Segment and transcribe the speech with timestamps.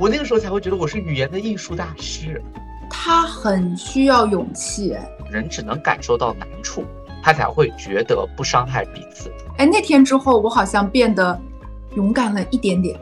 [0.00, 2.40] 我那个时候才会觉得我是语言的艺术大师。
[2.88, 4.96] 他很需要勇气，
[5.30, 6.86] 人只能感受到难处，
[7.22, 9.30] 他才会觉得不伤害彼此。
[9.58, 11.38] 哎，那天之后，我好像变得
[11.96, 12.98] 勇敢了一点点。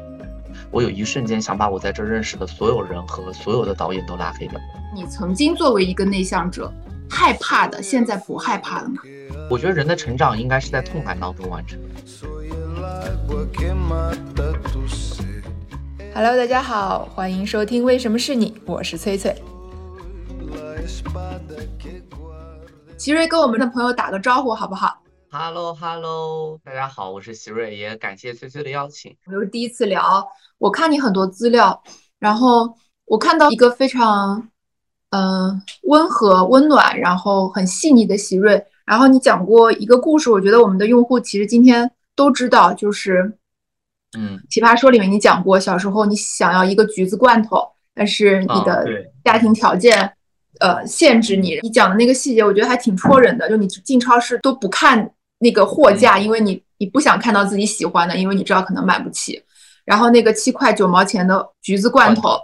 [0.72, 4.59] 我有一瞬间想把我在这认识的所有人和所有的导演都拉黑掉。
[4.93, 6.69] 你曾经作为一个内向者，
[7.09, 8.96] 害怕的，现在不害怕了吗？
[9.49, 11.79] 我觉得人的成长应该是在痛感当中完成。
[16.14, 19.34] Hello，大家好，欢迎收听《为什么是你》，我是翠翠。
[22.96, 25.00] 奇瑞跟我们的朋友打个招呼好不好
[25.30, 29.14] ？Hello，Hello，大家好，我是奇瑞，也感谢翠翠的邀请。
[29.27, 30.27] 我又是第一次聊，
[30.59, 31.83] 我看你很多资料，
[32.19, 34.48] 然后我看到一个非常
[35.11, 38.64] 嗯温和、温暖，然后很细腻的席瑞。
[38.84, 43.38] 然后你讲过一个故事，我觉得我们的用户其实今天都知道，就是
[44.17, 48.87] 嗯，奇葩说里面你讲过，小时候你想要一个橘子罐头，但是你的
[49.25, 50.12] 家庭条件。
[50.61, 53.48] 呃，限制你，你讲的那个细节，我觉得还挺戳人的。
[53.48, 59.41] 就你进超市都不看那个货架，因为你你不想看到自己喜欢的，因为你知道可能买不起。
[59.84, 62.37] 然后那个七块九毛钱的橘子罐头，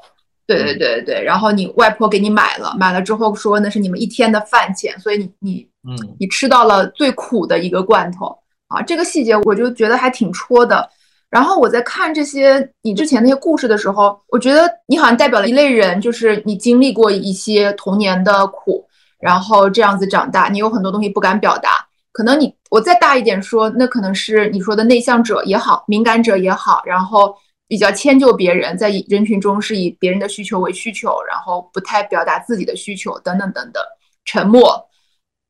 [0.47, 8.27] 对对对对然后你外婆给你买了，买了之后说那是你们一天的饭钱，所以你你嗯，你吃到了最苦的一个罐头
[8.69, 8.81] 啊。
[8.81, 10.89] 这个细节我就觉得还挺戳的。
[11.35, 18.87] 然后我在看这些你之前那些故事的时候，我觉得你好像代表了一类人，就是你经历过一些童年的苦，
[19.19, 21.71] 然后这样子长大，你有很多东西不敢表达。
[22.13, 27.35] 可能你我再大一点说，那可能是你说的内向者也好，敏感者也好，然后
[27.67, 33.83] 比较迁就别人，在人群中是以别人的需求为需求，然后不太表达自己的需求，等等等等，
[34.25, 34.81] 沉默。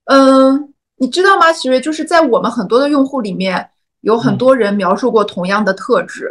[0.07, 1.79] 嗯，你知道吗，徐瑞？
[1.79, 3.69] 就是在我们很多的用户里面。
[4.05, 6.31] 有很多人描述过同样的特质，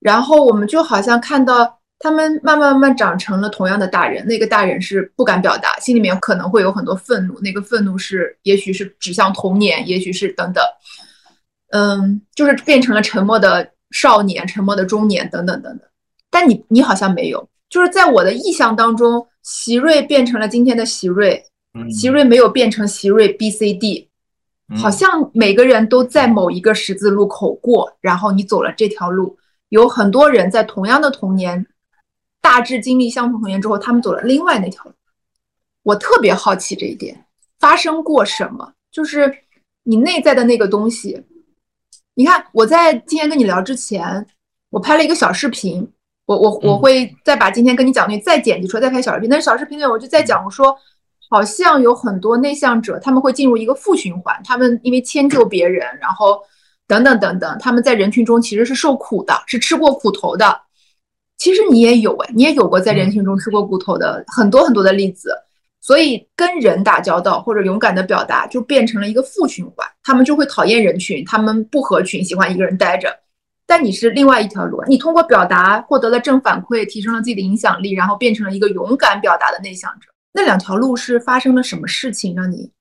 [0.00, 4.26] 然后我们就好像看到他们慢慢慢慢长成了同样的大人。
[4.26, 10.64] 那个大人是不敢表达，心里面可能会有很多愤怒，那个愤怒是也许是指向童年，也许是等等，
[11.72, 15.86] 嗯，就是变成了沉默的少年、沉默的中年等等等等。
[16.30, 21.44] 但你你好像没有，就是在我的意象当中，席瑞变成了今天的席瑞，
[21.90, 24.09] 席瑞没有变成席瑞 B C D。
[24.76, 29.36] 好像每个人都在某一个十字路口过，然后你走了这条路。
[29.70, 31.66] 有很多人在同样的童年，
[32.40, 34.92] 大致经历相同童年之后，他们走了另外那条路。
[35.82, 37.24] 我特别好奇这一点
[37.58, 39.32] 发生过什么，就是
[39.82, 41.24] 你内在的那个东西。
[42.14, 44.26] 你看，我在今天跟你聊之前，
[44.70, 45.88] 我拍了一个小视频，
[46.26, 49.28] 我我我会再把今天跟你讲的再剪辑出来，再拍小视频。
[49.28, 50.76] 但是小视频里我就在讲，我说。
[51.30, 54.38] 好像有很多内向者，他们会进入一个负循环。
[54.44, 56.42] 他们因为迁就别人，然后
[56.88, 60.60] 等等等等，他们在人群中其实是受苦的，是吃过苦头的。
[61.38, 65.32] 其实你也有哎，你也有过在人群中吃过苦头的很多很多的例子。
[65.80, 69.86] 所以跟人打交道或者勇敢的表达，就变成了一个负循环。
[70.02, 73.08] 他们就会讨厌人群，他们不合群，喜欢一个人待着。
[73.66, 80.10] 但你是另外一条路，你通过表达获得了正反馈，提升了自己的影响力，然后变成了一个勇敢表达的内向者。
[80.32, 82.72] 那两条路是发生了什么事情让你？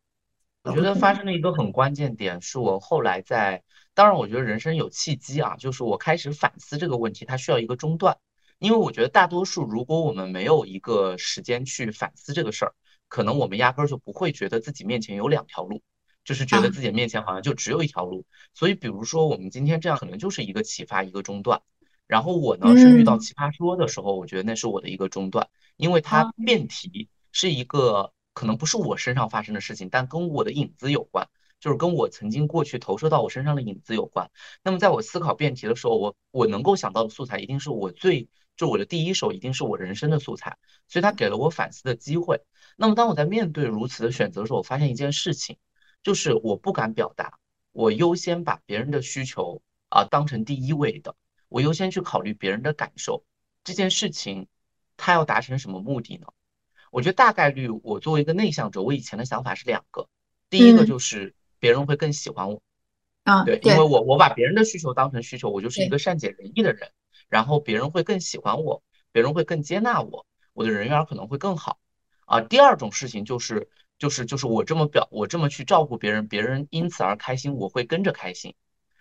[0.64, 3.64] 我觉得发生了一个很关键点，是我后来在，
[3.96, 8.18] 当然我觉得人生有契机啊，就是我开始反思这个问题，它需要一个中断，
[8.60, 12.74] 因为我觉得大多数如果我们没有一个时间去反思这个事儿，
[13.08, 15.82] 可能我们压根儿就不会觉得自己面前有两条路，
[16.26, 18.26] 就是觉得自己面前好像就只有一条路。
[18.54, 21.62] 所以比如说我们今天这样，可能就是一个启发，一个中断。
[22.06, 27.08] 然后我呢是遇到奇葩说的时候，我觉得那是我的一个中断，因为它辩题。
[27.42, 31.26] 是一个可能不是我身上发生的事情，但跟我的影子有关，
[31.62, 34.30] 就是跟我曾经过去投射到我身上的影子有关。
[34.62, 40.58] 那么在我思考辩题的时候，我我能够想到的素材一定是我最就我的第一手，一定是我人生的素材，
[40.90, 42.42] 所以它给了我反思的机会。
[42.76, 45.58] 那么当我在面对如此的选择的时候，我发现一件事情，
[46.04, 47.40] 就是我不敢表达，
[47.72, 51.16] 我优先把别人的需求啊当成第一位的，
[51.48, 53.24] 我优先去考虑别人的感受。
[53.64, 54.48] 这件事情
[54.98, 56.28] 它要达成什么目的呢？
[56.92, 60.08] 我觉得大概率，我作为一个内向者，我以前的想法是两个。
[60.50, 62.62] 第一个就是别人会更喜欢我，
[63.24, 66.90] 啊，对，因为我我把别人的需求当成需求，我就是一个善解人意的人，
[67.30, 68.82] 然后别人会更喜欢我，
[69.12, 71.78] 别人会更接纳我，我的人缘可能会更好。
[72.26, 73.70] 啊，第二种事情就是
[74.00, 78.56] 就是就是我这么表，我这么去照顾别人，别人因此而开心，我会跟着开心。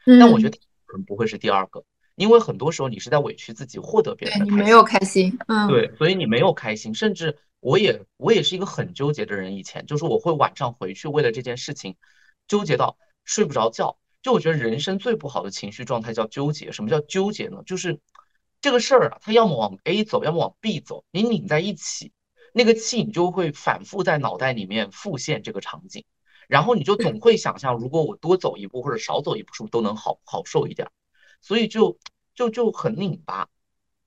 [0.04, 1.84] 但我觉得可能不会是第二个。
[2.16, 11.96] 因为很多时候你是在委屈自己获得别人的开心，你没有开心，嗯，对，所以你没有开心，甚至我也我也是一个很纠结的人，以前就是我会晚上回去为了这件事情
[12.46, 13.98] 纠结到睡不着觉。
[14.22, 16.72] 就我觉得人生最不好的情绪状态叫纠结。
[16.72, 17.62] 什么叫纠结呢？
[17.64, 18.00] 就是
[18.60, 22.12] 这个事儿啊，它要么往 A 走，要么往 B 走，你拧在一起，
[22.52, 26.04] 那个气你就会反复在脑袋里面复现这个场景，
[26.48, 30.90] 然后你就总会想象，如果我多走一步或者少走一步，是不是都能好好受一点？
[31.40, 31.96] 所以就
[32.34, 33.48] 就就很拧巴，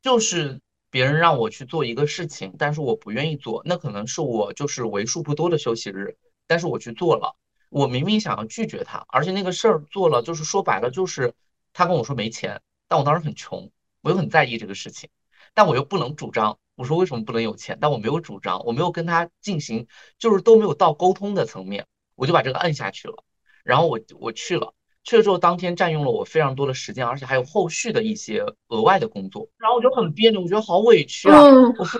[0.01, 0.59] 就是
[0.91, 7.35] 别人让我去做一个事情，但是我不愿意做，那可能是我就是为数不多的休息日，但是我去做了，
[7.69, 11.33] 我明明想要拒绝他，而且那个事儿做了，就是说白了就是
[11.73, 13.71] 他跟我说没钱，但我当时很穷。
[14.03, 15.11] 我又很在意这个事情，
[15.53, 16.57] 但我又不能主张。
[16.73, 17.77] 我说为什么不能有钱？
[17.79, 19.85] 但我没有主张，我没有跟他进行，
[20.17, 21.85] 就是都没有到沟通的层面，
[22.15, 23.23] 我就把这个摁下去了。
[23.63, 24.73] 然后我我去了，
[25.03, 29.50] 去了之后当天占用了我非常多的时间，而且还有后续的一些额外的工作。
[29.57, 31.42] 然后我就很别扭，我觉得好委屈啊！
[31.77, 32.00] 我付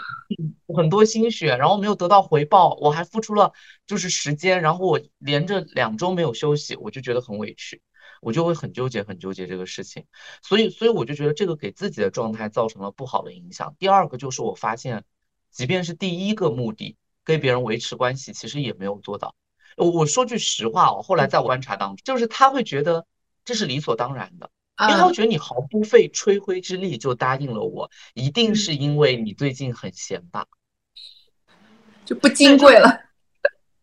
[0.76, 3.52] 很多心血，然后没有得到回报，我还付出了
[3.88, 7.82] 就是时间，然后我连着两周没有休息，我就觉得很委屈。
[8.22, 10.06] 我就会很纠结，很纠结这个事情，
[10.44, 13.76] 所以，所以我就觉得这个给自己的状态造成了不好的影响。
[13.80, 15.04] 第二个就是我发现，
[15.50, 19.34] 即便是第一个目的跟别人维持关系，其实也没有做到。
[19.78, 23.06] 我我说句实话哦，后来在我观察当中，就是他会觉得
[23.46, 30.46] 这是理所当然的，因为他觉得你毫不费吹灰之力就答应了我，一定是因为你最近很闲吧，
[32.06, 33.02] 就不金贵了。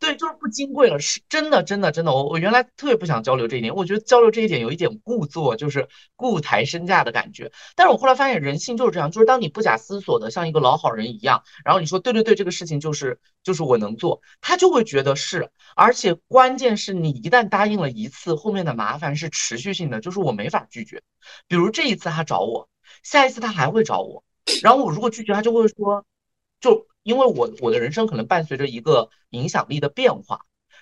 [0.09, 2.13] 对，就是不金贵了，是真的，真的，真的。
[2.13, 7.53] 我我原来特别不想交流这一点，我觉得交流这一点有一点故作，就是故抬身价的感觉。
[7.77, 15.51] 但是我后来发现人性就是这样，就是当你不假思索的像一个老好人一样，然后你说对对对，这个事情就是就是我能做，他就会觉得是。
[15.77, 21.03] 而且关键是你一旦答应了一次，后面的麻烦是持续性的，就是我没法拒绝。
[21.49, 22.71] 比如这一次他找我，
[23.03, 24.25] 下一次他还会找我，
[24.63, 26.07] 然后我如果拒绝他，就会说
[26.61, 26.87] 就。
[27.09, 30.41] 因为我我的人生可能伴随着一个影响力的变化，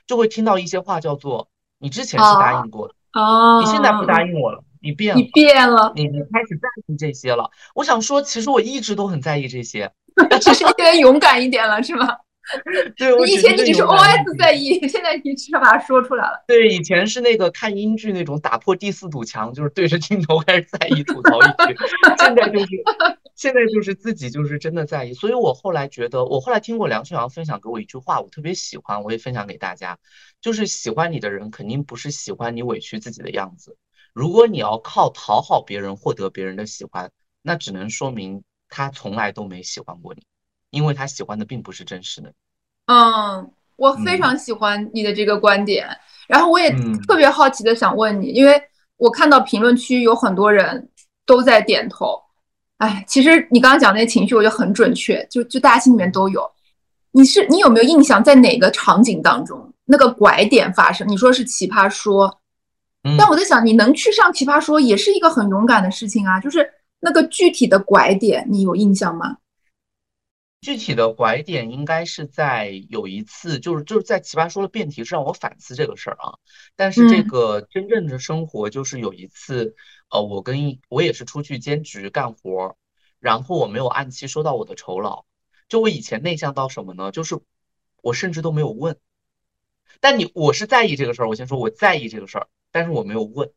[0.09, 9.93] 就会听到一些话叫做“你之前是答应过的，哦，你现在不答应我了，你变了，你变了，你你开始在意这些了。”我想说，其实我一直都很在意这些，
[10.43, 12.09] 只是应该勇敢一点了，是吗？
[12.97, 16.45] 对，我以前你只是 OS 在意， 现在你至少把它说出来了。
[16.47, 21.77] 对，以前是那个看英剧那种打破第四堵墙，就是对着镜头开始在意吐槽一句，
[22.19, 22.67] 现在就是
[23.35, 25.13] 现在就是自己就是真的在意。
[25.13, 29.99] 所以我后来觉得，我后来听过梁旭阳分享给我一句话，我特别喜欢，我也分享给大家，
[30.41, 33.77] 就是喜欢你的人肯定不是喜欢你委屈自己的样子。
[34.15, 37.11] 如果你要靠讨好别人获得别人的喜欢，
[37.43, 40.23] 那只能说明他从来都没喜欢过你。
[40.77, 42.31] 因为他喜欢的并不是真实的，
[42.87, 45.89] 嗯，我非常喜欢你的这个观点，
[46.29, 46.71] 然后我也
[47.09, 48.61] 特别好奇的想问你，因为
[48.99, 50.87] 我看到评论区有很多人
[51.25, 52.21] 都在点头，
[52.77, 56.47] 哎，其实你刚刚讲那些情绪，我觉得很准确，就就大家心里面都有。
[57.11, 61.09] 你是你有没有印象，在哪个场景当中那个拐点发生？
[61.09, 62.39] 你说是奇葩说，
[63.19, 66.69] 但我在想，你能去上奇葩说也是一个很勇敢的事情啊，就是
[67.01, 69.37] 那个具体的拐点，你有印象吗？
[70.63, 76.39] 具体的拐点应该是在有一次，就是就是在奇葩说的辩题是让我反思这个事儿啊。
[76.75, 79.77] 但是这个真正的生活就是有一次，
[80.11, 82.77] 呃，我跟我也是出去兼职干活，
[83.21, 85.25] 然后我没有按期收到我的酬劳。
[85.69, 87.13] 就我以前内向到什么呢？
[87.13, 87.39] 就是
[88.03, 88.99] 我甚至都没有问。
[90.01, 93.53] 但你我是在意这个事儿，我先说我在意这个事儿，但是我没有问，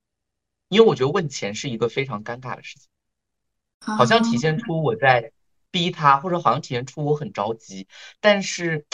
[0.67, 2.87] 因为我觉得问钱是一个非常尴尬的事情，
[3.79, 5.31] 好像体现出我在。
[5.71, 7.87] 逼他，或者好像体现出我很着急，
[8.19, 8.85] 但是，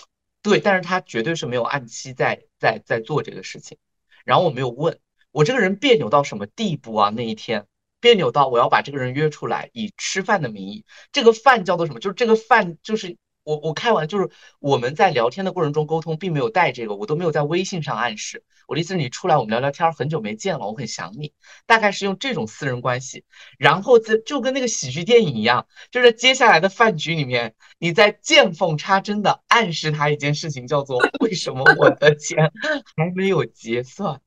[0.41, 3.77] 对，但是他绝对是没有按期在在在做这个事情。
[4.23, 4.99] 然后我没有问，
[5.31, 7.09] 我这个人别扭到什么地步啊？
[7.15, 7.67] 那一天
[7.99, 11.99] 别扭到我要把这个人约出来，以吃饭的名义，这个饭叫做什么？
[11.99, 13.17] 就是这个饭就是。
[13.45, 18.43] 我我开完就是我们在聊天的过程中沟通，并没有带这个，我都没有在微信上暗示。
[18.67, 21.31] 我的意思是你出来我们聊聊天，很久没见了，我很想你，
[21.67, 23.23] 大概是用这种私人关系。
[23.59, 32.51] 然后在就跟那个喜剧电影一样，就是接下来的饭局里面，你在见缝插针的暗示他一件事情，叫做为什么我的钱
[32.97, 34.19] 还没有结算？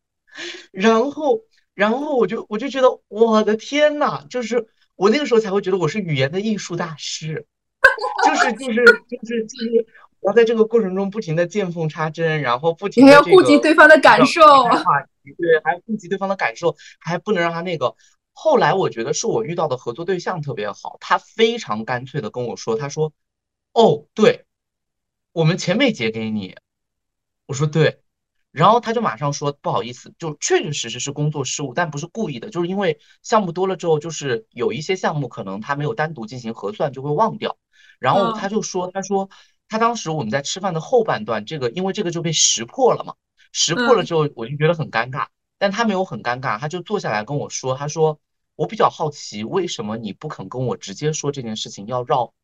[0.71, 1.41] 然后
[1.75, 7.47] 然后我就我就觉得我的天呐，就是我那个时候才会觉得我是语言的艺术大师。
[8.25, 9.87] 就是就是就是就是，
[10.21, 17.95] 我要在这个过程中不停的见缝插针，然后不停的要顾及对方的感受，对，还顾及对方的感受，还不能让他那个。
[18.33, 23.13] 后来我觉得是我遇到的合作对象特别好，他非常干脆的跟我说，他说
[23.75, 24.45] ：“哦，对，
[25.33, 26.57] 我们钱没结给你。”
[27.47, 28.01] 我说：“对。”
[28.59, 37.57] 然后他就马上说：“不好意思，就确确实实是工作失误，但不是故意的，就是因为项目多了之后，就是有一些项目可能他没有单独进行核算，就会忘掉。
[38.01, 39.31] 然后他就说：“他说
[39.69, 43.15] 他当时我们在吃饭的后半段，这个因为这个就被识破了嘛，
[43.53, 48.19] 识破了之后我就觉得很尴尬，但他没有很尴尬，他就坐下来跟我说，他说
[48.57, 52.35] 我比较好奇，为什么你不肯跟我直接说这件事情，要绕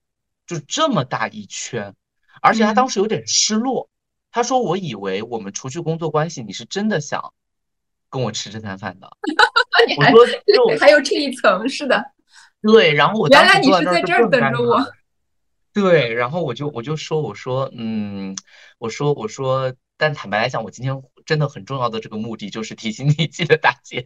[0.47, 1.97] 就这么大一圈？
[2.41, 3.91] 而且他当时有点失落，
[4.35, 7.33] 他说：“我以为我们除去工作关系，你是真的想
[8.11, 9.09] 跟我吃这餐饭的。
[9.97, 12.05] ”我说： “就还有这一层，是的。”
[12.61, 14.85] 对，然后我原来你是在这儿等着我。
[15.73, 18.37] 对，然后我就我就说我说嗯，
[18.79, 24.05] 我说我说，但坦白来讲，我今天真的很重要的这个目的就是提醒你记得打钱。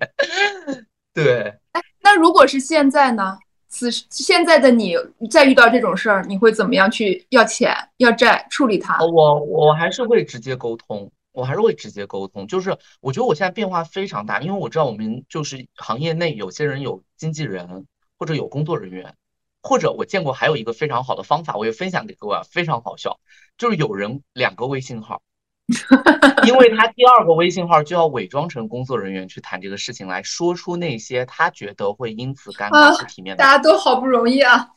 [1.14, 3.38] 对，哎，那如果是现在呢？
[3.68, 4.96] 此时现在的你
[5.30, 8.98] 再遇到这种事儿，你会怎么样去要钱要债处理它？
[9.04, 12.46] 我我还是会直接沟通，我还是会直接沟通。
[12.46, 17.86] 就是我觉得我现在变化非常大，因为我知道我们就是行业内有些人有经纪人
[18.18, 19.14] 或者有工作人员。
[19.60, 23.18] 或者我见过还有一个非常好的方法，我也分享给各位，非常好笑，
[23.58, 25.20] 就是有人两个微信号，
[26.46, 33.36] 因为他第二个微信号就要伪装成工作人员去谈这个事情，来说出那些他觉得会因此尴尬不体面。
[33.36, 34.68] 大家都好不容易啊，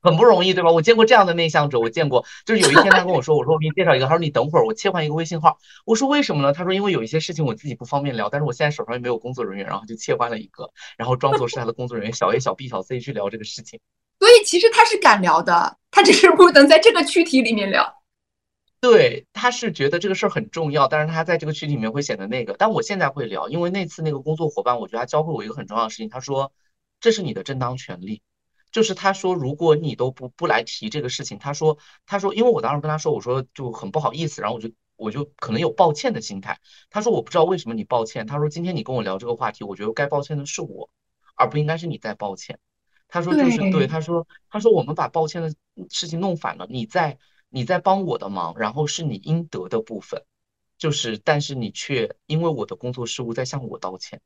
[0.00, 0.70] 很不容易，对吧？
[0.70, 5.58] 我见过这样的内向者，我见过，就是有一天他跟我说，我说我给你介绍一个，他说你等会儿，我切换一个微信号。
[5.84, 6.52] 我说为什么呢？
[6.52, 13.80] 他说因为有一些事情我自己不方便聊，但是我现在手上又没有工作人员，然后就切换了一个，然后装作是他的工作人员小 A、小 B、小 C 去聊这个事情。
[14.20, 17.99] 所以其实他是敢聊的，他只是不能在这个 躯体里面聊。
[18.80, 22.54] 对，他是觉得这个事儿很重要，但是他在这个群体里面会显得那个。
[22.58, 26.08] 但我现在会聊，因为那次那个工作伙伴，我觉得他教会我一个很重要的事情。
[26.08, 26.50] 他说，
[26.98, 28.22] 这是你的正当权利，
[28.72, 36.58] 就是他说，如果你都不不来提这个事情，他说，他说，因为我当时跟他说，我说就很不好意思，然后我就我就可能有抱歉的心态。
[36.88, 38.26] 他说，我不知道为什么你抱歉。
[38.26, 40.88] 他说，今天你跟我聊这个话题，我觉得该抱歉的是我，
[41.36, 42.58] 而不应该是你在抱歉。
[43.08, 45.52] 他说就是对，他说他说我们把抱歉的
[45.90, 47.18] 事情弄反了，你在
[47.50, 50.22] 你在帮我的忙，然后是你应得的部分，
[50.78, 54.20] 就是但是你却因为我的工作失误在向我道歉，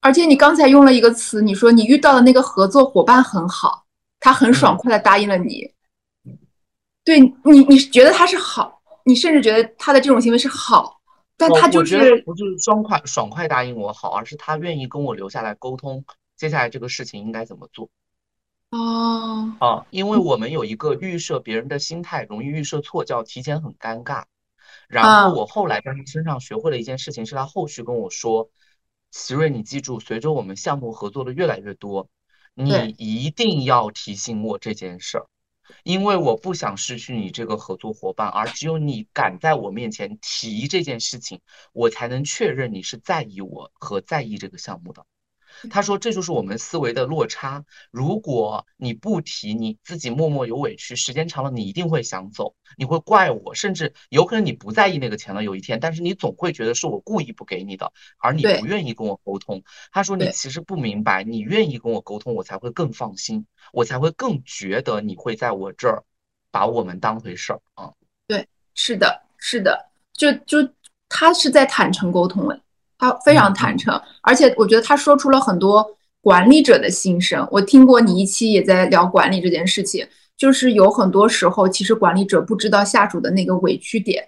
[0.00, 3.84] 而且你刚才用了一个词，你说你遇到的那个合作伙伴很好，
[4.18, 5.70] 他很爽快的答应了你，
[7.04, 11.00] 对你你觉得他是好，你甚至觉得他的这种行为是好，
[11.36, 16.04] 但他就是不是爽快爽快答应我好，而是他愿意跟我留下来沟通
[16.36, 17.88] 接下来这个事情应该怎么做。
[18.74, 24.24] 哦，啊，因为我们有一个预设别人的心态，容易预设错，叫提前很尴尬。
[24.88, 28.50] 然后我后来在他身上学会了一件事情，是他后续跟我说
[29.12, 32.08] ：“奇瑞，你记住，随着我们项目合作的越来越多，
[32.52, 35.26] 你一定要提醒我这件事儿，
[35.84, 41.40] 因为我不想失去你这个合作伙伴，而只有你敢在我面前提这件事情，
[41.72, 45.06] 我才能确认你是在意我和在意这个项目的。”
[45.70, 47.64] 他说：“这就是我们思维的落差。
[47.90, 55.42] 如果你不提，你自己默默有委屈，时间长了，你一定会想走，你会怪我，甚至有可能你不在意那个钱了。
[55.44, 66.02] 有一天，但是你总会觉得是我故意不给你的，而你不愿意跟我沟通。”他说：“你其实不明白，你愿意跟我沟通，我才会更放心，我才会更觉得你会在我这儿
[66.50, 67.92] 把我们当回事儿啊。”
[68.26, 70.68] 对，是的，是的，就就
[71.08, 72.58] 他是在坦诚沟通了。
[73.04, 75.86] 他非常坦诚，而且我觉得他说出了很多
[76.20, 77.46] 管理者的心声。
[77.50, 80.06] 我听过你一期也在聊管理这件事情，
[80.36, 84.26] 就是有很多时候，其实管理者不知道下属的那个委屈点，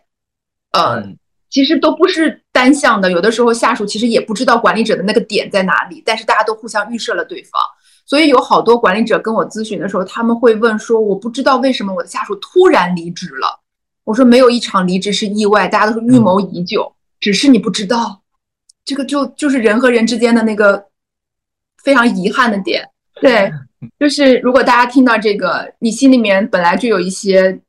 [0.73, 1.03] 呃，
[1.49, 3.11] 其实都不是单向的。
[3.11, 7.53] 有的时候下属其实也不知道管理者的那个点在哪里，但是大家都互相预设了对方。
[8.05, 13.61] 所以有好多管理者跟我咨询的时候，他们会问说：“我不知道为什么我的下属突然离职了。”
[14.05, 18.23] 我说：“没有一场离职是意外，大家都是预谋已久，只是你不知道。”
[18.87, 20.87] 这个就就是人和人之间的那个
[21.83, 22.89] 非常遗憾的点，
[23.21, 23.53] 对，
[23.99, 27.61] 就是如果大家听到这个，你心里面本来就有一些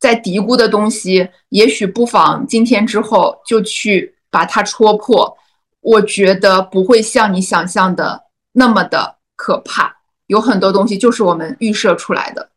[0.00, 5.32] 在嘀咕的东西，也许不妨今天之后就去把它戳破。
[5.80, 9.94] 我觉得不会像你想象的那么的可怕，
[10.26, 12.50] 有很多东西就是我们预设出来的。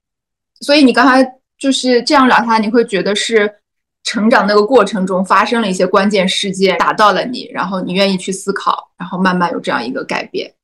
[0.61, 1.23] 所以你刚才
[1.59, 3.53] 就是这样聊下来，你会觉得是。
[4.07, 10.55] 成长那个过程中发生了一些关键事件，打到了你，然后你愿意去思考，然后慢慢有这样一个改变。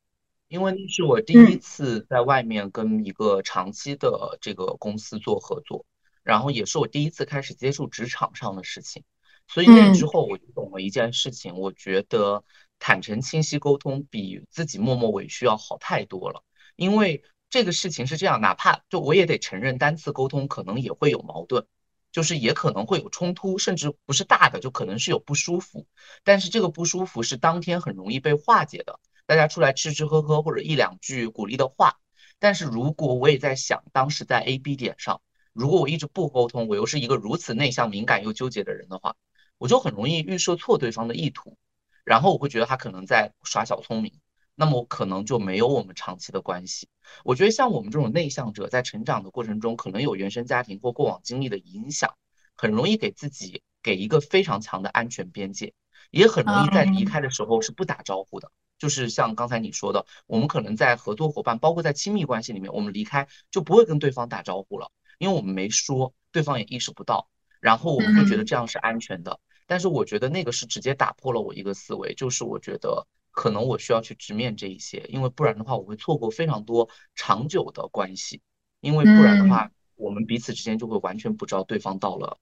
[0.47, 5.83] 因为那是我第一次在外面跟一个长期的这个公司做合作，
[6.23, 9.03] 然后也是我第一次开始接触职场上的事情，
[9.49, 12.45] 所以那之后我就懂了一件事情，我觉得
[12.79, 16.41] 坦诚清晰沟通比自己默默委屈要好太多了。
[16.77, 21.65] 因为这个事情是这样，哪怕就我也得承认单次沟通可能也会有矛盾。
[22.13, 25.85] 就是也可能会有冲突，甚至不是大的，就可能是有不舒服。
[26.23, 31.97] 但是这个不舒服是当天很容易被化解的，大家出来吃吃喝喝或者一两句鼓励的话。
[32.39, 35.21] 但是如果我也在想，当时在 A、B 点上，
[35.53, 39.15] 如果我一直不沟通，我又是一个如此内向、敏感又纠结的人的话，
[39.57, 41.57] 我就很容易预设错对方的意图，
[42.05, 44.13] 然后我会觉得他可能在耍小聪明，
[44.55, 46.87] 那么可能就没有我们长期的关系。
[47.23, 52.15] 我觉得像我们这种内向者，在成长的过程中，可能有原生家庭或过往经历的影响，
[52.55, 55.73] 很容易给自己给一个非常强的安全边界，
[56.11, 58.51] 也很容易在离开的时候是不打招呼的。
[58.79, 67.29] 就是像刚才你说的，我们可能在合作伙伴，包括在亲密关系里面，我们离开就不会跟对方打招呼了，因为我们没说，对方也意识不到，
[67.61, 69.39] 然后我们会觉得这样是安全的。
[69.67, 78.39] 但是我觉得那个是直接打破了我一个思维，就是我觉得可能我需要去直面这一些，因为不然的话我会错过非常多长久的关系，
[78.79, 82.37] 因为不然的话我们彼此之间就会完全不知道对方到了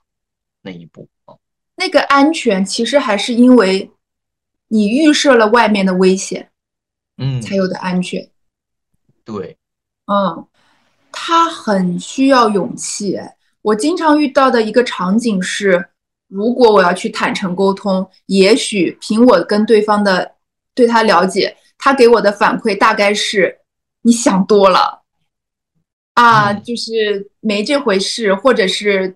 [0.61, 1.33] 那一步啊。
[1.75, 3.89] 那个安全其实还是因为。
[4.73, 6.49] 你预设了外面的危险，
[7.17, 8.31] 嗯，才有的安全。
[9.25, 9.57] 对，
[10.05, 10.47] 嗯，
[11.11, 13.19] 他很需要勇气。
[13.63, 15.89] 我经常遇到的一个场景是，
[16.29, 20.35] 如果我要去坦诚沟通，也许凭我跟对方的
[20.81, 23.59] 对他了解，他给我的反馈大概是
[24.01, 25.03] 你想多了
[26.15, 29.15] 啊，就是没这回事，或者是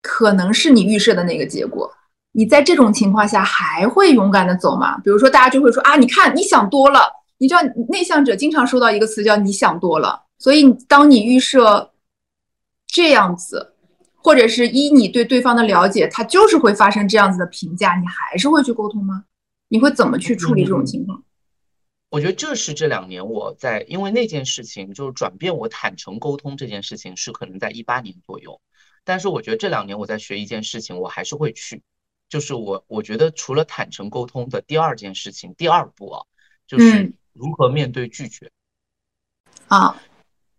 [0.00, 1.92] 可能是你预设的那个结果。
[2.32, 4.96] 你在这种情况下还会勇敢的走吗？
[5.04, 7.12] 比如说，大家就会说啊，你看你想多了。
[7.36, 10.22] 你知道，内向者经常说到一个词叫“你想多了”。
[10.38, 11.92] 所以，当你预设
[12.86, 13.74] 这样子，
[14.14, 19.24] 或者是依你对对方的了解，他就是会发生这样子的评价，你还是会去沟通吗？
[19.72, 21.24] 你会怎么去处理这种情况？
[22.10, 28.60] 我觉得这是这两年我在，因为那件事情就是转变我坦诚沟通这件事情是可能在一八年左右，
[29.02, 31.82] 但是我觉得这两年我在学一件事情，我还是会去。
[32.28, 36.22] 就是我，我觉得除了坦诚沟通的第二件事情，第二步啊，
[36.66, 38.50] 就是如何面对拒绝。
[39.68, 39.98] 啊，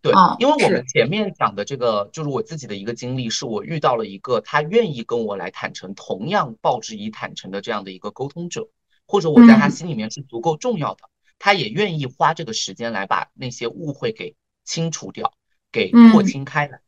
[0.02, 8.68] 对，因为我们前面讲的这个，就是我自己的一个经历，是我遇到了一个他愿意跟我来坦诚，同样报之以坦诚的这样的一个沟通者，
[9.06, 11.08] 或者我在他心里面是足够重要的，
[11.38, 15.34] 他也愿意花这个时间来把那些误会给清除掉，
[15.70, 16.80] 给破清开来。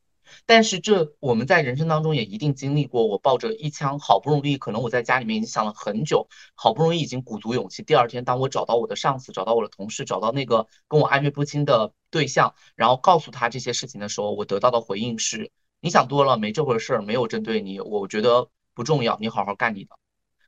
[0.44, 19.96] 但是这我们在人生当中也一定经历过，我抱着一腔，好不容易，可能我在家里面已经想了很久，好不容易已经鼓足勇气，第二天当我找到我的上司，找到我的同事，找到那个跟我暧昧不清的对象，然后告诉他这些事情的时候，我得到的回应是：你想多了，没这回事儿，没有针对你，我觉得不重要，你好好干你的，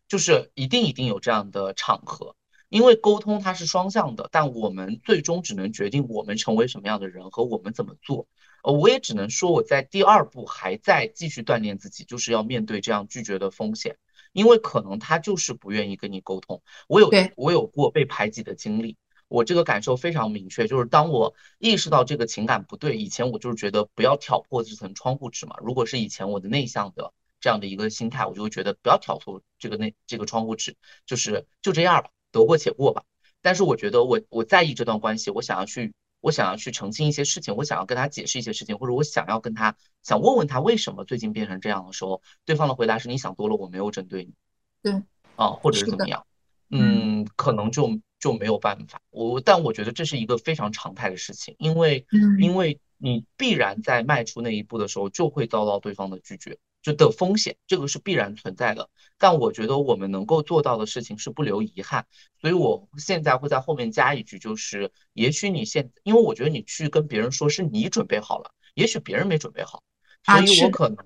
[0.08, 2.34] 就是一定一定有这样的场合。
[2.70, 8.26] 因为沟通它是双向的，但我们最终只能决定我们成为什么样的人和我们怎么做。
[8.62, 13.96] 呃，我也只能说我在第二步还在继续锻炼自己，就是要面对这样拒绝的风险，
[14.34, 16.60] 因为可能他就是不愿意跟你沟通。
[16.88, 25.56] 我有我有过被排挤的经历，我这个感受非常明确，就是当我意识到这个情感不对，以前我就是觉得不要挑破这层窗户纸嘛。
[25.62, 32.10] 如果是以前我的内向的这样的一个心态，我就会觉得不要挑破这个那这个窗户纸，就是就这样吧。
[32.30, 33.04] 得过且过吧，
[33.40, 44.34] 但是我觉得我我在意这段关系，我想要去我想要去澄清一些事情，我想要跟他解释一些事情，或者我想要跟他想问问他为什么最近变成这样的时候，对方的回答是你想多了，我没有针对你，
[44.82, 44.92] 对，
[45.36, 46.26] 啊，或者是怎么样，
[46.68, 52.06] 嗯，可能就就没有办法，我但我觉得这是一个非常常态的事情，因为
[52.38, 56.58] 因为你必然在迈出那一步的时候就会遭到对方的拒绝。
[56.82, 58.88] 就的风险，这个是必然存在的。
[59.18, 62.06] 但我觉得我们能够做到的事情是不留遗憾。
[62.40, 69.82] 所以我现在会在后面加一句，就是也许你现，因为我觉得你去跟别人说是你准备好了，也许别人没准备好，
[70.24, 70.96] 所以我可能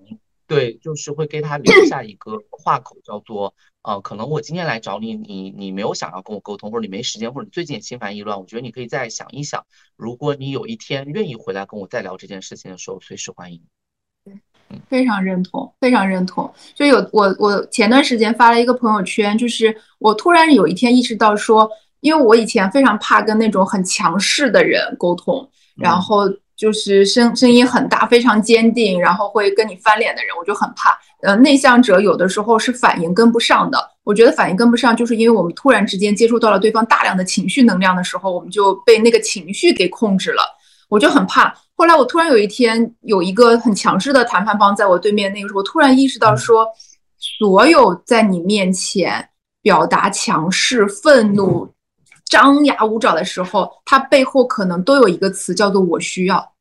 [0.46, 9.64] 对，就是会给他留下一个话口，叫做呃，可能我今天来找你，你你没有想要跟我沟通，或者你没时间，或者你最近心烦意乱，我觉得你可以再想一想，
[9.96, 13.62] 如果你有一天愿意回来跟我再聊这件事情的时候，随时欢迎。
[14.88, 16.52] 非常认同，非常认同。
[16.74, 21.68] 就有我，我前段时间发了一个朋友圈，就是我突然有一天意识到说，
[22.00, 26.24] 因为我以前非常怕跟那种很强势的人沟通，然后
[26.56, 30.98] 就是声声音很大、非常坚定，然后会跟你翻脸的人，我就很怕。
[31.22, 33.78] 呃，内向者有的时候是反应跟不上的。
[34.02, 40.42] 我觉得反应跟不上，就是因为我们突然之间接触到了对方大量的情绪能量的时候，我们就被那个情绪给控制了。
[40.92, 41.57] 我就很怕。
[41.74, 46.68] 后来我突然有一天有一个很强势的谈判方在我对面，那个时候我突然意识到说，
[47.16, 49.26] 所有在你面前
[49.62, 51.66] 表达强势、愤怒、
[52.26, 56.52] 张牙舞爪的时候，他背后可能都有一个词叫做“我需要”，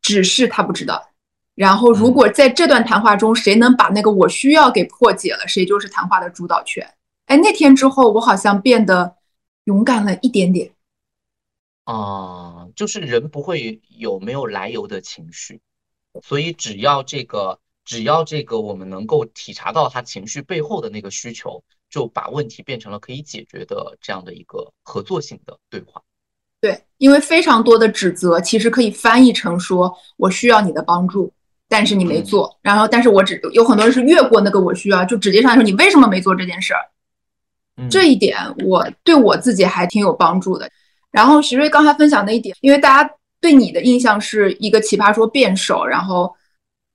[0.00, 1.04] 只是他不知道。
[1.56, 6.88] 然后如果在这段谈话中，谁能把那个“我需要”给破解了，谁就是谈话的主导权。
[7.26, 9.16] 哎，那天之后，我好像变得
[9.64, 10.70] 勇敢了一点点。
[11.84, 15.60] 啊，就是人不会有没有来由的情绪，
[16.22, 21.60] 所以只要这个，只要这个我们能够体察到他情绪背后的那个需求，
[21.90, 26.00] 就把问题变成了可以解决的这样的一个合作性的对话。
[26.60, 31.32] 对，因为非常多的指责其实可以翻译成说我需要你的帮助，
[31.68, 36.80] 但是你没做，然后但是我只有很多人是越过那个我需要，就直接上来说你为什么没做这件事儿。
[37.90, 40.70] 这一点我对我自己还挺有帮助的。
[41.10, 46.32] 然后徐瑞刚才分享的一点，因为大家对你的印象是一个奇葩说辩手，然后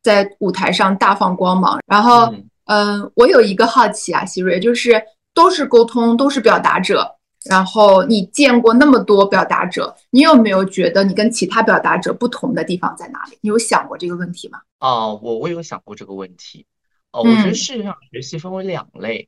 [0.01, 1.79] 在舞台上大放光芒。
[1.87, 2.33] 然后，
[2.65, 5.01] 嗯，我有一个好奇啊，徐瑞，就是
[5.33, 7.09] 都是沟通，都是表达者，
[7.49, 13.37] 然后你见过那么多表达者，你有没有觉得你跟其他表达者不同的地方在哪里？
[13.41, 14.59] 你有想过这个问题吗？
[14.79, 16.65] 啊，我我有想过这个问题。
[17.11, 19.27] 哦，我觉得事实上学习分为两类。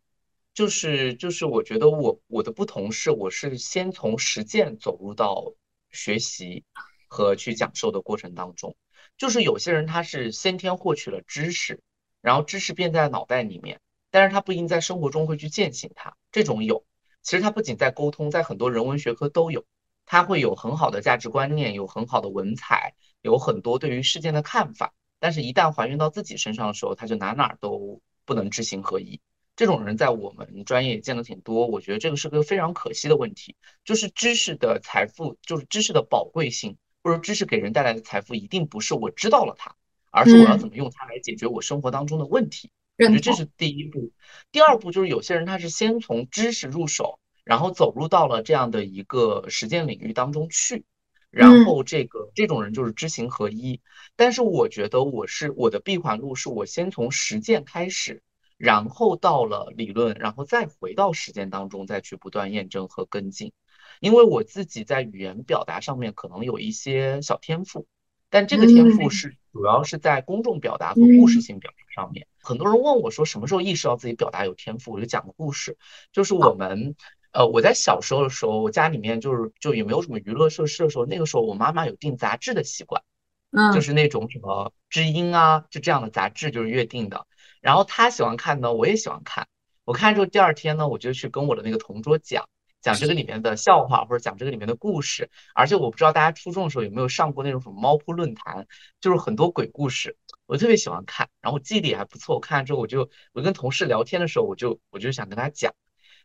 [0.55, 5.53] 就是就是，我觉得我我的不同是，我是先从实践走入到
[5.91, 6.63] 学习
[7.09, 8.73] 和去讲授的过程当中。
[9.17, 11.81] 就是有些人他是先天获取了知识，
[12.21, 16.15] 然后知识变在脑袋里面，但是他不一定在生活中会去践行它。
[16.31, 16.85] 这种有，
[17.21, 19.65] 其实他不仅在沟通，在很多人文学科都有，
[20.05, 29.19] 他会有很好的价值观念，有很好的文采，有很多对于事件的看法，但是一旦还原到自己身上的时候，他就哪哪都不能知行合一。
[29.55, 33.55] 这种人在我们专业也见得挺多，我觉得这个是个非常可惜的问题。
[33.85, 39.73] 就是知识的财富，就是知识的宝贵性，或者知识给人带来的财富，一定不是我知道了它，
[40.11, 42.69] 而是我要怎么用它来解决我生活当中的问题。
[42.97, 44.11] 我觉得这是第一步。
[44.51, 50.83] 第二步就是有些人他是先从知识入手，然后走入到了这样的一个实践领域当中去，
[51.29, 53.79] 然后这个这种人就是知行合一。
[54.17, 58.21] 但是我觉得我是我的闭环路，是我先从实践开始。
[58.65, 63.53] 然后到了理论，然后再回到实践当中，再去不断验证和跟进。
[63.99, 67.85] 因为我自己在语言表达上面可能有一些小天赋，
[68.31, 72.25] 但这个天赋是主要是在公众表达和故事性表达上面。
[72.41, 74.93] 很多人问我说，什么时候意识到自己表达有天赋？
[74.93, 75.77] 我就讲个故事，
[76.11, 76.95] 就是我们，
[77.33, 83.03] 呃，我在小时候的时候，我家里面就是就也没有什么娱乐设施的时候，那个时候我妈妈有订杂志的习惯，
[83.51, 87.27] 嗯，就是那种什么知音啊，就这样的杂志，就是约定的。
[87.65, 89.47] 然后他喜欢看呢，我也喜欢看。
[89.85, 92.47] 我看之后，第二天呢，我就去跟我的那个同桌讲
[92.79, 95.31] 讲这个里面的笑话，或者讲这个里面的故事。
[95.55, 98.67] 而且我不知道大家初中的时候有没有上过那种什么猫扑论坛，
[99.01, 101.27] 就是很多鬼故事，我特别喜欢看。
[101.41, 105.73] 然后我记忆力还不错，我看完之后，我就我跟同事聊天的时候，我就我就想跟他讲，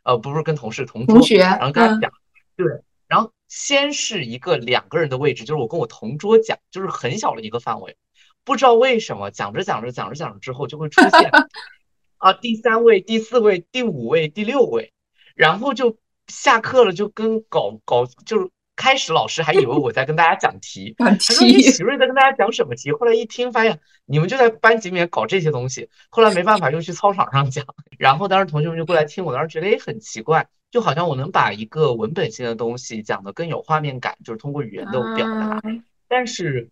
[0.05, 2.13] 呃，不是跟同事同同学，然后跟他讲，
[2.55, 2.67] 对。
[3.09, 7.97] 然后先是一个两个人的位置，就是我跟我同桌讲，就是很小的一个范围。
[8.45, 11.31] 不知道为什么讲着讲着讲着讲着之后就会出现
[12.19, 14.93] 啊第三位、第四位、第五位、第六位，
[15.35, 15.97] 然后就
[16.29, 22.93] 下课了，就跟搞搞就是开始老师还以为我在跟大家讲题， 他说你喜瑞在跟大家讲什么题？
[22.93, 27.65] 后来一听发现你们就在班级里面搞这些东西，后来没办法又去操场上讲，
[27.99, 35.63] 然后当时同学们就过来听我，当时觉得也很奇怪，就好像我能把一个文本性的东西讲得更有画面感，就是通过语言的表达，
[36.09, 36.69] 但是。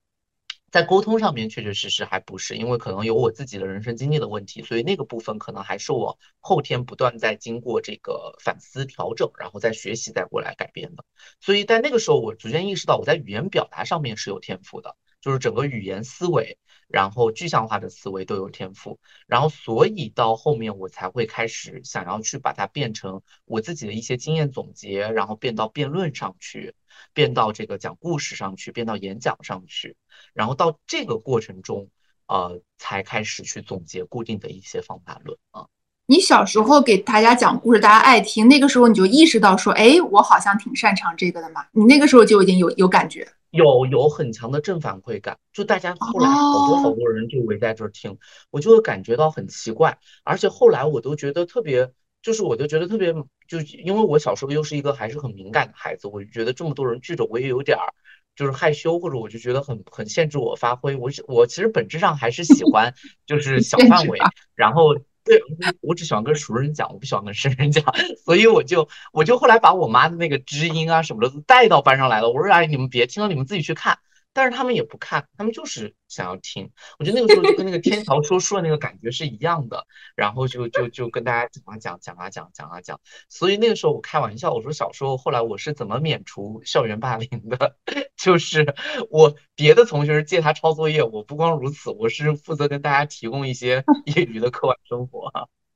[0.70, 11.04] 在沟通上面，确确实实还不是，因为可能有我自己的人生经历的问题，所以那个部分可能还是我后天不断在经过这个反思、调整，然后再学习、再过来改变的。
[11.40, 16.59] 所以在那个时候，我逐渐意识到我在语言表达上面是有天赋的，就是整个语言思维。
[16.88, 26.74] 然后具象化的思维都有天赋，然后所以到后面我才会开始想要去把它变成我自己的一些经验总结，然后变到辩论上去，
[27.12, 29.96] 变到这个讲故事上去，变到演讲上去，
[30.33, 31.88] 然后到这个过程中，
[32.27, 35.66] 呃，才开始去总结固定的一些方法论啊。
[36.07, 41.66] 你小时候给大家讲故事，大家爱听，那个时候你就意识到说，哎，我好像挺擅长这个的嘛。
[41.72, 43.29] 你那个时候就已经有有感觉。
[43.50, 48.18] 有有很强的正反馈感，就大家后来好多好多人就围在这儿听，
[48.50, 51.90] 我就会感觉到很奇怪，而且后来我都觉得特别，
[52.22, 53.12] 就是我就觉得特别，
[53.46, 57.94] 就因为我小时候又是一个还是很敏感的孩子，我就觉得这么多人聚着，我也有点儿
[58.37, 60.94] 就是害羞，或者我就觉得很很限制我发挥。
[60.96, 62.94] 我我其实本质上还是喜欢
[63.26, 64.18] 就是小范围，
[64.54, 64.96] 然后。
[65.24, 65.40] 对，
[65.81, 67.85] 我只喜欢跟熟人讲，我不喜欢跟生人讲，
[68.24, 72.31] 所以我就我就后来把我妈的那个知音啊什么的都带到班上来了。
[72.31, 73.98] 我说哎，你们别听了，你们自己去看。
[74.38, 76.70] 但是他们也不看，他们就是想要听。
[77.01, 83.01] 我觉得那个时候就跟那个 天桥说书的那个感觉是一样的，然后就就就跟大家讲啊讲讲啊讲讲啊讲。
[83.29, 87.74] 所以那个时候我开玩笑，我说小时候后来我是怎么免除校园霸凌的，
[88.16, 88.72] 就是
[89.11, 95.33] 我别的同学借他抄作业，我不光如此，我是负责跟大家提供一些 业余的课外生活，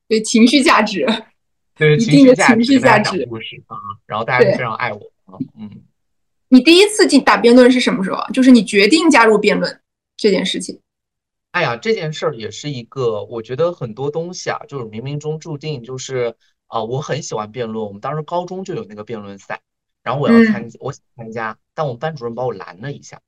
[0.07, 1.05] 对情绪价值，
[1.75, 5.69] 对情绪价值，讲故事啊，然后大家就非常爱我啊，嗯。
[6.53, 8.23] 你第一次进打辩论是什么时候？
[8.31, 9.81] 就是你决定加入辩论
[10.15, 10.79] 这件事情。
[11.49, 16.35] 哎呀，这件事儿也是一个，我觉得很多东西啊，就是冥冥中注定，就是
[16.67, 19.61] 啊，我很喜欢辩论，我们当时高中就有那个辩论赛，
[20.03, 23.19] 然后我要参，我想参加，但我们班主任把我拦了一下，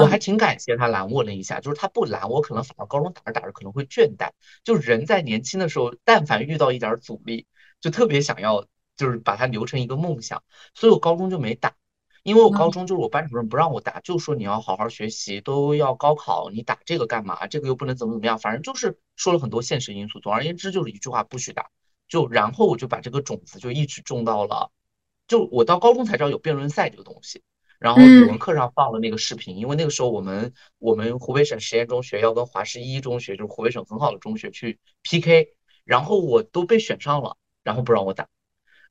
[0.00, 4.30] 我还挺感谢他拦我了一下，就是他不拦我，可能反而高中打着打着可能会倦怠，
[4.64, 7.46] 就人在年轻的时候，但凡遇到一点阻力，
[7.82, 8.64] 就特别想要，
[8.96, 10.42] 就是把它留成一个梦想，
[10.74, 11.74] 所以我高中就没打。
[12.24, 17.46] 因为我高中就是我班主任不让我打，就说你要好好学习，都要高考，你打这个干嘛？
[17.46, 20.18] 这个又不能怎么怎么样，反正就是说了很多现实因素。
[20.20, 21.70] 总而言之，就是一句话，不许打。
[22.08, 24.70] 就然后我就把这个种子就一直种到了，
[25.28, 27.42] 就我到高中才知道有辩论赛这个东西。
[27.78, 35.48] 然后语文课上放了那个视频，因为那个时候我们我们湖北省实验中学要跟华师一中学，就是湖北省很好的中学去 PK，
[35.84, 38.28] 然后我都被选上了，然后不让我打。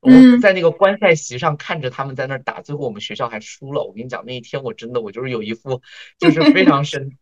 [0.04, 3.82] 我在那个观赛席上看着他们在那儿打，最后我们学校还输了。
[3.82, 5.80] 我跟你讲，那一天我真的我就是有一副
[6.18, 7.16] 就是非常生 气，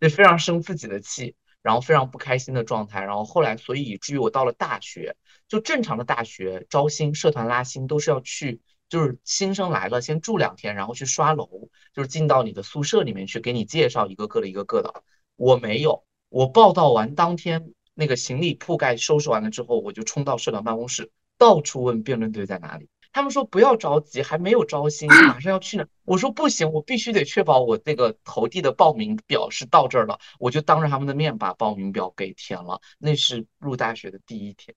[0.00, 3.04] 就非常生自己的气，然后非常不开心的状态。
[3.04, 11.48] 然后后来，所以以至于我到了大学，就正常的大学招新、社团拉新都是要去，就是新生来了先住两天，然后去刷楼，
[11.94, 15.04] 就是进到你的宿舍里面去给你介绍一个个的一个个的。
[15.36, 21.12] 我没有，我报道完当天那个行李铺盖收拾完了之后，我就冲到社团办公室。
[21.38, 25.84] 到处问辩论队在哪里，他们说不要着急，还没有招新，马上要去呢。
[26.04, 32.80] 我说不行，我必须得确保我那个投递的报名表是到这儿了，我就当着他们的面把报名表给填了。
[32.98, 34.74] 那是入大学的第一天。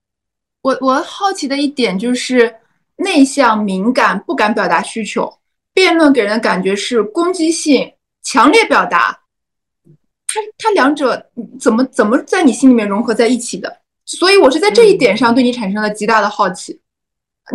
[0.61, 2.53] 我我好奇的一点就是
[2.97, 5.33] 内向、敏感、不敢表达需求。
[5.71, 7.93] 辩论给人的感觉是攻击性、
[8.23, 9.17] 强烈表达，
[10.27, 13.78] 它它两者怎么怎么在你心里面融合在一起的？
[14.17, 16.81] 所以，我是在这一点上对你产生了极大的好奇。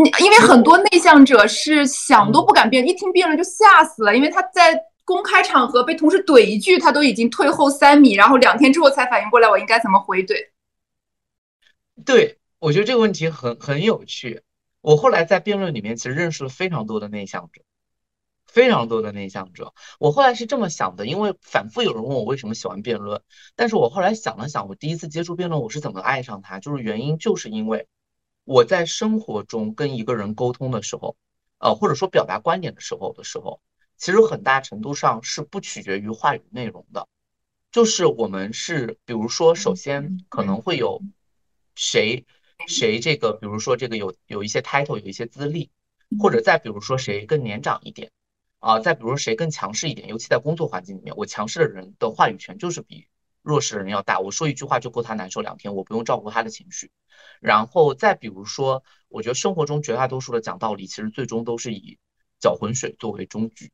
[0.01, 10.37] 你因为很多内向者是想都不敢辩，一听辩论就吓死了，因为他在公开场合被同事怼一句，他都已经退后三米，然后两天之后才反应过来我应该怎么回怼。
[12.05, 14.43] 对，我觉得这个问题很很有趣。
[14.81, 17.63] 我后来在辩论里面其实认识了非常多的内向者。
[18.55, 23.21] 非常多的内向者，我后来是这么想的，因为反复有人问我为什么喜欢辩论，
[23.57, 27.89] 但是我后来想了想，我第一次接触辩论，我是怎么爱上它，就是原因就是因为
[28.45, 31.17] 我在生活中跟一个人沟通的时候，
[31.59, 33.61] 呃，或者说表达观点的时候的时候，
[33.97, 37.09] 其实很大程度上是不取决于话语内容的，
[37.73, 41.03] 就是我们是，比如说，首先可能会有
[41.75, 42.25] 谁
[42.69, 45.73] 谁这个，比如说这个有有一些 title，有一些资历，
[46.21, 48.13] 或者再比如说谁更年长一点。
[48.65, 53.07] 啊，再比如说谁更强势一点，尤其在工作环境里面，我强势的人的话语权就是比
[53.43, 54.21] 弱势的人要大。
[54.21, 56.91] 我说一句话就够他难受两天，我不用照顾他的情绪。
[57.41, 61.99] 然后再比如说，我觉得生活中绝大多数的讲道理，其实最终都是以
[62.41, 63.71] 搅浑水作为终局，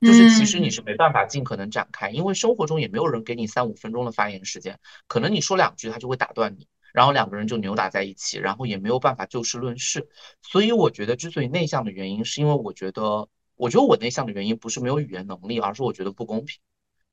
[0.00, 10.08] 就是其实你是没办法尽可能展开，因为生活中也没有人给你三五分钟的发言时间，可能你说两句他就会打断你，然后两个人就扭打在一起，然后也没有办法就事论事。
[10.40, 13.28] 所以我觉得之所以内向的原因，是因为我觉得。
[13.60, 16.60] 我觉得我内向的原因不是没有语言能力，而是我觉得不公平。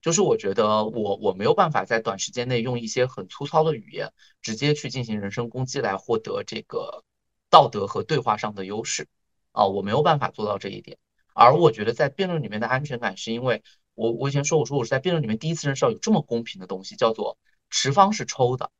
[0.02, 7.04] 就是我觉得我我没有办法在短时间内用一些很粗糙的语言直接去进行人身攻击来获得这个
[7.50, 9.08] 道德和对话上的优势
[9.52, 10.98] 啊，我没有办法做到这一点。
[11.34, 13.62] 而我觉得在辩论里面的安全感，是因为
[13.94, 17.38] 我我以前说我说我是在辩论里面第一次认识到有这么公平的东西，叫做
[17.70, 18.72] 持方是抽的，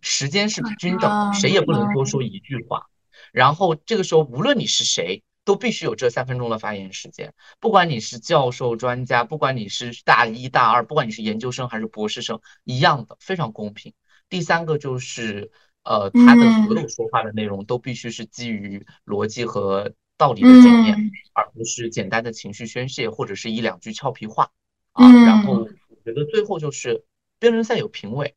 [0.00, 2.86] 时间是均等，谁也不能多说一句话。
[3.32, 5.24] 然后这个时候无论你是谁。
[5.46, 13.94] 都必须有这三分钟的发言时间，不管你是教授、专家，不管你是大一、大二，不管你是研究生还是博士生，一样的非常公平。
[14.28, 15.52] 第三个就是，
[15.84, 24.50] 呃，他的所有说话的内容都必须是基于逻辑和道理的检验，而不是简单的情绪宣泄或者是一两句俏皮话
[24.90, 25.12] 啊。
[25.24, 27.04] 然后我觉得最后就是
[27.38, 28.34] 辩论赛有评委。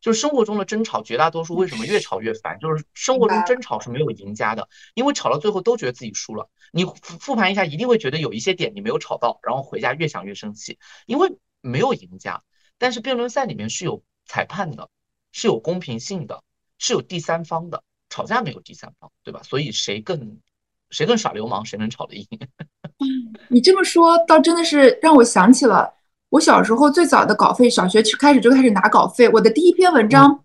[0.00, 2.58] 就是生活中的争吵，绝大多数为什么越吵越烦？
[2.58, 6.48] 就是生活中争吵是没有赢家的，因为吵到最后都觉得自己输了。
[6.72, 12.42] 你复复盘一下，一定会觉得有一些点你没有吵到，然后回家越想越生气，因为没有赢家。
[12.78, 14.88] 但是辩论赛里面是有裁判的，
[15.32, 16.42] 是有公平性的，
[16.78, 17.82] 是有第三方的。
[18.08, 19.42] 吵架没有第三方，对吧？
[19.44, 20.40] 所以谁更
[20.90, 22.26] 谁更耍流氓，谁能吵得赢？
[23.48, 25.94] 你这么说，倒真的是让我想起了。
[26.30, 29.28] 我小时候最早的稿费，小学去开始就开始拿稿费。
[29.30, 30.40] 我的第一篇文章，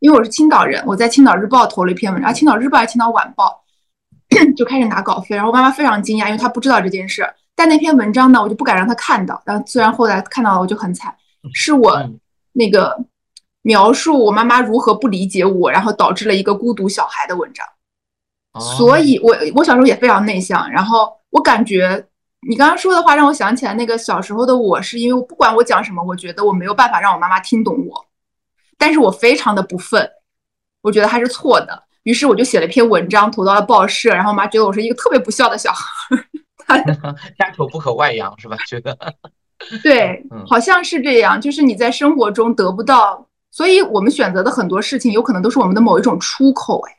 [0.00, 3.64] 因为我是青岛人，我在青岛日报投了一篇文章，青岛日报还是青岛晚报，
[4.56, 5.34] 就开始拿稿费。
[5.34, 7.26] 然后我妈妈非常惊讶，因为她不知道这件事。
[7.56, 9.40] 但那篇文章呢，我就不敢让她看到。
[9.46, 11.14] 然后虽然后来看到了，我就很惨，
[11.54, 11.98] 是我
[12.52, 13.02] 那个
[13.62, 17.66] 描述我妈妈如何不理解我，然后导致了一个孤独小孩的文章。
[18.76, 22.06] 所以我我小时候也非常内向，然后我感觉。
[22.46, 28.06] 你刚刚说的话让我想起来，那个小时候的我是因为不管我讲什么，我觉得我没有办法让我妈妈听懂我，
[28.76, 30.08] 但是我非常的不忿，
[30.80, 36.16] 我觉得她是错的，于是我就写了一篇文章投到了报社，然后我妈觉得我是一个特别不孝的小孩。
[37.38, 38.56] 家丑不可外扬是吧？
[38.66, 38.96] 觉得
[39.82, 46.80] 对，好像是这样，就是你在生活中得不到，所以我们选择的很多事情有可能都是我们的某一种出口。
[46.88, 46.96] 哎，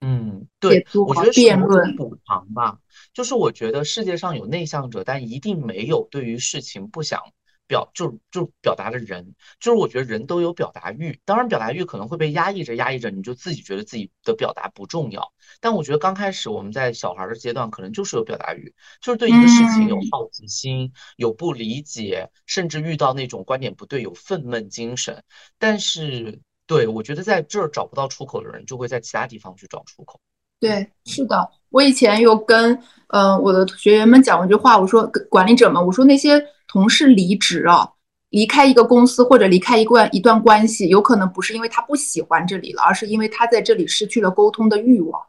[0.00, 2.76] 嗯，对，我觉得是某种补偿吧。
[3.14, 7.22] 就是我觉得世界上有内向者，但一定没有对于事情不想。
[7.66, 15.32] 表就就表达的人，就是我觉得人都有表达欲，当然表达欲可能会被压抑着，压抑着，你就自己觉得自己的表达不重要。
[15.62, 25.24] 但我觉得刚开始我们在小孩的阶段，可能就是有表达欲，就是对一个事情有好奇心，有不理解，甚至遇到那种观点不对有愤懑精神。
[25.58, 30.20] 但是，对我觉得在这儿找不到出口的人，就会在其他地方去找出口。
[30.60, 36.40] 对，是的，我以前有跟嗯我的学员们讲过一句话，我说管理者们，我说那些。
[36.66, 37.88] 同事离职啊，
[38.30, 45.22] 离开一个公司或者离开一段一段关系，有可能不是因为他不喜欢这里了，而是因为他在这里失去了沟通的欲望。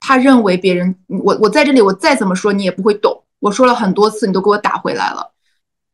[0.00, 3.22] 他认为别人我我在这里，我再怎么说你也不会懂。
[3.38, 5.30] 我说了很多次，你都给我打回来了，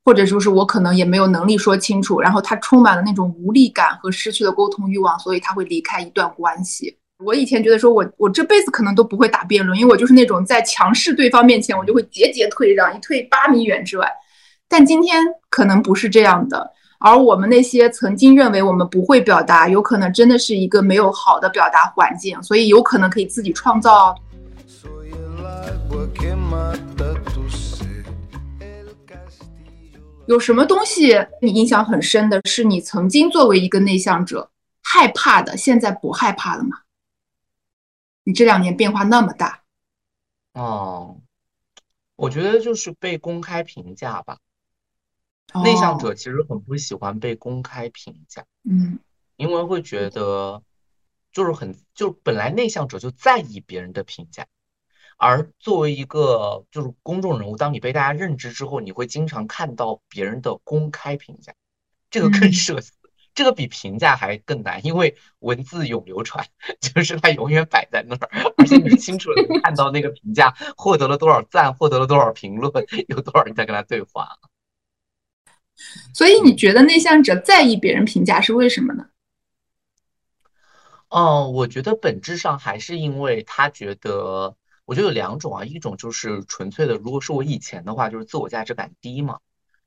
[0.02, 2.18] 或者说是我可能也没有能力说清楚。
[2.18, 6.96] 然后他充满了那种无力感和失去了沟通欲望，所以他会离开一段关系。
[7.22, 14.10] 我以前觉得说我我这辈子可能都不会打辩论，因为我就是那种在强势对方面前，我就会节节退让，一退八米远之外。
[14.68, 24.14] 但今天可能不是这样的，而我们那些曾经认为我们不会表达，有可能真的是一个没有好的表达环境，所以有可能可以自己创造。
[30.26, 34.48] 有什么东西你印象很深的，是你曾经作为一个内向者
[34.82, 36.78] 害怕的，现在不害怕了吗？
[38.30, 39.64] 你这两年变化那么大。
[40.52, 41.20] 哦，
[42.14, 44.38] 我觉得就是被公开评价吧。
[45.64, 49.00] 内向者其实很不喜欢被公开评价，嗯，
[49.34, 50.62] 因为会觉得
[51.32, 54.46] 就是很就本来内向者就在意别人的评价，
[55.16, 61.52] 而作为一个就是公众人物，当你被大家认知之后，你会经常看到别人的公开评价，
[62.10, 62.92] 这个更社死，
[63.40, 66.46] 这个比评价还更难，因为文字永流传，
[66.78, 72.70] 就是它永远摆在那儿，而且你清楚的看到那个评价获得了多少赞，获得了多少评论，
[73.08, 74.28] 有多少人在跟他对话。
[76.12, 79.06] 所以你觉得内向者在意别人评价是为什么呢？
[81.08, 89.38] 哦，我觉得本质上还是因为他觉得，我觉得有两种啊，一种就是纯粹的，如果是我以前的话，就是自我价值感低嘛，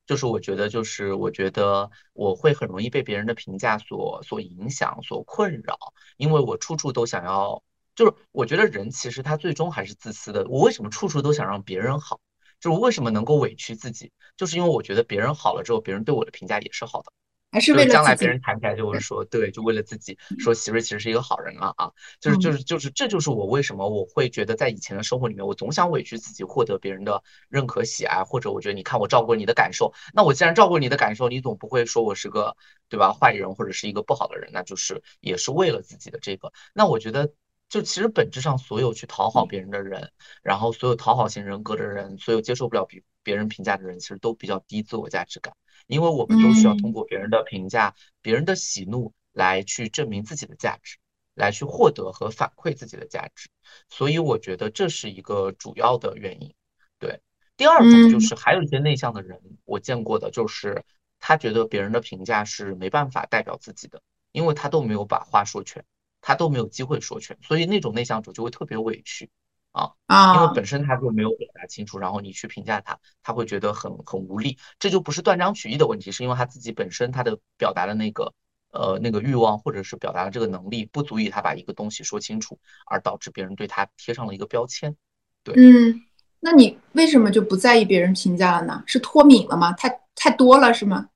[0.06, 5.78] 就是我觉得就是我觉得我会很容易被别人的评价所所影响、所困扰，
[6.16, 7.62] 因为我处处都想要，
[7.94, 12.20] 就是我觉得人其实他最终还是自私的，我为什么处处都想让别人好？
[12.60, 17.12] 就是为什么能够委屈自己，就是因为我觉得别人好了之后，别人对我的评价也是好的，
[17.54, 32.56] 还是为了将来别人谈起来就会说，对，就为了自己说，席瑞其实是一个好人了啊，就是就是就是，这就是我为什么我会觉得在以前的生活里面，我总想委屈自己获得别人的认可喜爱，或者我觉得你看我照顾你的感受，那我既然照顾你的感受，你总不会说我是个
[32.88, 33.12] 对吧？
[33.12, 37.32] 坏人或者是一个不好的人，那就是也是为了自己的这个，那我觉得。
[37.70, 40.12] 就其实本质上，所有去讨好别人的人，
[40.42, 45.52] 然后所有讨好型人格的人，所有接受不了别别人评价的人，其实都比较低自我价值感，
[45.86, 50.98] 因为我们都需要通过别人的评价、别人的喜怒来去证明自己的价值，
[51.34, 53.48] 来去获得和反馈自己的价值。
[53.88, 56.54] 所以我觉得这是一个主要的原因。
[56.98, 57.20] 对，
[57.56, 60.84] 第二种就是还有一些内向的人，我见过的就是
[61.20, 65.84] 他觉得别人的评价是没办法代表自己的，因为他都没有把话说全。
[66.26, 69.28] 他都没有机会说全，所以那种内向者就会特别委屈
[69.74, 70.36] 啊啊！
[70.36, 74.56] 因为本身他就没有表达清楚，然后你去评价他，他会觉得很很无力。
[74.78, 78.32] 这就不是断章取义的问题，是因为他自己本身他的表达的那个
[78.70, 84.96] 呃那个欲望或者是表达的这个能力不足以他把一个东西说清楚，而导致别人对他贴上了一个标签。
[85.42, 86.02] 对，嗯，
[86.38, 88.84] 那你为什么就不在意别人评价了呢？
[88.86, 89.72] 是脱敏了吗？
[89.72, 91.08] 太太多了是吗？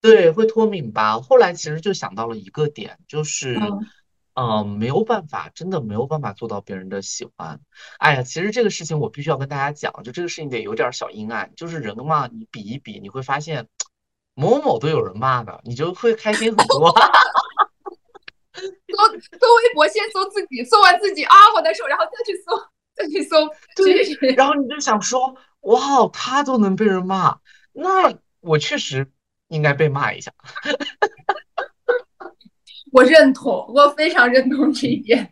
[0.00, 1.18] 对，会脱敏吧。
[1.18, 3.58] 后来其实就想到了一个点，就是。
[4.34, 7.60] 嗯，没有办法，真的没有办法做到别人的喜欢。
[7.98, 11.52] 哎呀，其实这个事情我必须要跟大家讲，就这个事情得有点小阴暗。
[11.54, 13.68] 就是人嘛，你比一比，你会发现
[14.34, 16.92] 某某都有人骂的，你就会开心很多。
[18.56, 19.08] 搜
[19.38, 22.56] 搜微博，先搜自己，搜完自己啊，好难受，然后再去搜，
[22.94, 23.36] 再去搜，
[23.76, 27.38] 对，然后你就想说，哇，他都能被人骂，
[27.72, 29.10] 那我确实
[29.48, 30.32] 应该被骂一下。
[32.94, 35.28] 我认同，我非常认同这一点，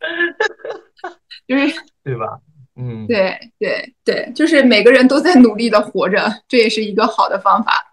[1.47, 2.41] 就是 对吧？
[2.75, 7.92] 嗯，对对对，就是每个人都在努力的活着，这也是一个好的方法。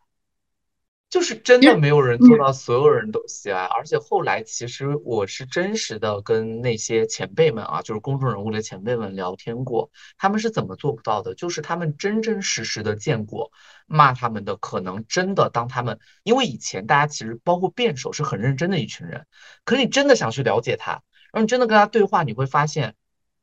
[1.10, 9.90] 就是真的没有人做到所有人都喜爱，而且后来其实我是真实的跟那些前辈们啊，就是公众人物的前辈们聊天过，
[10.20, 11.34] 他们是怎么做不到的？
[11.34, 13.52] 就是他们真真实实的见过
[13.88, 19.26] 骂他们的，可能真的当他们，因为以前大家其实包括辩手是很认真的一群人，
[19.66, 21.02] 可你真的想去了解他，然
[21.34, 22.94] 后你真的跟他对话，你会发现，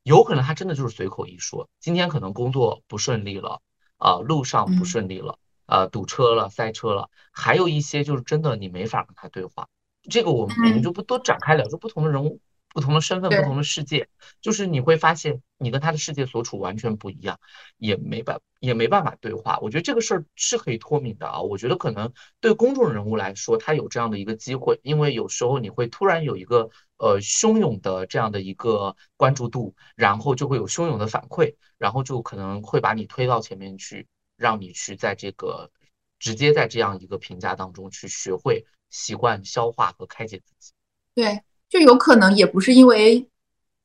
[0.05, 3.61] 有可能他真的就是随口一说，今天可能工作不顺利了，
[3.97, 5.37] 啊，路上不顺利了。
[5.67, 9.69] 呃，堵车了，塞车了，还有一些就是真的你没法跟他对话，
[10.09, 14.09] 这个我们我们就不多展开聊，就不同的人物、不同的身份、不同的世界，
[14.41, 17.39] 就是你会发现你跟他的世界所处完全不一样，
[17.79, 19.59] 也没办也没办法对话。
[19.61, 21.41] 我觉得这个事儿是可以脱敏的啊。
[21.41, 34.07] 我觉得可能对公众人物来说，他有这样的一个机会，因为有时候你会突然有一个呃汹涌的这样的一个关注度，然后就会有汹涌的反馈，然后就可能会把你推到前面去。
[34.37, 35.71] 让你去在这个
[36.19, 40.73] 直接在这样一个评价当中去学会习惯消化和开解自己。
[41.15, 43.27] 对，就有可能也不是因为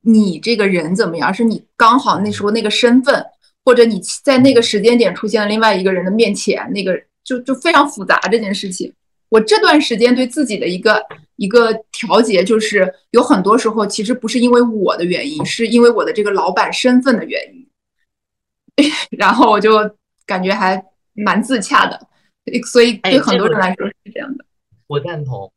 [0.01, 3.25] 你这个人怎么样，而是你刚好那时候那个身份，
[3.63, 8.93] 或者你在那个时间点出现了另外一个人的面前，那个就就非常复杂这件事情。
[9.29, 11.01] 我这段时间对自己的一个
[11.37, 19.95] 一个调节，就是有很多时候其实不是因为我的原因，是因为我的这个老板身份的原因， 然后我就。
[20.32, 20.82] 感觉还
[21.13, 22.07] 蛮自洽的，
[22.71, 24.45] 所以对很多人来说是这样的。
[24.88, 25.51] 我赞同，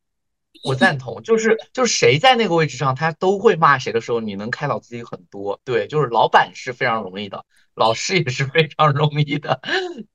[0.65, 5.61] 我赞同，就是就是谁在那个位置上，他都会骂谁的时候，你能开导自己很多。
[5.65, 7.45] 对，就是老板是非常容易的，
[7.75, 9.61] 老师也是非常容易的。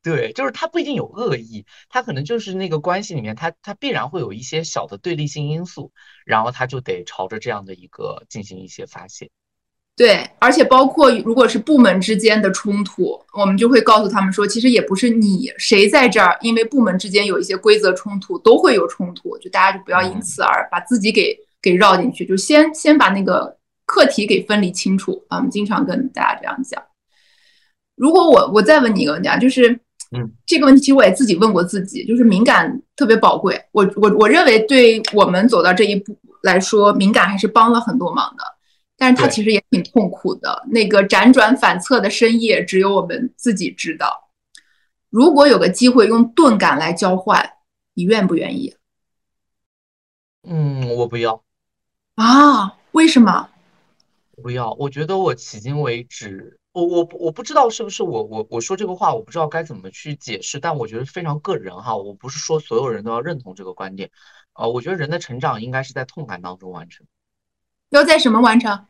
[0.03, 5.91] 对，就是他不一定有恶意，他可能就是那个关系里面，他他必然会有一些小的对立性因素，
[6.25, 9.31] 然后他就得朝着这样的一个进行一些发泄。
[9.99, 25.35] 对，而且包括如果是部门之间的冲突，我们就会告诉他们说，其实也不是你谁在这儿，因为部门之间有一些规则冲突，都会有冲突，就大家就不要因此而把自己给给绕进去，就先先把那个课题给分离清楚啊。
[25.35, 26.81] 我们经常跟大家这样讲。
[27.97, 29.69] 如果我我再问你一个问题啊，就是
[30.15, 38.58] 嗯，这个问题其实我也自己问过自己，就是敏感特别宝贵，我我我认为对我们走到这一步来说，敏感还是帮了很多忙的。
[38.99, 44.29] 但是他其实也挺痛苦的，那个辗转反侧的深夜，只有我们自己知道。
[45.09, 47.53] 如果有个机会用钝感来交换，
[47.93, 48.75] 你愿不愿意？
[50.43, 51.43] 嗯，我不要。
[52.15, 52.77] 啊？
[52.91, 53.49] 为什么？
[54.41, 54.73] 不要？
[54.73, 64.11] 我觉得我迄今为止，我我我不知道是不是我我我说这个话，我不知道该怎么去解释，但我觉得非常个人哈，我不是说所有人都要认同这个观点。
[64.53, 67.07] 呃，我觉得人的成长应该是在痛感当中完成。
[67.89, 68.85] 要在什么完成？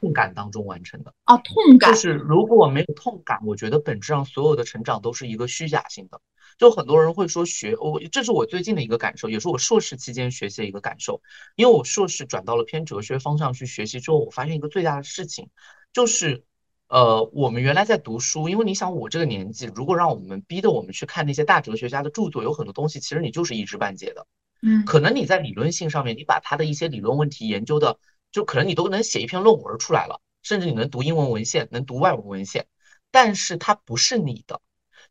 [0.00, 6.20] 痛感当中完成的啊，痛感就是如果没有痛感，我觉得本质上所有的成长都是一个虚假性的。
[6.56, 11.20] 就很多人会说学我，这是我最近的一个感受，也是我硕士期间学习的一个感受。
[11.56, 15.48] 因为我硕士转到了偏哲学方向去学习之后，我发现一个最大的事情
[15.92, 16.44] 就是，
[16.88, 24.26] 呃，我们原来在读书，因为你想我这个年纪，如果让我们逼着我们去看那些大哲学家的著作，有很多东西其实你就是一知半解的。
[24.62, 27.98] 嗯，可能你在理论性上面，你把他的一些理论问题研究的。
[28.34, 32.66] 就可能你都能写一篇论文出来了，甚至你能读英文文献，能读外文文献，
[33.12, 34.60] 但是它不是你的，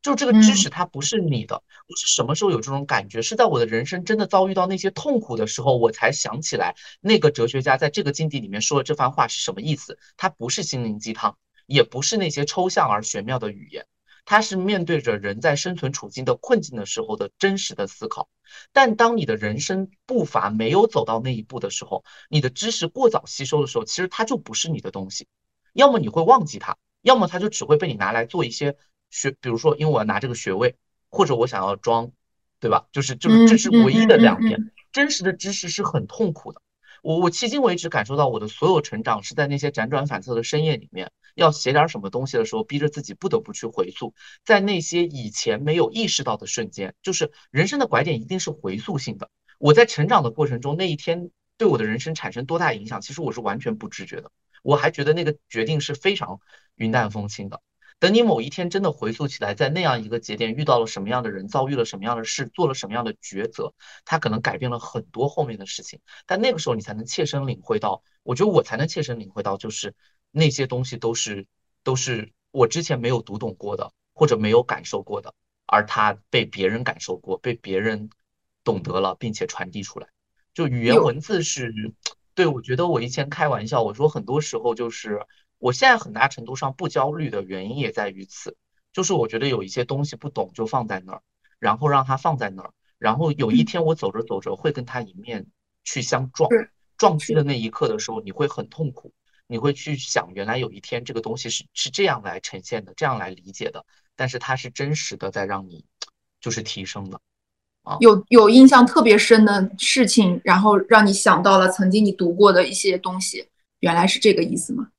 [0.01, 1.55] 就这个知识它不是你的。
[1.55, 3.21] 我是什么时候有这种感觉？
[3.21, 9.97] 是在我的人生真的遭遇到那些痛苦的时候，我才想起来那个哲学家在这个境地里面说的这番话是什么意思。
[10.17, 13.86] 它不是心灵鸡汤，也不是那些抽象而玄妙的语言。
[14.26, 18.30] 他是面对着人在生存处境的困境的时候的真实的思考，
[18.71, 25.28] 但当你的人生步伐没有走到那一步的时候，你的知识过早吸收的时候，其实它就不是你的东西，
[25.74, 28.78] 要么你会忘记它，要么它就只会被你拿来做一些
[29.09, 30.76] 学，比如说因为我要拿这个学位，
[31.09, 32.11] 或者我想要装，
[32.59, 32.88] 对吧？
[32.91, 36.61] 就是就是这是唯一的两点，真实的知识是很痛苦的。
[37.04, 44.14] 我我迄今为止感受到我的所有成长是在那些辗转反侧的深夜里面，要写点什么东西的时候，逼着自己不得不去回溯，
[44.45, 49.30] 在那些以前没有意识到的瞬间，就是人生的拐点一定是回溯性的。
[49.60, 54.32] 我在成长的过程中，那一天对我的人生产生多大影响，其实我是完全不知觉的，
[54.64, 56.39] 我还觉得那个决定是非常
[56.76, 57.60] 云淡风轻的。
[58.04, 63.74] 等你某一天真的回溯起来，在那样一个节点遇到了什么样的人，遭遇了什么样的事，做了什么样的抉择，
[64.04, 66.01] 他可能改变了很多后面的事情。
[66.26, 69.95] 但那个时候你才能切身领会到，我觉得我才能切身领会到，就是
[70.32, 71.47] 那些东西都是
[71.82, 75.34] 都是我之前没有读懂过的，或者没有感受过的，
[75.66, 78.10] 而他被别人感受过，被别人
[78.66, 80.10] 懂得了，并且传递出来。
[80.54, 81.74] 就语言文字是，
[82.36, 85.26] 对我觉得我以前开玩笑，我说很多时候就是。
[85.64, 88.57] 我现在很大程度上不焦虑的原因也在于此，
[88.91, 91.22] 就是我觉得有一些东西不懂就放在那儿，
[91.57, 95.45] 然后让它放在那儿，然后有一天我走着走着会跟它迎面
[95.86, 96.49] 去相撞，
[96.97, 99.14] 撞击的那一刻的时候，你会很痛苦，
[99.47, 103.86] 你会去想，原来有一天这个东西是是这样来呈现的，这样来理解的，
[104.18, 105.86] 但是它是真实的在让你
[106.41, 107.18] 就是提升的。
[108.01, 113.47] 有有印象特别深的事情，然后让你想到了曾经你读过的一些东西，
[113.80, 114.89] 原来是这个意思吗？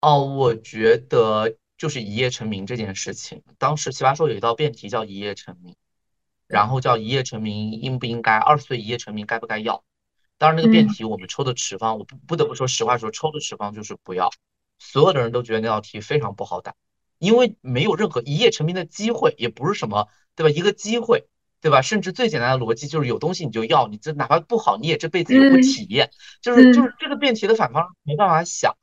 [0.00, 3.42] 哦，我觉得就是一夜成名这件事情。
[3.58, 5.74] 当时奇葩说有一道辩题叫一夜成名，
[6.46, 9.82] 然后叫一夜成名应不应该二十岁一夜成名该不该要？
[10.38, 14.30] 当然那个辩题我们抽的持方，我不不得不说实话说抽的持方就是不要。
[14.78, 16.74] 所有的人都觉得那道题非常不好答，
[17.18, 20.08] 因为没有任何一夜成名的机会，也不是什么。
[20.36, 20.50] 对吧？
[20.56, 21.26] 一个机会，
[21.60, 21.82] 对吧？
[21.82, 26.12] 甚至最简单的逻辑就是有东西你就要，你这哪怕不好，你也这辈子有过体验。
[26.40, 28.76] 就是就是这个辩题的反方没办法想。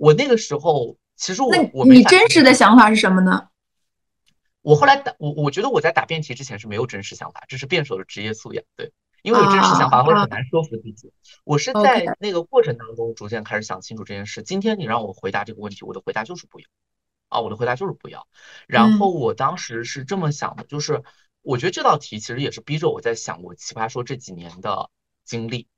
[0.00, 3.48] 我那个时候其实我我你真实的想法是什么呢？
[4.62, 8.64] 我后来打我我觉得我在打辩题之前是没有真实想法，这是辩手的职业素养。
[8.76, 8.92] 对，
[9.22, 11.12] 因为有真实想法会很难说服自己。
[11.44, 14.42] 我是在那个过程当中逐渐开始想清楚这件事。
[14.42, 16.66] 今天你让我回答这个问题，我的回答就是不要。
[17.28, 18.26] 啊，我的回答就是不要。
[18.66, 21.02] 然后我当时是这么想的，就是
[21.42, 24.88] 我觉得这道题其实也是逼着我在想我奇葩说这几年的
[25.24, 25.68] 经历，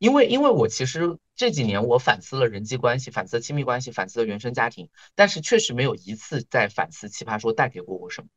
[0.00, 8.28] 因为因为我其实这几年我反思了人际关系，反思亲密关系，反思了原生家庭，但是确实没有一次在反思奇葩说带给过我什么。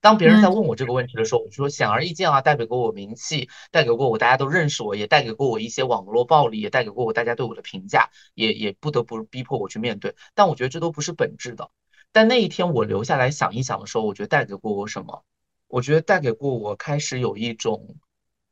[0.00, 10.14] 当别人在问我这个问题的时候，我说显而易见啊，带给过我名气，带给过我大家都认识我，也带给过我一些网络暴力，也带给过我大家对我的评价，也也不得不逼迫我去面对。
[10.34, 11.70] 但我觉得这都不是本质的。
[12.12, 15.22] 但那一天我留下来想一想的时候，我觉得带给过我什么？
[15.68, 17.96] 我觉得带给过我开始有一种，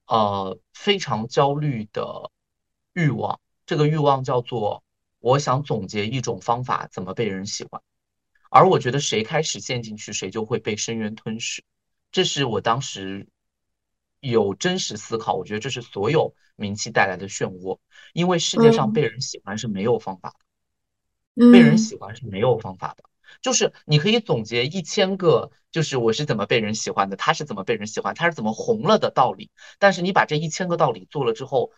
[0.06, 2.30] 呃，非常焦虑的
[2.94, 3.40] 欲望。
[3.66, 4.82] 这个欲望叫做
[5.18, 7.80] 我想总结一种方法，怎么被人喜欢。
[8.50, 11.64] 而我觉得谁开始陷进去，谁就会被深渊吞噬。
[12.10, 13.26] 这是我当时
[14.20, 15.34] 有真实思考。
[15.34, 17.78] 我觉得这是所有名气带来的漩涡，
[18.12, 20.34] 因为世界上被人喜欢是没有方法
[21.34, 23.04] 的，被人喜欢是没有方法的。
[23.40, 29.50] 就是你可以总结一千个，就是我是怎么被人喜欢的，他是怎么被人喜欢，他是怎么红了的道理。
[29.78, 31.72] 但是你把这一千个道理做了之后，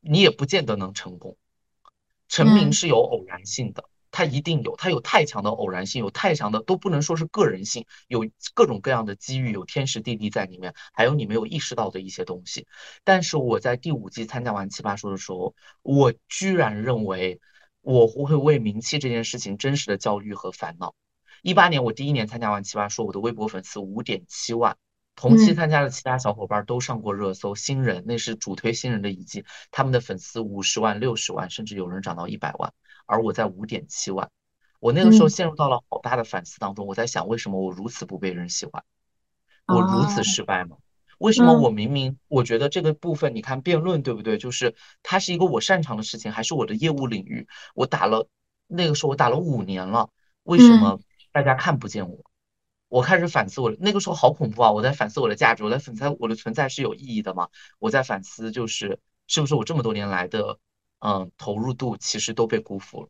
[0.00, 1.36] 你也不见得能成功。
[2.28, 12.66] 成名是有偶然性的，它一定有，它有太强的偶然性，有太强的都不能说是个人性，有各种各样的机遇，有天时地利在里面，还有你没有意识到的一些东西。
[13.04, 17.40] 但是我在第五季参加完奇葩说的时候，我居然认为。
[17.82, 20.94] 我会为名气这件事情真实的焦虑和烦恼。
[21.40, 24.76] 一八年我第一年参加完奇葩说，我的微博粉丝五点七万，
[25.20, 27.54] 同期参加的其他小伙伴都上过热搜。
[27.54, 32.72] 新人那是主推新人的一季，他们的粉丝五十万、六十万，甚至有人涨到一百万，
[33.04, 34.30] 而我在五点七万。
[34.78, 38.82] 我那个时候陷入到了好大的反思当中，我在想，为什么我如此不被人喜欢？
[39.66, 40.78] 我如此失败吗？
[41.18, 44.38] 为什么我明明我觉得这个部分，你看辩论对不对？
[44.38, 47.46] 就是它是一个我擅长的事情，还是我的业务领域。
[47.74, 48.26] 我打了
[48.66, 50.08] 那个时候我打了五年了，
[50.44, 50.98] 为什么
[51.30, 52.29] 大家看不见我？
[52.90, 54.70] 我开始反思我那个时候好恐怖啊！
[54.70, 57.48] 我在反思我的价值，我在反思我的存在是有意义的吗？
[57.78, 60.58] 我在反思就是是不是我这么多年来的
[60.98, 63.08] 嗯投入度其实都被辜负了。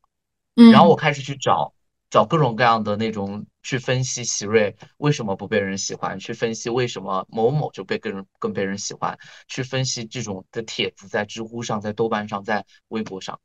[0.70, 1.74] 然后我开始去找。
[2.12, 9.16] 找各种各样的那种去分析喜瑞为什么不被人喜欢，去分析为什么某某就被更更被人喜欢，
[9.46, 13.38] 去分析这种的帖子在知乎上、在豆瓣上、在微博上，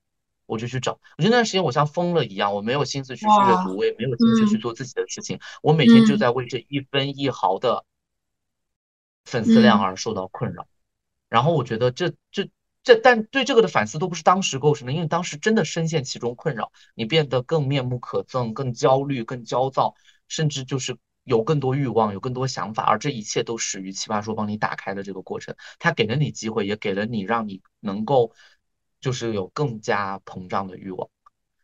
[0.46, 1.00] 我就去找。
[1.18, 7.86] 我觉得那段时间我像疯了一样，我没有心思去阅读，我也没有心思去做自己的事情，我每天就在为这一分一毫的
[9.24, 10.68] 粉丝量而受到困扰。
[11.30, 12.50] 然后我觉得这这。
[12.88, 19.96] 这但对这个的反思都不是当时构成的，因为当时真的深陷其中困扰，你变得更面目可憎，更焦虑，更焦躁，
[20.28, 28.34] 甚至就是有更多欲望，有更多想法，而这一切都始于奇葩说帮你打开的这个过程，它给了你机会，也给了你让你能够
[29.02, 31.10] 就是有更加膨胀的欲望，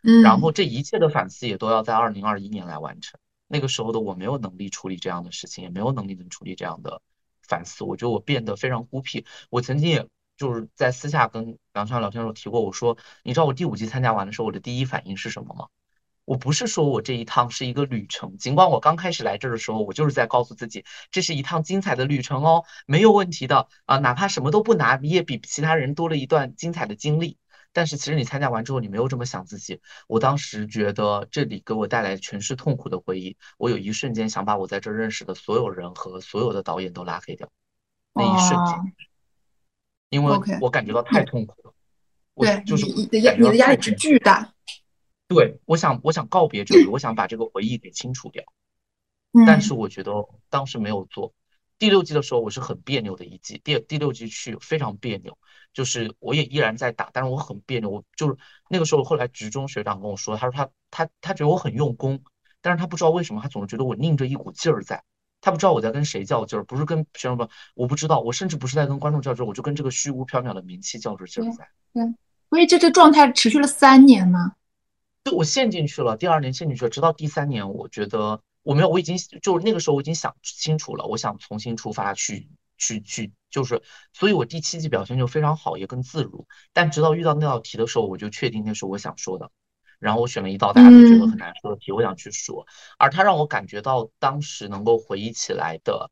[0.03, 7.01] 嗯，然后这一切的反思也都要在二零二一年来完成，那个时候的我没有能力处理这样的事情，也没有能力能处理这样的
[7.41, 10.07] 反思，我觉得我变得非常孤僻，我曾经也。
[10.37, 15.67] 就是在私下跟梁川聊天的时候提过，我说，你知道我第五季参加完的时候，我的第一反应是什么吗？
[16.31, 27.37] 我不是说我这一趟是一个旅程，尽管我刚开始来这儿的时候，我就是在告诉自己，这是一趟精彩的旅程哦，没有问题的啊，哪怕什么都不拿，你也比其他人多了一段精彩的经历。
[27.73, 29.81] 但是其实你参加完之后，你没有这么想自己。
[30.07, 37.49] 我当时觉得这里给我带来全是痛苦的回忆，我有一瞬间想把我在这认识的所有人和所有的导演都拉黑掉，
[38.13, 38.77] 那一瞬间。
[40.09, 41.73] 因为我感觉到太痛苦了，
[42.35, 44.53] 对，就是你的压你的压力是巨大。
[45.33, 48.43] 对，我想我想告别这个，我想把这个回忆给清除掉，
[49.47, 50.11] 但是我觉得
[50.49, 51.33] 当时没有做。
[51.79, 55.37] 第六季的时候我是很别扭的一季，第第六季去非常别扭，
[55.73, 58.35] 就是我也依然在打，但是我很别扭，我就是
[58.69, 62.21] 那个时候后来局中学长跟我说，他说他他他觉得我很用功，
[62.61, 65.01] 但是他不知道为什么他总是觉得我拧着一股劲儿在，
[65.39, 71.67] 他不知道我在跟谁较劲儿，不是跟学生们，我不知道，我甚至不是在跟观众较劲儿，我就跟这个虚无缥缈的名气较着劲儿在。
[71.93, 72.03] 对，
[72.49, 74.53] 所以这这状态持续了三年吗？
[75.23, 86.47] 对，我陷进去了，第二年陷进去了，直到第三年，我觉得我没有，我已经就是那个时候我已经想清楚了，我想重新出发去去去，就是，所以我第七季表现就非常好，也更自如。
[86.73, 89.51] 但直到遇到那道题的时候，我就确定那是我想说的，
[89.99, 92.65] 然后我选了一道大家都觉得很难说的题，我想去说。
[92.97, 96.09] 而它让我感觉到当时能够回忆起来的，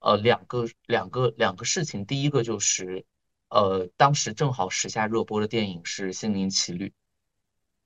[0.00, 3.06] 呃，两个两个两个事情，第一个就是，
[3.48, 6.88] 呃，当时正好时下热播的电影是《心灵奇旅》。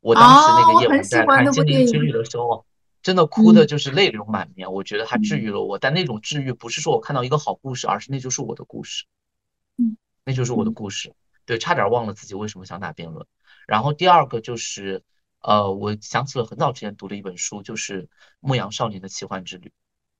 [0.05, 2.67] 我当时那个夜晚在看《精灵之旅》的时候，
[3.03, 4.71] 真的哭的就是泪流满面。
[4.71, 9.07] 我觉得它治愈了我，但那种治愈不是说我看到一个好故事，而是那就是我的故事。
[9.79, 11.15] 嗯，那就是我的故事。
[11.47, 13.27] 对，差点忘了自己为什么想打辩论。
[13.67, 15.03] 然后第二个就是，
[15.41, 18.03] 呃，我想起了很早之前读的一本书，就是
[18.41, 19.69] 《牧羊少年的奇幻之旅》。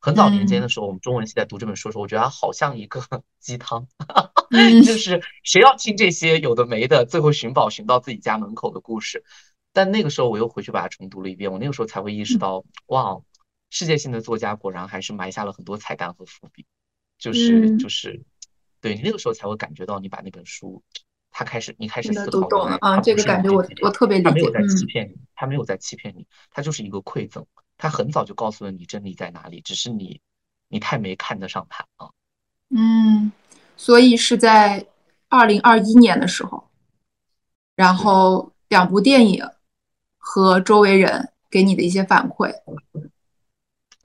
[0.01, 3.03] 很早年间的时候，我们中文系在读这本书的时候，我觉得它好像一个
[3.39, 3.87] 鸡汤，
[4.83, 9.25] 就是谁要听这些有的没的，最后寻宝寻到自己家门口的故事。
[9.75, 13.19] 但那个时候我又回去把它重读了一遍，我那个时候才会意识到，哇，
[13.71, 16.65] 世界性的作家果然还是埋下了很多彩蛋和伏笔，
[17.19, 18.23] 就是就是，
[18.81, 20.81] 对你那个时候才会感觉到你把那本书，
[21.33, 27.45] 他开始你开始思考了啊，这个感觉我我特别理解，他没有在欺骗你，他没有在欺骗你，他就是一个馈赠，
[27.77, 30.21] 他很早就告诉了你真理在哪里，只是你
[30.69, 32.09] 你太没看得上他啊。
[32.71, 33.33] 嗯，
[33.77, 34.87] 所以是在
[35.29, 36.71] 二零二一年的时候，
[37.75, 39.45] 然后两部电影。
[40.27, 42.51] 和周围人给你的一些反馈，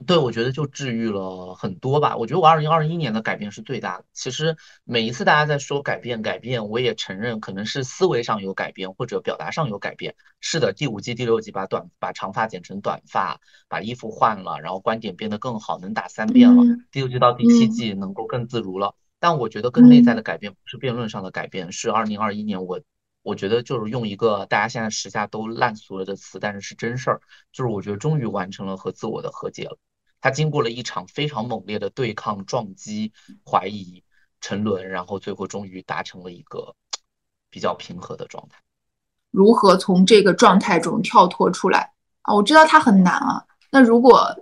[0.06, 2.14] 对我觉得就治愈了很多吧。
[2.18, 4.04] 我觉得我二零二一年的改变是最大的。
[4.12, 4.54] 其实
[4.84, 10.14] 每一次大家在说改变改变，我也承认可能是思维上有改变或者表达上有改变。
[10.40, 16.62] 是的，第五季第六季把短把长发剪成短发，把衣服换了，然后观点变得更好，能打三遍了。
[16.92, 18.94] 第六季到第七季能够更自如了。
[19.18, 22.78] 但我觉得更内在的改变不是辩论上的改变，是二零二一年我。
[23.22, 27.20] 我觉得就是用一个大家现在时下都烂俗了的词，但是是真事儿，
[27.52, 29.76] 就是我觉得终于完成了和自我的和解了。
[30.20, 33.12] 他经过了一场非常猛烈的对抗、撞击、
[33.44, 34.02] 怀疑、
[34.40, 36.74] 沉沦，然后最后终于达成了一个
[37.50, 38.58] 比较平和的状态。
[39.30, 41.92] 如何从这个状态中跳脱出来
[42.22, 42.34] 啊？
[42.34, 43.44] 我知道它很难啊。
[43.70, 44.34] 那如果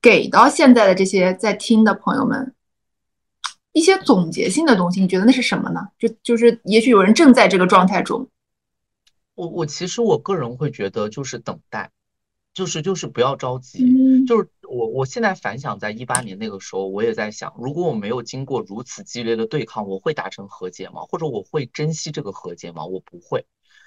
[0.00, 2.54] 给到现在的这些在听的朋友们。
[3.72, 5.80] 一些总结性的东西，你觉得那是什么呢？
[5.98, 8.28] 就就是，也许有人正在这个状态中。
[9.34, 11.92] 我我其实我个人会觉得，就是等待，
[12.52, 14.26] 就是就是不要着急。
[14.26, 21.02] 就是我我现在反想，在一八年那个时候，我也在想，如果我没有经过如此激烈的对抗，我会达成和解吗？
[21.02, 22.84] 或者我会珍惜这个和解吗？
[22.84, 23.46] 我不会。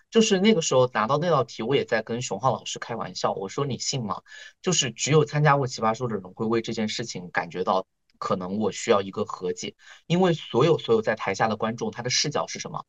[0.09, 4.21] 就是那个时候拿到那道题，我也在跟熊浩老师开玩笑，我说你信吗？
[4.61, 7.85] 就是只有参加过奇葩说的人会为这件事情感觉到。
[8.23, 9.75] 可能我需要一个和解，
[10.07, 12.85] 因为所有所有在台下的观众，他的视角是什么？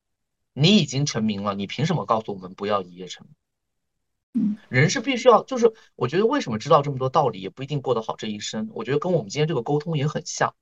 [0.52, 3.26] 你已经成名了，你凭什么告诉我们不要一夜成
[4.32, 4.56] 名？
[4.68, 8.70] 人是必须要，就是我觉得为什么知道这么多道理，也不一定过得好这一生。
[8.74, 10.54] 我觉得跟我们今天这个沟通也很像，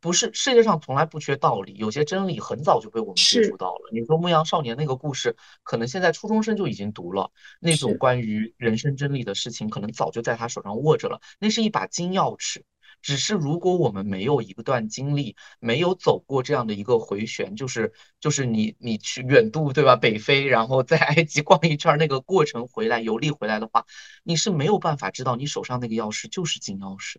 [0.00, 3.88] 不是世界上从来不缺道理，有些真理很早就被我们接触到了。
[3.90, 12.60] 你说牧羊少年那个故事，可能现在初中生就已经读了，那种关于人生真理的事情，可能早就在他手上握着了，那是一把金钥匙。
[13.02, 23.86] 只是如果我们没有一段经历，没有走过这样的一个回旋，就是就是你你去远渡对吧，北非，然后在埃及逛一圈那个过程回来游历回来的话，
[24.22, 27.16] 你是没有办法知道你手上那个钥匙就是金钥匙。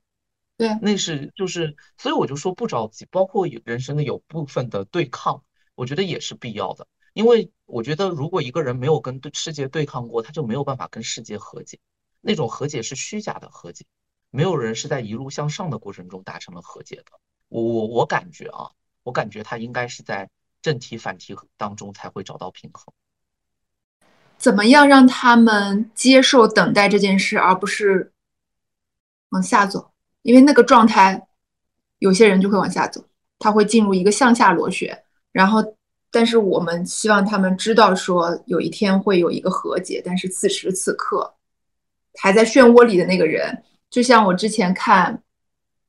[0.58, 11.80] 对，那是就是，所以我就说不着急，包括人生的有部分的对抗，我觉得也是必要的，因为我觉得如果一个人没有跟对世界对抗过，他就没有办法跟世界和解，
[12.22, 13.86] 那种和解是虚假的和解。
[14.32, 17.12] 没有人是在一路向上的过程中达成了和解的。
[17.50, 18.72] 我我我感觉啊，
[19.04, 20.30] 我感觉他应该是在
[20.62, 22.94] 正题反题当中才会找到平衡。
[24.38, 28.14] 怎么样让他们接受等待这件事，而不是
[29.30, 29.92] 往下走？
[30.22, 31.28] 因为那个状态，
[32.00, 33.04] 有些人就会往下走，
[33.38, 35.04] 他会进入一个向下螺旋。
[35.34, 35.62] 然后，
[36.10, 40.02] 但是我们希望他们知道，说有一天会有一个和解。
[40.06, 41.36] 但是此时此刻，
[42.16, 43.64] 还在漩涡里的那个人。
[43.92, 45.22] 就像我之前看，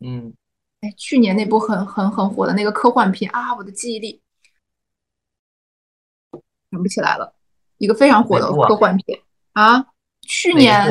[0.00, 0.34] 嗯，
[0.80, 4.20] 哎，去年那部很很很火的那个科幻片啊，我的记忆力
[6.72, 7.32] 想不起来了，
[7.78, 9.20] 一个非常火的科幻片
[9.52, 9.86] 啊，
[10.22, 10.86] 去年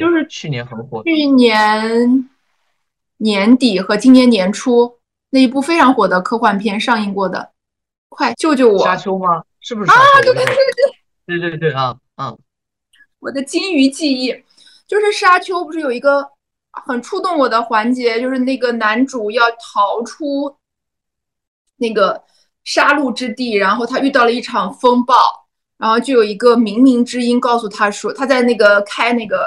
[0.00, 2.28] 就是去年很火，去年
[3.18, 4.98] 年底和今年年初
[5.30, 7.52] 那一部非常火的科幻片上映过的，
[8.08, 8.82] 快救救我！
[8.82, 9.44] 沙丘吗？
[9.60, 9.90] 是不是？
[9.90, 10.54] 啊，对对对
[11.26, 12.34] 对对对对啊啊！
[13.20, 14.42] 我的金鱼记忆
[14.88, 16.28] 就是沙丘，不是有一个
[16.86, 20.54] 很触动我的环节，就是那个男主要逃出
[21.76, 22.22] 那个
[22.64, 25.14] 杀戮之地，然后他遇到了一场风暴，
[25.78, 29.46] 然后就有一个冥冥之音告诉他说，他在那个开那个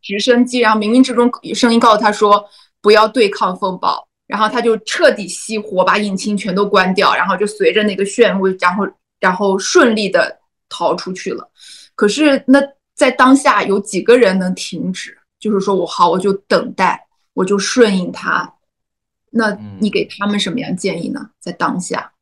[0.00, 2.44] 直升机，然后冥冥之中声音告诉他说
[2.80, 8.86] 不要对抗风暴，然后他就彻底熄火，把引擎全都关掉，然后就随着那个漩涡，然后
[9.18, 11.50] 然后顺利的逃出去了。
[11.96, 12.60] 可是那。
[12.94, 15.18] 在当下有几个人能停止？
[15.38, 18.54] 就是说我好，我就等待，我就顺应他。
[19.30, 21.30] 那你给他们什么样建议呢？
[21.38, 22.12] 在当下，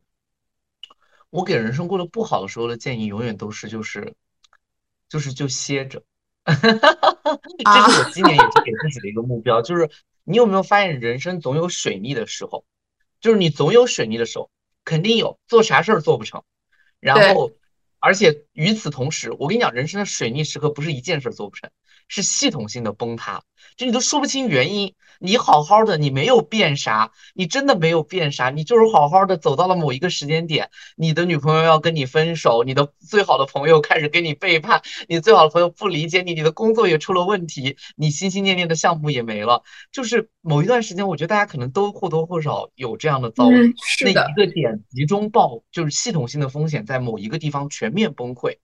[1.30, 4.14] 我给人生过得不好的时候的建议，永远都是就是
[5.08, 6.02] 就是就歇着。
[6.44, 9.88] 这是我今年也是给自己的一个目标，就是
[10.24, 12.64] 你有没有发现，人生总有水逆的时候，
[13.20, 14.50] 就是你总有水逆的时候，
[14.84, 16.42] 肯定有做啥事儿做不成，
[16.98, 17.52] 然后。
[18.02, 21.70] 而且与此同时，我跟你讲，人生的水逆时刻不是一件事做不成，
[22.08, 23.44] 是系统性的崩塌，
[23.76, 24.94] 就你都说不清原因。
[25.22, 39.62] 你好好的，你没有变啥，你真的没有变啥，你就是好好的走到了某一个时间点，你的女朋友要跟你分手，你的最好的朋友开始跟你背叛，你最好的朋友不理解你，你的工作也出了问题，你心心念念的项目也没了。
[39.92, 48.56] 就是某一段时间，我觉得大家可能都或多或少有这样的遭遇，那一个点集中爆，就是系统性的风险在某一个地方全面崩溃，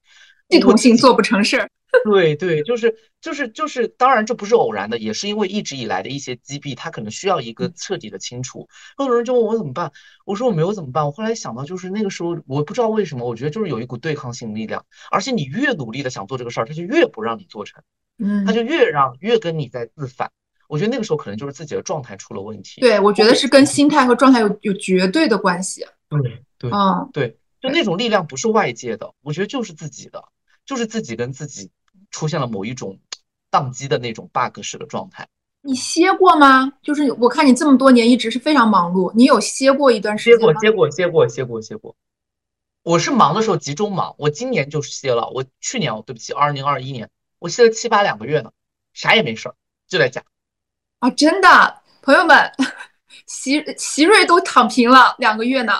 [0.50, 1.70] 系统性做不成事儿。
[2.05, 8.68] 对对，就是就是就是，当然这不是偶然的，也是因为一直以来的一些积弊，它可能需要一个彻底的清除。
[8.97, 9.91] 很多人就问我怎么办，
[10.24, 11.07] 我说我没有怎么办。
[11.07, 17.82] 我后来想到，就是那个时候，我不知道为什么，我觉得就是有一股对抗性力量，而且你越努力的想做这个事儿，他就越不让你做成，
[18.18, 20.30] 嗯，它就越让越跟你在自反。
[20.68, 22.82] 我觉得那个时候可能就是自己的状态出了问题。
[22.82, 25.86] 对，我觉得是跟心态和状态有有绝对的关系。
[26.11, 30.22] 对对，嗯，对，就那种力量不是外界的，我觉得就是自己的，
[30.66, 31.70] 就是自己跟自己。
[32.11, 32.98] 出现了某一种
[33.50, 35.26] 宕机的那种 bug 式的状态，
[35.62, 36.72] 你歇过吗？
[36.82, 40.61] 就是我看你这么多年一直是非常忙碌，你有歇过一段时间吗？
[40.61, 41.96] 歇过，歇过，歇过，歇过。
[42.82, 45.28] 我是忙的时候集中忙，我今年就是歇了。
[45.30, 48.52] 我去年，对不起，二零二一年我歇了七八两个月呢，
[48.94, 49.54] 啥也没事儿，
[49.86, 50.22] 就在家。
[51.00, 52.50] 啊，真的，朋友们，
[53.26, 55.74] 席席瑞都躺平了两个月呢，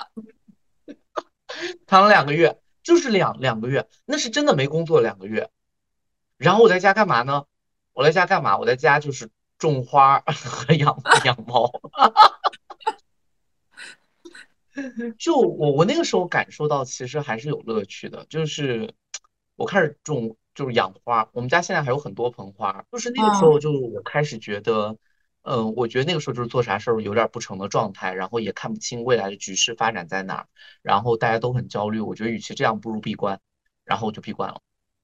[1.87, 5.49] 躺了两个月，就是两两个月，那是真的没工作两个月。
[6.39, 7.45] 然后我在家干嘛呢？
[7.93, 8.57] 我在家干嘛？
[8.57, 11.69] 我在家就是种花 和养 养猫。
[15.17, 18.25] 就我我那个时候感受到，其实还是有乐趣的。
[18.29, 18.93] 就是
[19.57, 21.27] 我开始种，就是养花。
[21.33, 22.85] 我们家现在还有很多盆花。
[22.89, 24.95] 就是那个时候，就我开始觉得，
[25.41, 30.47] 嗯，我觉得那个时候就是做啥事儿有点不成的状态，然后也看不清未来的局势发展在哪儿，
[30.81, 31.99] 然后大家都很焦虑。
[31.99, 33.41] 我觉得与其这样，不如闭关。
[33.83, 34.61] 然后我就闭关了。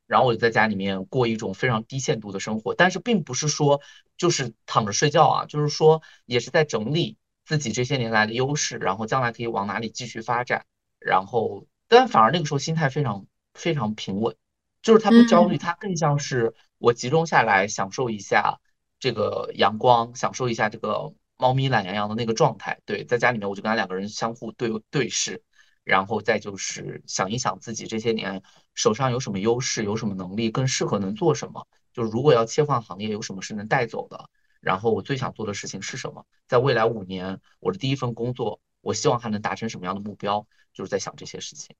[0.07, 3.81] 然后我就在家里面过一种非常低限度的生活，但是并不是说
[4.17, 10.65] 就是躺着睡觉啊，就是说也是在整理自己这些年来的优势，然后将来可以往哪里继续发展。
[10.99, 14.35] 然后，但反而那个时候心态非常非常平稳，
[14.81, 18.59] 就是他不焦虑，他更像是我集中下来享受一下
[18.99, 22.79] 这个阳光，享受一下这个猫咪懒洋洋的那个状态。
[22.85, 25.43] 对，在家里面我就跟他两个人相互对对视。
[25.85, 28.41] 然后再就是想一想自己这些年
[28.73, 31.65] 手上有什么优势，有什么能力，更适合能做什么。
[31.93, 34.29] 就是如果要切换行业，有什么是能带走的？
[34.59, 36.25] 然后我最想做的事情是什么？
[36.47, 40.45] 在未来五年，我的第一份工作，我希望还能达成什么样的目标？
[40.73, 41.75] 就是在想这些事情。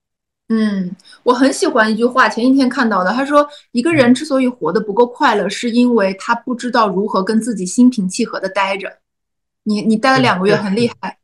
[0.50, 9.00] 嗯，我很喜欢一句话，前一天看到的，他说一个人之所以活得不够快乐，是因为他不知道如何跟自己心平气和的待着。
[9.64, 11.18] 你你待了两个月，很厉害。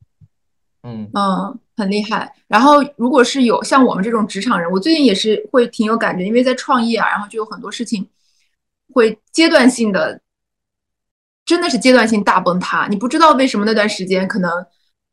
[0.82, 1.60] 嗯嗯。
[1.82, 8.08] 很厉害，然后如果是有像我们这种职场人，我最近也是会挺有感觉，因为在创业啊，然后就有很多事情
[8.94, 10.22] 会阶段性的，
[11.44, 12.88] 真的是阶段性大崩塌。
[12.88, 14.52] 你不知道为什么那段时间可能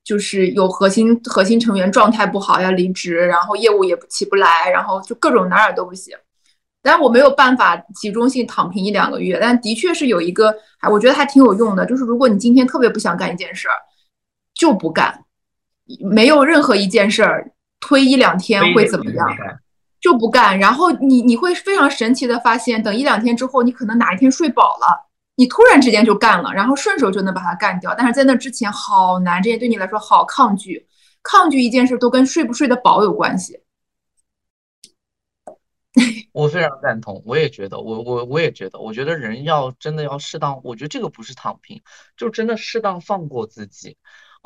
[0.04, 6.14] 就是有核心核心成员状态不好要离职，然后业务也起不来，然后就各种哪儿都不行。
[6.82, 13.74] 但我没有办法集中性躺平一两个月，但的确是有一个，还我觉得还挺有用的，就是如果你今天特别不想干一件事儿，
[14.54, 15.24] 就不干。
[16.00, 19.26] 没有任何一件事儿推一两天会怎么样，
[20.00, 20.58] 就不干。
[20.58, 27.94] 然后你你会非常神奇的发现，等一两天之后，你可能哪一天睡饱了，你突然之间就干了，然后顺手就能把它干掉。
[27.96, 30.86] 但是在那之前好难，这些对你来说好抗拒，
[31.22, 33.60] 抗拒一件事都跟睡不睡得饱有关系。
[36.32, 41.80] 我非常赞同，我也觉得，我我我也觉得，我觉得人要真的要适当，我觉得这个不是躺平，
[42.16, 43.96] 就真的适当放过自己。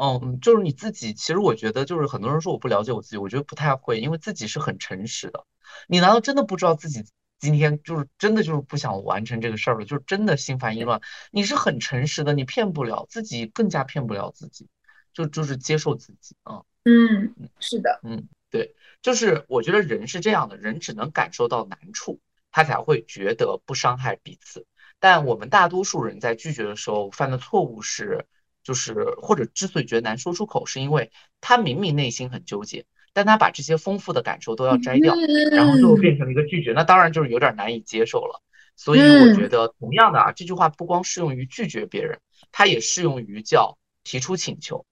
[0.03, 1.15] 嗯，就是你自己。
[1.15, 5.47] 其实我觉得，就是很多人说我不了解我自己，我觉得不太会，因为自己是很诚实的。
[5.87, 7.05] 你难道真的不知道自己
[7.39, 9.85] 今天就是真的就是不想完成这个事儿了？
[9.85, 11.01] 就是真的心烦意乱？
[11.31, 14.67] 你是很诚实的，你骗不了自己，更加骗不了自己。
[15.13, 16.63] 就就是接受自己啊。
[16.83, 22.19] 嗯，是的，嗯，对，就是我觉得人是这样的，人只能感受到难处，
[22.51, 24.67] 他才会觉得不伤害彼此。
[24.99, 28.27] 但我们大多数人在拒绝的时候犯的错误是。
[28.63, 31.11] 就是或者之所以觉得难说出口，是因为
[31.41, 35.15] 他明明内心很纠结，但他把这些丰富的感受都要摘掉，
[35.51, 38.43] 然后最后变成了一个拒绝，那当然就是有点难以接受了。
[38.75, 44.87] 所以我觉得同样的啊，这句话不光适用于拒绝别人，它也适用于叫提出请求。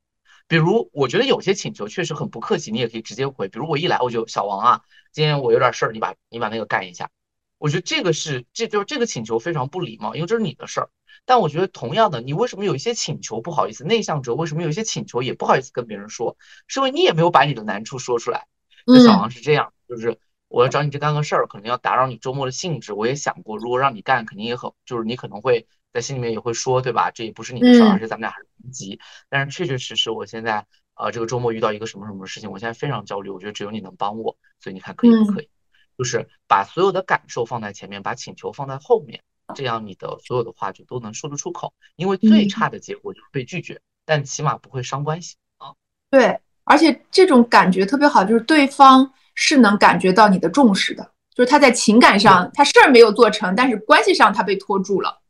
[0.49, 3.49] 比如我觉得有些请求确实很不客气，你也可以直接回。
[3.49, 4.81] 比如我一来我就小王啊，
[5.13, 7.09] 今天我有点事儿，你把你把那个干一下。
[7.57, 10.91] 我觉得这个是这就是这个请求非常不礼貌，因为这是你的事儿。
[11.25, 13.85] 但我觉得同样的，你为什么有一些请求不好意思？
[13.85, 16.37] 内向者为什么有一些请求也不好意思跟别人说？
[16.67, 18.47] 是因为你也没有把你的难处说出来。
[18.87, 20.19] 那小王是这样，就是
[20.49, 22.93] 我要找你去干个事儿，可能要打扰你周末的兴致。
[22.93, 27.11] 我也想过，如果让你干，肯定也很，就是你可能会在心里面也会说，对吧？
[27.11, 28.99] 这也不是你的事儿，而且咱们俩还是同级。
[29.29, 35.49] 但是确确实实，我现在呃这个周末遇到一个什么什么事情，我现在非常焦虑，我觉得只有你能帮我，所以你看可以不可以？
[35.97, 39.23] 就是把所有的感受放在前面，把请求放在后面。
[39.55, 45.73] 这样你的所有的话就都能说得出口，因为最差的结果就是被拒绝，但起码不会伤关系啊。
[46.11, 55.21] 对，而且这种感觉特别好，就是对方是能感觉到你的重视的，就是他在情感上他事儿没有做成，但是关系上他被拖住了。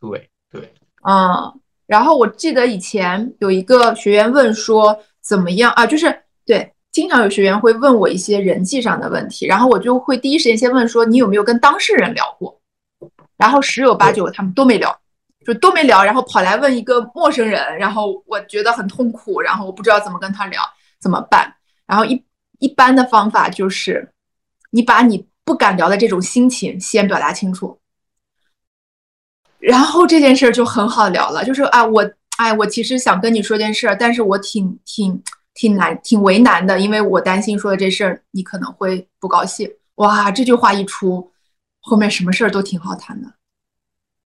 [0.00, 0.72] 对对，
[1.02, 1.60] 嗯。
[1.84, 5.84] 然后我记得以前有一个学员问说怎么样啊？
[5.86, 12.58] 就是对，经常有学员会问我一些人际上的问题，然后我就会第一时间先问说你有没有跟当事人聊过？
[13.42, 14.96] 然后十有八九他们都没聊，
[15.44, 20.62] 就都没聊，然后跑来问一个陌生人，然后我觉得很痛苦，然后我不知道怎么跟他聊，
[21.00, 21.52] 怎么办？
[21.84, 22.24] 然后一
[22.60, 24.08] 一般的方法就是，
[24.70, 27.76] 你把你不敢聊的这种心情先表达清楚，
[29.58, 31.44] 然后这件事儿就很好聊了。
[31.44, 35.20] 就是啊，我哎，我其实想跟你说件事儿，但是我挺挺
[35.54, 39.68] 挺难，挺为难的，因为我担心说的这事儿你可能会不高兴。
[39.96, 41.28] 哇，这句话一出。
[41.84, 43.34] 后面什么事儿都挺好谈的，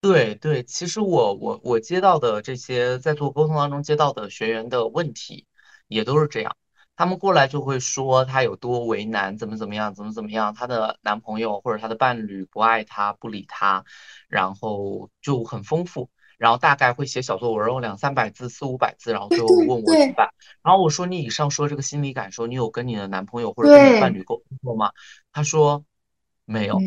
[0.00, 5.46] 对对，其实我我我接到的这些在做沟通当中接到的学员的问题，
[5.86, 6.56] 也都是这样，
[6.96, 13.84] 他们过来就会说他有多为难，怎么怎么样，怎么怎么样，她的男朋友或者她的伴侣不爱她，不理她，
[14.26, 20.30] 然后就很丰富，然后大概会写小作文，有两三百字，四五百字，然后最后问我怎么办，
[20.62, 24.92] 然后我说你以上说这个心理感受，你有跟你的男朋友或者跟你的伴侣沟通过吗？
[25.30, 25.84] 他说。
[26.46, 26.78] 没有，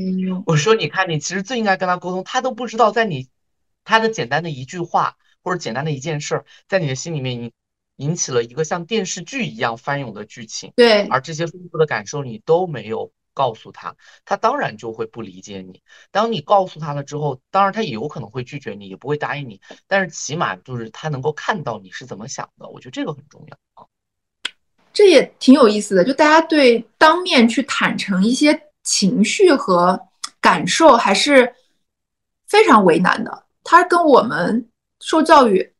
[0.45, 3.27] 我说你看，你其实最应该跟他沟通，他都不知道，在你
[3.83, 7.51] 他的简单的一句话或者简单的一件事儿，在你的心里面引
[7.95, 10.73] 引起了一个像电视剧一样翻涌的剧情。
[10.75, 13.95] 对，而这些丰富的感受你都没有告诉他，
[14.25, 15.81] 他当然就会不理解你。
[16.11, 23.87] 当你告诉他了之后，当然他也有可能会拒绝你，也不会答应你，但是起码就是他能够看到你是怎么想的，我觉得这个很重要啊。
[24.93, 28.66] 这也挺有意思的，就大家对当面去坦诚一些。
[28.87, 29.99] 情绪和
[30.39, 31.53] 感受还是
[32.47, 34.65] 非常为难的，它跟我们
[35.01, 35.73] 受教育、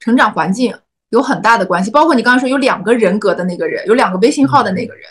[0.00, 0.74] 成长环境
[1.10, 1.90] 有很大的关系。
[1.90, 5.04] 包括你刚刚说有两个人格的那个人，有两个微信号的那个人，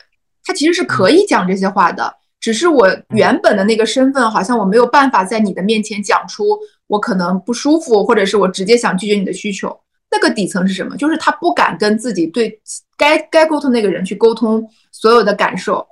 [0.44, 6.58] 他其实是可以讲这些话的，只是我原本的那个身份好像我没有办法在你的面前讲出
[6.88, 9.80] 我可能不舒服，或者是我直接想拒绝你的需求。
[10.10, 10.98] 那个底层是什么？
[10.98, 12.60] 就是他不敢跟自己对
[12.98, 15.88] 该该沟通那个人去沟通所有的感受。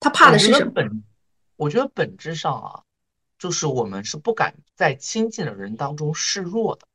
[0.00, 0.72] 他怕的是什么？
[0.72, 1.04] 本
[1.56, 2.82] 我觉得本质上啊，
[3.38, 6.86] 就是我们是不敢在亲近的人当中示弱的。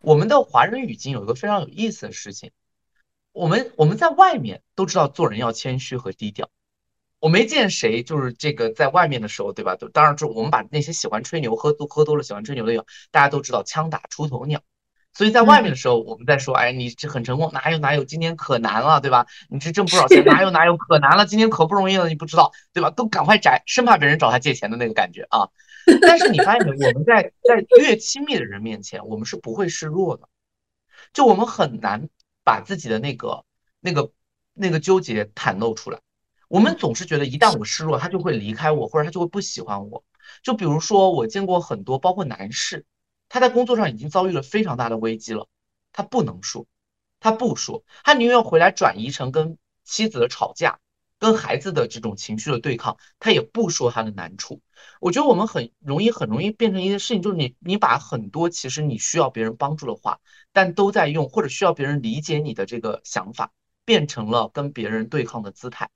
[0.00, 2.52] 我们的华人语境有一个非常有意思的事情，
[3.32, 6.48] 我们我们在外面都知道做人要谦虚和低调。
[7.18, 9.76] 我没见谁就是这个在外面的时候，对吧？
[9.76, 14.62] 都当然，就我们把那些喜欢吹牛、喝多喝多了喜欢吹牛的人，大家都知道枪打出头鸟。
[15.12, 19.26] 所以在外面的时候，我们在说，哎，你这很成功，哪有哪有，今年可难了，对吧？
[19.48, 22.90] 你这挣不少钱，哪有哪有可难了，今年可不容易了，你不知道，对吧？
[22.90, 25.48] 都赶快摘，生怕别人找他借钱的那个感觉啊。
[26.02, 26.86] 但是你发现没？
[26.86, 30.28] 我们在在越亲密的人面前，我们是不会示弱的，
[31.12, 32.08] 就我们很难
[32.44, 33.44] 把自己的那个
[33.80, 34.12] 那个
[34.54, 35.98] 那个纠结袒露出来。
[36.48, 40.04] 我们总是觉得，一旦我示弱，他就会离开我，或者他就会不喜欢我。
[40.42, 42.86] 就比如说，我见过很多，包括男士。
[43.30, 45.48] 他在工作上已经遭遇了非常大的危机了，
[45.92, 46.66] 他不能说，
[47.20, 50.80] 他不说，他宁愿回来转移成跟妻子的吵架，
[51.18, 54.60] 跟孩子的这种情绪的对抗，他也不说他的难处。
[55.00, 60.18] 我觉得我们很容易很容易变成一件事情，就是你你把很多其实你需要别人帮助的话，
[60.52, 63.52] 但都在用或者需要别人理解你的这个想法，
[63.84, 65.88] 变成了跟别人对抗的姿态。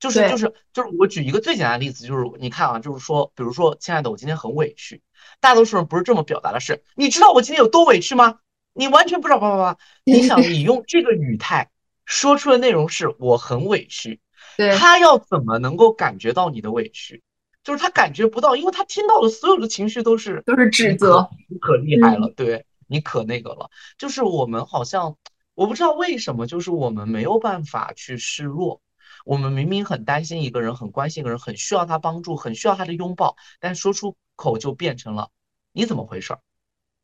[0.00, 5.02] 就是就是就是我举一个最简单的例子，就是你看啊，就是说，比如说，亲爱的，我今天很委屈。
[5.40, 8.38] 大多数人不是这么表达的，是你知道我今天有多委屈吗？
[8.74, 9.78] 你完全不知道，叭叭叭。
[10.04, 11.70] 你想，你用这个语态
[12.04, 14.20] 说出的内容是我很委屈，
[14.78, 17.22] 他要怎么能够感觉到你的委屈？
[17.64, 23.68] 就是他感觉不到，因为他听到的所有的情绪都是都是指责，你可厉害了，对你可那个了。
[23.98, 25.16] 就是我们好像
[25.54, 28.80] 我不知道为什么，就是我们没有办法去示弱。
[29.24, 35.30] 我们明明很担心一个人，很关心一个人，很需要他帮助，很需要他的拥抱，但说出口就变成了
[35.72, 36.40] 你怎么回事儿？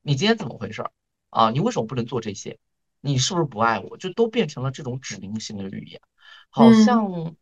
[0.03, 0.91] 你今天怎么回事儿？
[1.31, 2.59] 啊，你为什么不能做这些？
[3.01, 3.97] 你是不是不爱我？
[3.97, 6.01] 就都变成了这种指令性的语言，
[6.49, 7.35] 好像，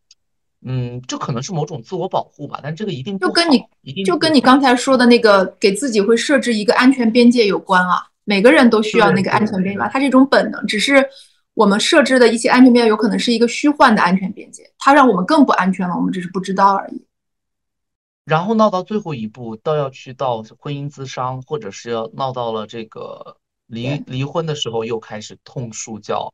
[0.62, 3.64] 嗯，这可能是某种自我保护吧，但这个一定就跟你
[4.04, 8.08] 就跟你刚才说的那个给自己会设置一个安全边界有关啊。
[8.24, 11.08] 每个人都需要那个安全边界，它是一种本能，只是。
[11.54, 17.06] 我们设置的一些安全边界有可能是一个虚幻的安全边界，它让我们更不安全了，我们只是不知道而已。
[18.24, 23.36] 然后闹到最后一步，倒要去到婚姻咨商，或者是要闹到了这个
[23.66, 26.32] 离离婚的时候，又开始痛述叫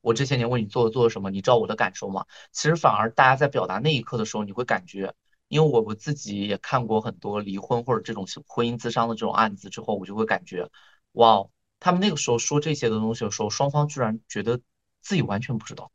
[0.00, 2.24] 我这些年为你做做了什么，你知道我的感受吗？
[2.52, 5.12] 其实反而大家在表达那一刻的时候，你会感觉，
[5.48, 10.70] 因为我我自己也看过很多离婚或者这种婚姻咨商的这种案子之后，我就会感觉，
[11.12, 11.44] 哇。
[11.80, 14.58] 他们那个时候说这些的东西的时候，双方居然觉得
[15.00, 15.90] 自己完全不知道。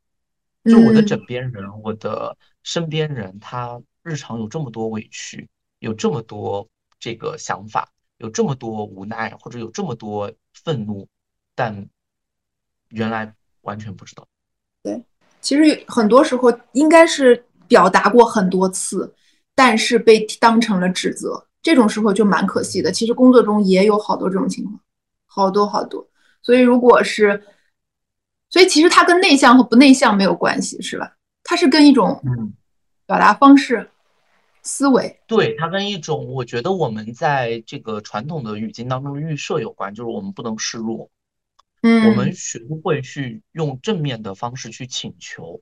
[0.64, 5.46] 就我的枕边人，我的身边人，他日常有这么多委屈，
[5.78, 6.66] 有这么多
[6.98, 11.06] 这个想法，有这么多无奈，或者有这么多愤怒，
[11.54, 11.86] 但
[12.88, 14.26] 原来完全不知道。
[14.82, 15.04] 对，
[15.42, 19.14] 其实很多时候应该是表达过很多次，
[19.54, 22.90] 但是被当成了指责，这种时候就蛮可惜的。
[22.90, 24.80] 其实工作中也有好多这种情况。
[25.34, 26.06] 好多好多，
[26.42, 27.42] 所以如果是，
[28.48, 31.16] 所以其实它跟内向和不内向没有关系，是吧？
[31.42, 32.22] 它是跟一种
[33.04, 33.90] 表达方式、
[34.62, 35.18] 思维。
[35.26, 41.10] 对，它跟一种我觉得我们在这个传统的语境当中的预设有关，就是我们不能示弱，
[41.82, 45.60] 嗯，我们学不会去用正面的方式去请求，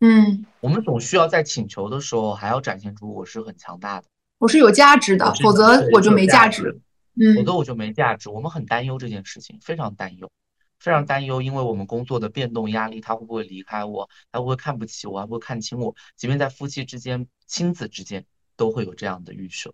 [0.00, 4.06] 嗯，我们总需要在请求的时候还要展现出我是很强大的，
[4.36, 6.78] 我是有价值的，否则我就没价值。
[7.34, 8.28] 否则我就没价值。
[8.28, 10.30] 我们很担忧这件事情，非常担忧，
[10.78, 14.08] 非常担忧，因为我们工作的变动压力，他会不会离开我？
[14.30, 15.20] 他会不会看不起我？
[15.20, 15.94] 会不会看轻我？
[16.16, 18.24] 即便在夫妻之间、亲子之间，
[18.56, 19.72] 都会有这样的预设。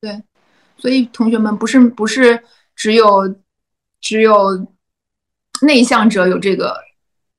[0.00, 0.22] 对，
[0.76, 2.44] 所以同学们不是不是
[2.76, 3.36] 只有
[4.00, 4.66] 只有
[5.62, 6.78] 内向者有这个，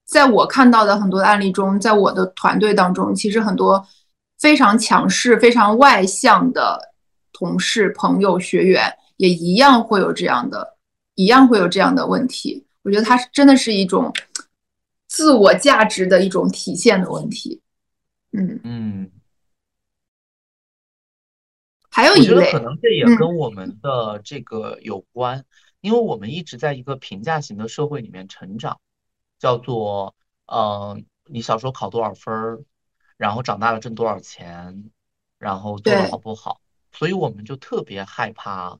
[0.03, 3.87] 在我看到的很多案例中，在我的团队当中，其实很多
[4.37, 6.93] 非常强势、非常外向的
[7.31, 8.93] 同事、朋友、学员。
[9.19, 10.77] 也一样会有这样的，
[11.15, 12.65] 一样会有这样的问题。
[12.83, 14.13] 我觉得它是真的是一种
[15.07, 17.61] 自我价值的一种体现的问题。
[18.31, 19.11] 嗯嗯，
[21.89, 25.43] 还有一类，可能这也跟我们的这个有关，
[25.81, 28.79] 因为我们一直在一个评价型的社会里面成长，
[29.37, 30.15] 叫做
[30.45, 32.63] 嗯，你小时候考多少分儿，
[33.17, 34.89] 然后长大了挣多少钱，
[35.37, 36.61] 然后做的好不好，
[36.93, 38.79] 所以我们就特别害怕。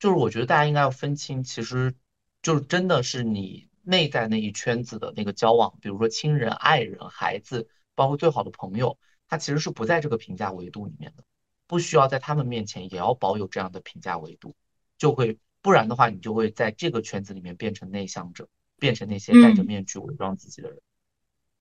[0.00, 1.94] 就是我觉得大家应该要分清，其实
[2.42, 8.98] 就是真的是你内在那一圈子的那个交往，比如说亲人、爱人、孩子，包括最好的朋友，
[9.28, 11.24] 他其实是不在这个评价维度里面的，
[11.66, 14.56] 不需要在他们面前也要保有这样的评价维度，
[14.96, 18.48] 就会不然的话，你就会在这个圈子里面变成内向者，
[18.78, 20.80] 变成那些戴着面具伪装自己的人。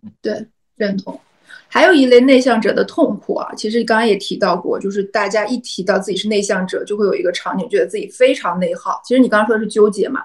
[0.01, 1.19] 嗯，对，认同。
[1.67, 8.99] 还有一类内向者的痛苦啊，其实刚刚也提到过，就是大家一提到自己是内向者，就会有一个场景，觉得自己非常内耗。
[9.05, 10.21] 其实你刚刚说的是纠结嘛，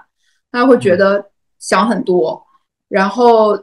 [0.51, 1.23] 大家会觉得
[1.59, 2.41] 想很多。
[2.87, 3.57] 然后，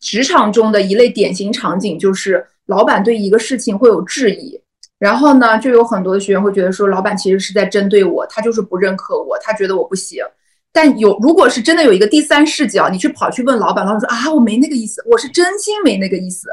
[0.00, 4.60] 职场中的一类典型场景就是，老板对一个事情会有质疑，
[4.98, 10.22] 然后呢，就有很多的学员会觉得说，老板其实是在针对我，他就是不认可我，他觉得我不行。
[10.76, 16.48] 但有，如果是真的有一个第三视角，你去跑去问老板，老板说啊，我没那个意思，我是真心没那个意思。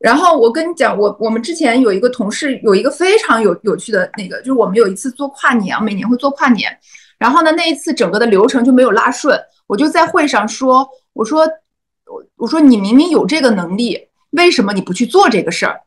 [0.00, 6.76] 然后我跟你讲，我我们之前有一个同事，有一个非常有有趣的那个，就是我们有一次做跨年，每年会做跨年。
[7.16, 11.48] 然后呢，那一次整个的流程就没有拉顺，我就在会上说，我说
[12.06, 15.80] 我我说你明明有这个能力，为什么你不去做这个事儿？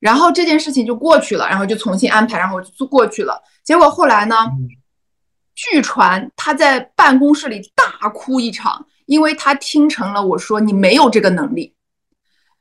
[0.00, 3.38] 然后这件事情就过去了，然后就重新安排，然后就过去了。
[3.62, 4.34] 结果后来呢？
[5.54, 11.74] 据传他在办公室里大哭一场，因为他听成了我说你没有这个能力。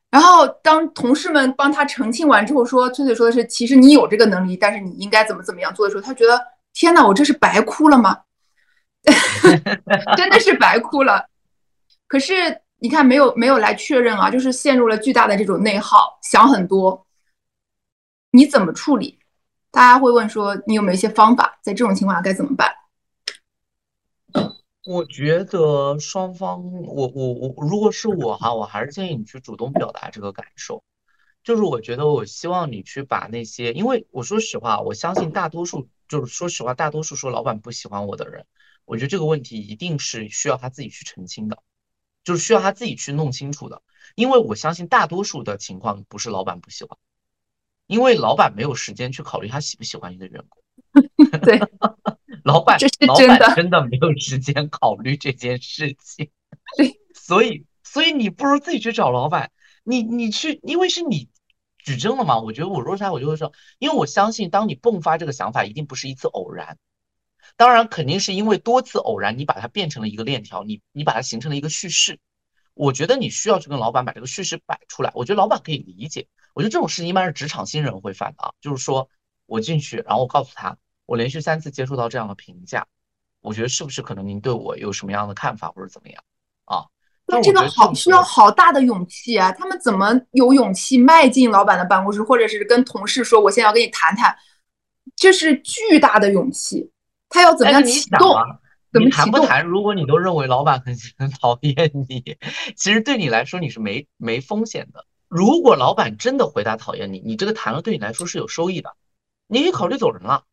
[0.09, 6.39] 然后当同事们帮他澄清完之后，说翠翠说的是，其实你有这个能力，但是你应该怎么怎么样做的时候，他觉得
[6.71, 8.19] 天哪，我这是白哭了吗？
[10.15, 11.27] 真的是白哭了。
[12.07, 17.07] 可是你看，没有没有来确认啊，就是陷入了巨大的这种内耗，想很多。
[18.29, 19.17] 你怎么处理？
[19.71, 21.57] 大家会问说，你有没有一些方法？
[21.63, 22.71] 在这种情况下该怎么办？
[24.85, 30.83] 我觉得双方，我我我，如果是我哈，我还是建议你去主动表达这个感受。
[31.43, 38.45] 就是我觉得，我希望你去把那些，因为我说实话，我相信大多数，就是说实话，大多数说老板不喜欢我的人，
[38.85, 41.57] 我觉得这个问题一定是需要他自己去澄清的，
[42.23, 43.81] 就是需要他自己去弄清楚的。
[44.15, 46.97] 因为我相信大多数的情况不是老板不喜欢，
[47.87, 50.62] 因为老板没有时间去考虑他喜不喜欢一个员工。
[51.43, 51.59] 对。
[52.43, 56.29] 老板，这是真的，真的没有时间考虑这件事情。
[56.75, 59.51] 对， 所以，所以你不如自己去找老板。
[59.85, 61.29] 你，你去，因为是你
[61.77, 62.39] 举证了嘛。
[62.39, 66.77] 我觉得我若是他，我就会说，因为我相信，当你迸发这个想法，一定不是一次偶然。
[67.55, 72.19] 当然，肯定是因为多次偶然，你把它变成了一个链条，你，你把它形成了一个叙事。
[72.73, 75.11] 我觉得你需要去跟老板把这个叙事摆出来。
[75.15, 76.27] 我觉得老板可以理解。
[76.53, 79.07] 我觉得这种事情一般是职场新人会犯的啊，就是说
[79.45, 80.77] 我进去，然后我告诉他。
[81.05, 82.87] 我连续三次接触到这样的评价，
[83.41, 86.23] 我觉得是不是可能您对我有什么样的看法或者怎么样
[86.63, 86.85] 啊？
[87.25, 89.51] 那这个好需要好大的勇气啊！
[89.51, 94.35] 他们怎么有勇气迈进老板的办公室，或者是跟同事说我现在要跟你谈谈？
[95.15, 96.89] 这是巨大的勇气。
[97.29, 98.35] 他要怎么样启动？
[98.93, 99.65] 你谈不谈？
[99.65, 102.37] 如果你都认为老板很很讨厌你，
[102.75, 105.05] 其实对你来说你是没没风险的。
[105.27, 108.95] 如果老板真的回答讨厌你，你这个谈了对你来说是有收益的，
[109.53, 110.43] 你可以考虑走人了。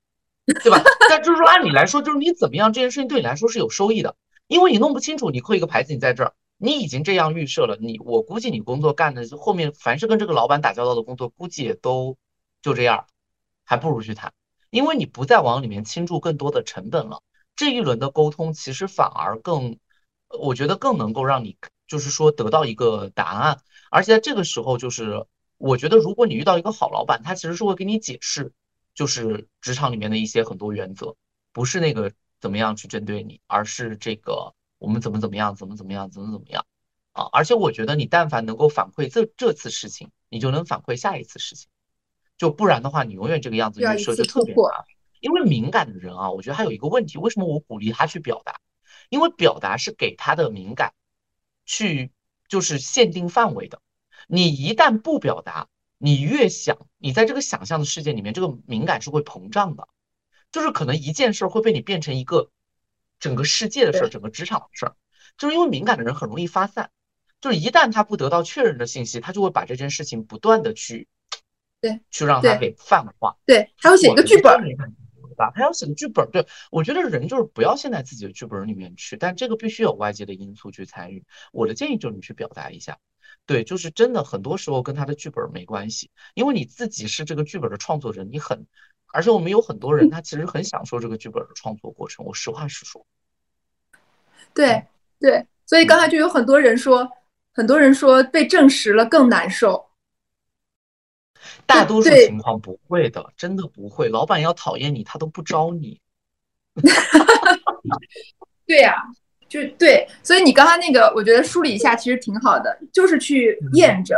[0.64, 0.82] 对吧？
[1.08, 4.16] 但就是说，按理来说，就是你怎么样这件事情对你来说是有收益的，
[4.48, 12.16] 因为你弄不清楚，你扣一个牌子，你在这儿，你已经这样预设了，你我估计你工作干的后面，凡是跟这个老板打交道的工作，估计也都
[12.62, 13.06] 就这样，
[13.64, 14.32] 还不如去谈，
[14.70, 17.22] 因为你不再往里面倾注更多的成本了。
[17.54, 19.78] 这一轮的沟通其实反而更，
[20.36, 25.26] 我觉得更能够让你就是说得到一个答案，而且在这个时候，就是
[25.58, 28.52] 我觉得如果你遇到一个好老板，他其实是会给你解释。
[28.94, 31.16] 就是职场里面的一些很多原则，
[31.52, 36.66] 不是那个怎么样去针对你，而是这个我们怎么怎么样，怎么怎么样，怎么怎么样
[37.12, 37.28] 啊！
[37.32, 41.68] 而且我觉得你但凡能够反馈这这次事情，你就能反馈下一次事情，
[42.36, 44.84] 就不然的话，你永远这个样子预设就特别麻烦。
[45.20, 48.60] 因为敏感的人啊，我觉得还有一个问题，为什么我鼓励他去表达？
[49.08, 50.94] 因为表达是给他的敏感
[51.64, 52.10] 去
[52.48, 53.80] 就是限定范围的，
[54.26, 55.68] 你一旦不表达。
[56.02, 59.88] 你越想，你在这个想象的世界里面，这个敏感是会膨胀的，
[60.52, 62.50] 就是可能一件事会被你变成一个
[63.18, 64.94] 整个世界的事儿，整个职场的事儿，
[65.38, 66.90] 就是因为敏感的人很容易发散，
[67.40, 71.08] 就是一旦他不得到确认的信息，他就会把这件事情不断的去，
[71.80, 74.10] 对，去让他给泛化，对，他要写。
[74.10, 74.60] 一个剧本，
[75.54, 81.24] 他要写个剧本，对我觉得人就是不要陷在自己的剧本里面去，但这个必须有外界的因素去参与。
[81.52, 82.98] 我的建议就是你去表达一下。
[83.46, 88.66] 对，就是真的，很多时候跟他的剧本没关系，因为你自己是这个剧本的创作者，你很，
[89.12, 92.24] 而且我们有很多人，他其实很享受这个剧本的创作过程。
[92.26, 93.04] 我实话实说。
[94.52, 94.84] 对
[95.18, 97.08] 对，所以刚才就有很多人说，
[97.54, 99.89] 很多人说被证实了更难受。
[101.66, 104.08] 大多数情况不会的，真的不会。
[104.08, 105.98] 老板要讨厌你，他都不招你。
[108.66, 108.94] 对呀。
[109.48, 114.16] 就对，所以你刚刚那个，我觉得梳理一下其实挺好的，就是去验证，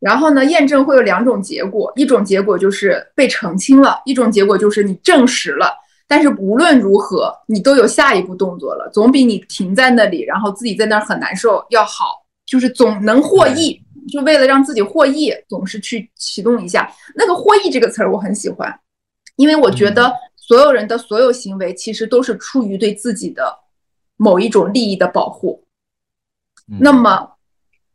[0.00, 5.76] 然后呢，验证会有两种结果，一种结果就是被澄清了，一种结果就是你证实了。
[6.08, 12.24] 但是无论如何，你都有下一步动作了，总比你停在那里，然后自己在那儿很难受要好。
[12.46, 13.78] 就是总能获益，
[14.08, 18.72] 就为了让自己获益，总是去启动一下那个“获益”这个词儿，我很喜欢，
[19.36, 23.60] 因为我觉得所有人的所有行为其实都是出于对自己的。
[24.16, 25.64] 某一种利益的保护，
[26.78, 27.28] 那么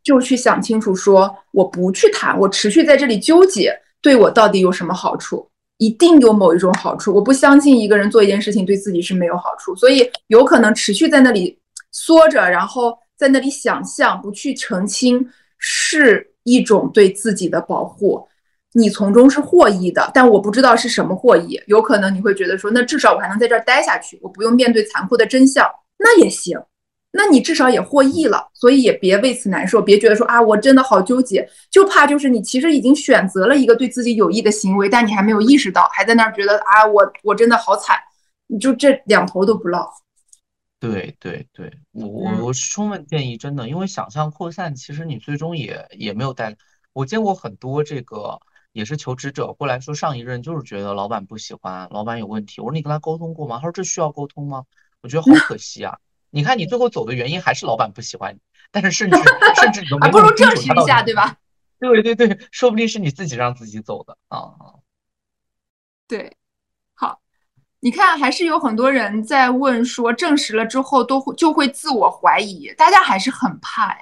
[0.02, 5.50] 就去想清楚，说我不去谈，我持续在这里纠结，对我到底有什么好处？
[5.78, 7.14] 一定有某一种好处。
[7.14, 11.58] 我不相信一个人做一件事情对自己是没有好处，所以有可能持续在那里
[11.90, 15.26] 缩着，然后在那里想象，不去澄清，
[15.60, 18.26] 是一种对自己的保护。
[18.72, 21.60] 你从中是获益的，但我不知道是什么获益。
[21.66, 25.68] 有可能你会觉得说，那至少我还能在这儿待下去，我不用面对残酷的真相。
[25.98, 26.56] 那也行，
[27.12, 37.96] 那你至少也获益了，所以也别为此难受，别觉得说啊，我真的好纠结，就怕就是你其实已经选择了一个对自己有益的行为，但你还没有意识到，还在那儿觉得啊，我我真的好惨，
[38.46, 39.92] 你就这两头都不落。
[40.80, 46.56] 对对对，我我我是充分建议，真的，因为想象扩散，其实你最终也也没有带，
[46.92, 48.40] 我见过很多这个
[48.72, 52.60] 也是求职者过来说，上一任就是觉得老板不喜欢，老板有问题。
[52.60, 53.56] 我说你跟他沟通过吗？
[53.58, 54.64] 他说这需要沟通吗？
[55.02, 55.98] 我觉得好可惜啊！
[56.30, 58.40] 你看你最后走的原因还是老板不喜欢你，
[58.70, 59.16] 但是甚至
[59.60, 61.36] 甚至你都 没不如证实一下，对吧？
[61.78, 64.54] 对对对，说不定是你自己让自己走的啊。
[66.06, 66.39] 对，好，
[67.80, 73.96] 你看还是有很多人在问说，证实了之后都会就会自我怀疑，大家还是很怕，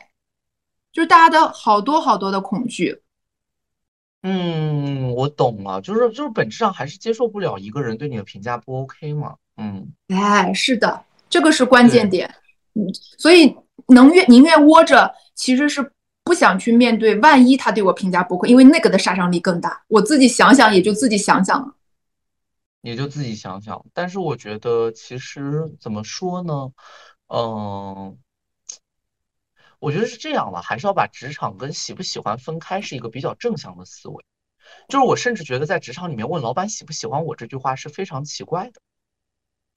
[0.93, 3.01] 就是大家的好多好多的恐惧。
[4.25, 9.37] 嗯，我懂了，就是就是本质上还是接受不了一个人对你的评价不 OK 嘛。
[9.57, 12.29] 嗯，哎，是的，这个是关键点。
[12.75, 12.83] 嗯，
[13.17, 13.57] 所以
[13.87, 15.93] 能愿宁愿窝着，其实是
[16.25, 19.81] 不想去面对，万一他对我评价不 OK，因为那个的杀伤力更大。
[19.87, 21.73] 我自己想想，也就自己想想了，
[22.81, 23.85] 你就自己想想。
[23.93, 26.73] 但是我觉得，其实怎么说呢？
[27.29, 28.19] 嗯。
[29.81, 34.25] 我觉得是这样吧，还是要把职场跟喜不喜欢分开，是一个比较正向的思维。
[34.89, 38.81] 就是我甚至觉得，在职场里面问老板喜不喜欢我这句话是非常奇怪的。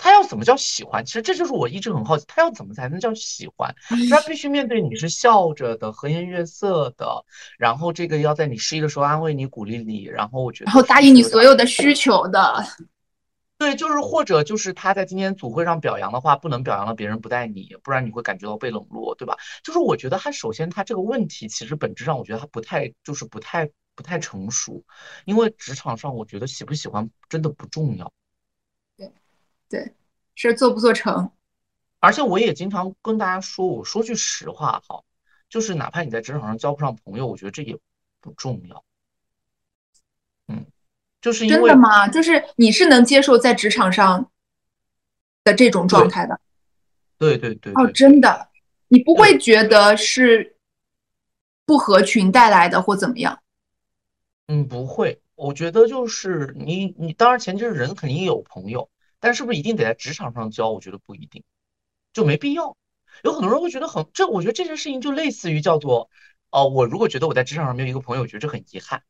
[0.04, 1.06] 他要怎么叫喜欢？
[1.06, 3.72] 其实这就是我一直很好奇，他要怎么才能叫喜欢？
[4.10, 7.24] 他必须面对你是笑着的、和颜悦色的，
[7.60, 12.66] 然后这个要在你失意的时候安慰你、鼓励你，然后我觉得，然后答应你所有的需求的。
[13.60, 19.38] 对，就是或者就是他在今天组会上表扬的话，不能表扬了别人不带你，不然你会感觉到被冷落，对吧？
[19.64, 24.84] 就是我觉得他首先他这个问题其实本质上我觉得他不太就是不太不太成熟，
[25.26, 28.12] 因为职场上我觉得喜不喜欢真的不重要。
[29.72, 29.94] 对，对，
[30.36, 31.32] 是做不做成。
[32.00, 35.04] 而且我也经常跟大家说，我说句实话哈，
[35.50, 37.78] 就是哪怕你在职场上交不上朋友，我觉得这也
[38.20, 38.84] 不重要。
[40.48, 40.66] 嗯。
[41.22, 42.08] 就是真的吗？
[42.08, 44.32] 就是你是能接受在职场上
[45.44, 46.42] 的这种状态的？
[47.20, 47.72] 对对对。
[47.74, 48.50] 哦，真的，
[48.88, 50.58] 你不会觉得是
[51.64, 53.40] 不合群带来的或怎么样？
[54.48, 55.22] 嗯，不会。
[55.36, 58.90] 我觉得就是你，你当然前提是人肯定有朋友，
[59.22, 60.70] 但是不是一定得在职场上交？
[60.70, 61.44] 我觉得不一定，
[62.12, 62.76] 就没必要。
[63.24, 66.10] 有很多人会觉得很这，我觉得这件事情就类似于叫做
[66.50, 69.04] 哦，我如果觉得我在职场上没有一个朋友，我觉得这很遗憾。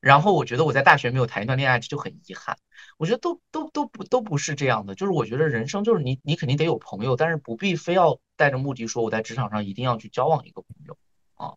[0.00, 2.56] 然后我觉得我在大学没有谈一段恋爱，这就很遗憾。
[2.96, 10.96] 我觉得都都都不都不是这样的，就是我觉得人生就是你你肯定得有朋友，但是不必非要带着目的说我在职场上一定要去交往一个朋友
[11.34, 11.54] 啊。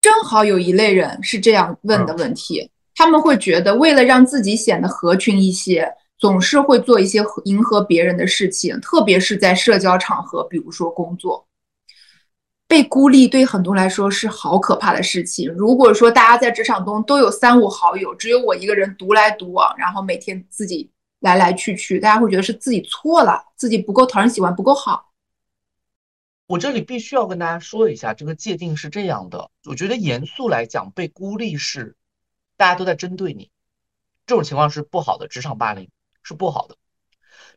[0.00, 11.46] 正好有一类人是这样问的问题，他们会觉得为了让自己显得合群一些，总是会做一些迎合别人的事情，特别是在社交场合，比如说工作。
[12.68, 15.52] 被孤立对很多来说是好可怕的事情。
[15.52, 20.90] 如果说大家在职场中都有三五好友，只有我一个人独来独往，然后每天自己
[21.20, 25.12] 来来去去，大家会觉得是自己错了，自己不够讨人喜欢，不够好。
[26.48, 29.48] 我这里必须要跟大家说一下，这个界定是这样的。
[29.64, 31.94] 我觉得严肃来讲，被孤立是
[32.56, 33.50] 大家都在针对你，
[34.26, 35.88] 这种情况是不好的，职场霸凌
[36.26, 36.76] 是不好的。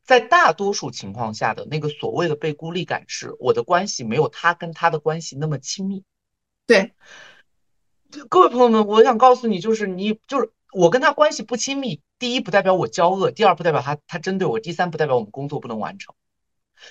[0.04, 6.04] 在大多数情况下的那个所谓的被孤立感，是我的关系没有他跟他的关系那么亲密。
[6.68, 6.94] 对，
[8.30, 12.02] 各位朋友们，我想告诉你，就是你就是我跟他关系不亲密。
[12.20, 16.14] 第一，不代表我骄恶；第二，不代表他他针对我；第三，不代表我们工作不能完成。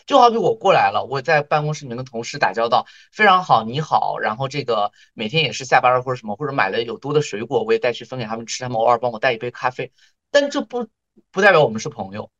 [0.06, 9.92] 就好比我过来了，我在办公室里面跟同事打交道非常好，你好，然后这个每天也是下班了或者什么，或者买了有多的水果，我也带去分给他们吃，他们偶尔帮我带一杯咖啡，
[10.30, 10.86] 但这不
[11.30, 12.30] 不代表我们是朋友。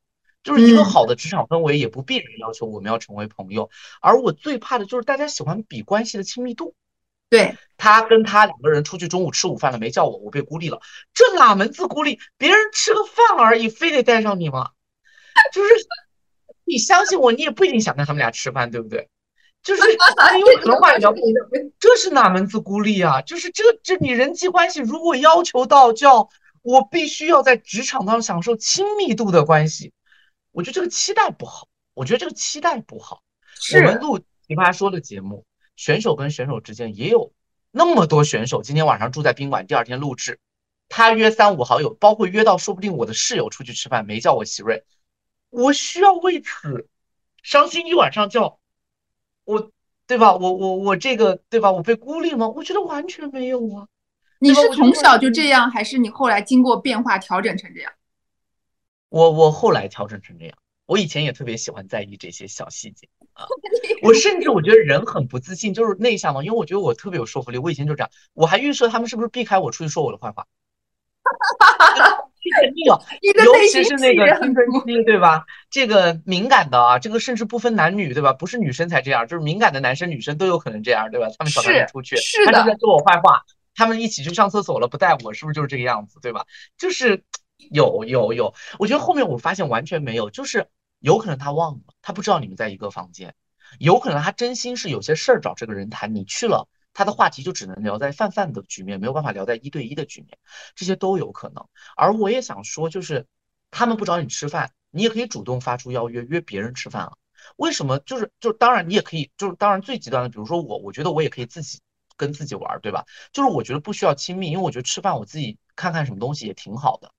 [0.45, 3.69] 就是一个好的职场氛围，也不必然要求我们要成为朋友。
[4.01, 6.75] 而我最怕的就是大家喜欢比关系的亲密度。
[7.29, 10.81] 对他跟他两个人出去中午吃午饭了，没叫我，我被孤立了。
[11.13, 12.19] 这哪门子孤立？
[12.39, 14.71] 别人吃个饭而已，非得带上你吗？
[15.53, 15.69] 就是
[16.65, 19.11] 你相信我，你也不一定想跟他们俩吃饭，对不对？
[19.63, 19.83] 就是
[20.39, 21.19] 因为可能话聊不
[21.81, 23.21] 这是哪门子孤立啊？
[23.23, 26.31] 就是这这你人际关系如果要求到叫
[26.69, 29.95] 我必须要在职场上享受亲密度的关系。
[30.51, 33.23] 我觉得这个期待不好，我觉得这个期待不好。
[33.74, 35.47] 我们录奇葩说的节目，
[35.77, 37.32] 选手跟选手之间也有
[37.70, 40.40] 那么多选手，今天晚上住在宾馆，第二天录制，
[40.90, 44.85] 他约三五好友，包括约到说不定我的室友出去吃饭，没叫我席瑞，
[45.49, 46.86] 我需要为此
[47.43, 48.61] 伤心一晚上觉，
[49.45, 49.73] 我
[50.07, 50.36] 对吧？
[50.36, 51.73] 我我我这个对吧？
[51.73, 52.47] 我被孤立吗？
[52.47, 53.89] 我觉得完全没有啊。
[54.39, 57.93] 你是从小就这样，还是你后来经过变化调整成这样？
[59.09, 60.55] 我我后来调整成这样，
[60.86, 63.47] 我以前也特别喜欢在意这些小细节啊。
[64.02, 67.59] 我甚至我觉得人很不自信，就是内向嘛，因为我觉得我特别有说服力。
[67.59, 70.47] 我以前就这样，我还预设他们是不是避开我出去说我的坏话。
[72.60, 72.94] 肯定有，
[73.44, 75.44] 尤其是那个青春期，对吧？
[75.70, 78.32] 这个敏感的啊，这个甚至不分男女，对吧？
[78.32, 81.27] 不是女生才这样，就是敏感的男生女生都有可能这样，对吧？
[81.39, 82.16] 他们找他出去，
[82.47, 83.43] 他就在说我坏话。
[83.79, 86.45] 他们一起去上厕所了，不带我，是不是就是这个样子，对吧？
[86.77, 87.25] 就是
[87.71, 90.69] 有有有，我觉得后面我发现完全没有，就是
[90.99, 93.37] 有可能他忘了，他不知道你们在一个房间，
[93.79, 96.69] 有可能他真心是有些事儿找这个人谈，你去了。
[96.93, 100.37] 他的话题就只能聊在泛泛的局面，没有办法聊在一对一的局面，
[100.75, 101.65] 这些都有可能。
[101.97, 103.29] 而我也想说，就是
[103.71, 107.13] 他们不找你吃饭，你也可以主动发出邀约，约别人吃饭啊。
[107.57, 108.01] 为什么？
[108.01, 111.79] 就是就当然你也可以，就是当然最极端的，比如说我，我觉得我也可以自己
[112.19, 113.07] 跟自己玩，对吧？
[113.32, 117.11] 就是我觉得不需要亲密，因为我觉得吃饭我自己看看什么东西也挺好的，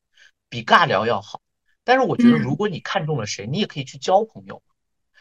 [0.49, 1.41] 比尬聊要好。
[1.83, 4.61] 但是我觉得如果你看中了谁，你也可以去交朋友，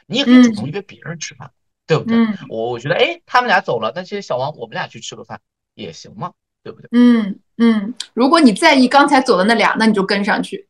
[0.06, 1.50] 你也可以主动约别人吃饭。
[1.88, 2.18] 对不对？
[2.50, 5.40] 我我觉得，哎，他们俩走了，那些小王，我们俩去吃个饭
[5.72, 6.88] 也行嘛，对不对？
[6.92, 10.68] 嗯嗯，如果你在意刚才走的那俩，那你就跟上去。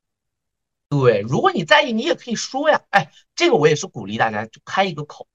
[0.89, 2.80] 对，如果你在意，你也可以说呀。
[2.90, 5.26] 哎，这个我也是鼓励大家，就开一个口，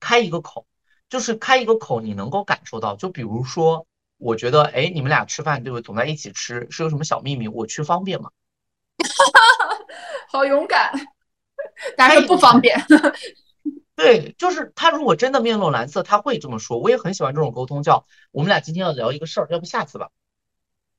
[0.00, 0.66] 开一个口，
[1.12, 2.96] 就是开一个口，你能够感受到。
[2.96, 3.86] 就比如说，
[4.16, 5.82] 我觉得，哎，你们俩吃饭，对不对？
[5.84, 7.48] 总在一起吃，是有什么小秘密？
[7.48, 8.30] 我去方便吗？
[10.32, 10.90] 好勇敢，
[11.98, 12.82] 但是不方便。
[13.94, 16.78] 对，就是他如果真的面露难色，他会这么说。
[16.78, 20.08] 我也很喜欢这种沟通，叫我们俩今天要聊一个事儿，要不下次吧？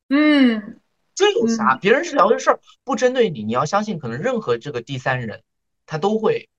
[0.09, 0.79] 嗯，
[1.15, 1.75] 这有啥？
[1.81, 5.41] 别人是聊的事儿，不针对你，你要相信，可能任何这个第三人，
[5.87, 6.51] 他都会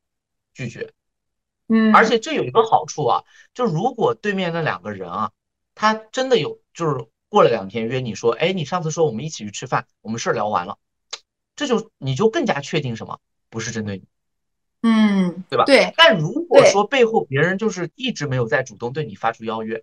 [0.55, 0.93] 拒绝。
[1.75, 5.33] 嗯，而且这有一个好处啊，就如果对面那两个人啊，
[5.75, 10.79] 他真的有，就是过了两天约你说，哎，你上次说我们一起去吃饭，我们事儿聊完了，
[11.57, 13.19] 这就你就更加确定什么？
[13.51, 14.05] 不是针对你。
[14.83, 15.65] 嗯，对吧？
[15.65, 15.93] 对。
[15.97, 19.83] 但如果说背后别人就是一直没有在主动对你发出邀约，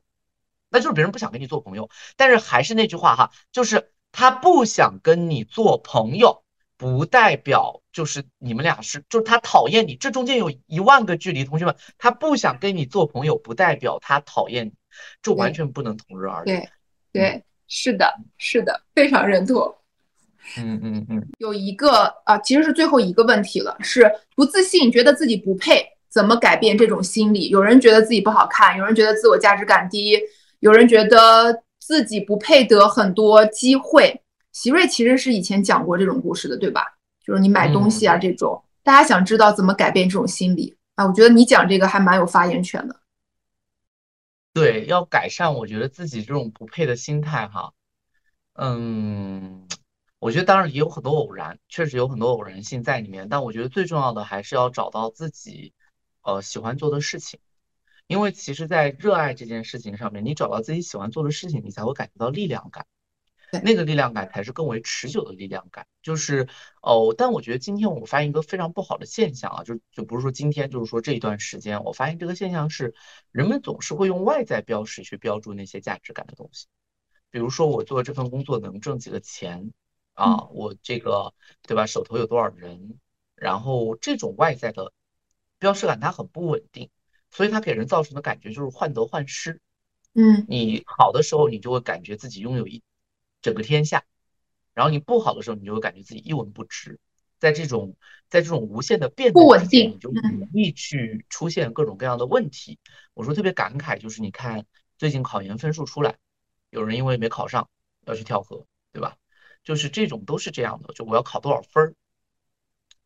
[0.69, 1.89] 那就是别人不想跟你做朋友。
[2.15, 6.43] 但是还是那句话哈，就是他不想跟你做朋友，
[6.81, 9.95] 不代表就是你们俩是，就是他讨厌你。
[9.95, 14.71] 这中间有一万个距离，同学们，他不想跟你做朋友，不代表他讨厌你，
[15.21, 16.45] 这完全不能同日而语。
[16.45, 16.69] 对，
[17.13, 19.75] 对，是的，是的，非常认同。
[20.57, 27.49] 嗯嗯嗯，有一个啊，其实是最后一个问题了，是不自信，觉得自己不配，怎么改变这种心理？
[27.49, 30.19] 有人觉得自己不好看，有人觉得自我价值感低，
[30.61, 34.19] 有人觉得自己不配得很多机会。
[34.51, 36.97] 席瑞其实是以前讲过这种故事的，对吧？
[37.23, 41.05] 就是你买东西啊这种，大家想知道怎么改变这种心理啊？
[41.05, 42.99] 我觉得你讲这个还蛮有发言权的。
[44.53, 47.73] 对，要改善，我觉得自己这种不配的心态哈，
[48.53, 49.67] 嗯。
[50.19, 53.27] 我觉得当然也有很多偶然，确实有很多偶然性在里面。
[53.27, 55.73] 但我觉得最重要的还是要找到自己，
[56.21, 57.39] 呃，喜欢做的事情。
[58.05, 62.85] 因为其实，在热爱这件事情上面，你找到自己喜欢做的事情，你才会感觉到力量感。
[63.63, 65.87] 那个力量感才是更为持久的力量感。
[66.01, 66.47] 就是
[66.81, 72.93] 哦，但我觉得今天我发现一个非常不好的现象啊，就就不是说今天，就是说这一段时间，我发现这个现象是，
[73.31, 76.67] 人们总是会用外在标识去标注那些价值感的东西。
[77.29, 79.71] 比如说，我做这份工作能挣几个钱。
[80.13, 81.85] 啊，我这个对吧？
[81.85, 82.99] 手头有多少人？
[83.33, 84.91] 然后这种外在的
[85.57, 86.89] 标识感它很不稳定，
[87.31, 89.61] 所以它给人造成的感觉就是患得患失。
[90.13, 92.83] 嗯，你好的时候你就会感觉自己拥有一
[93.41, 94.03] 整个天下，
[94.73, 96.99] 然后你不好的时候你就会感觉自己一文不值。
[97.39, 97.95] 在这种
[98.29, 102.77] 在这种无限的变不稳定，你就容易去出现各种各样的问题。
[103.15, 104.65] 我说特别感慨，就是你看
[104.99, 106.17] 最近考研分数出来，
[106.69, 107.67] 有人因为没考上
[108.05, 109.17] 要去跳河，对吧？
[109.63, 111.95] 就是这种都是这样的，就我要考多少分儿，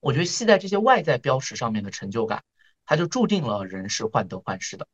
[0.02, 2.44] 我觉得系在这些外在标识上面的成就感，
[2.86, 4.86] 它就注定了人是患得患失的，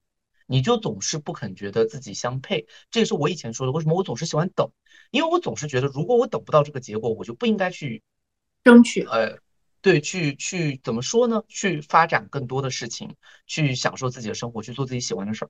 [0.52, 2.68] 你就总是不肯觉得自己相配。
[2.92, 4.70] 这也是我以前说的，为什么我总是喜欢等，
[5.10, 8.04] 因为我总是觉得如果我等不到这个结果，我就不应该去
[8.64, 9.04] 争取。
[9.06, 9.40] 呃，
[9.82, 11.44] 对，去去怎么说呢？
[11.48, 13.16] 去发展更多的事情，
[13.48, 15.50] 去享受自己的生活，去做自己喜欢的事儿。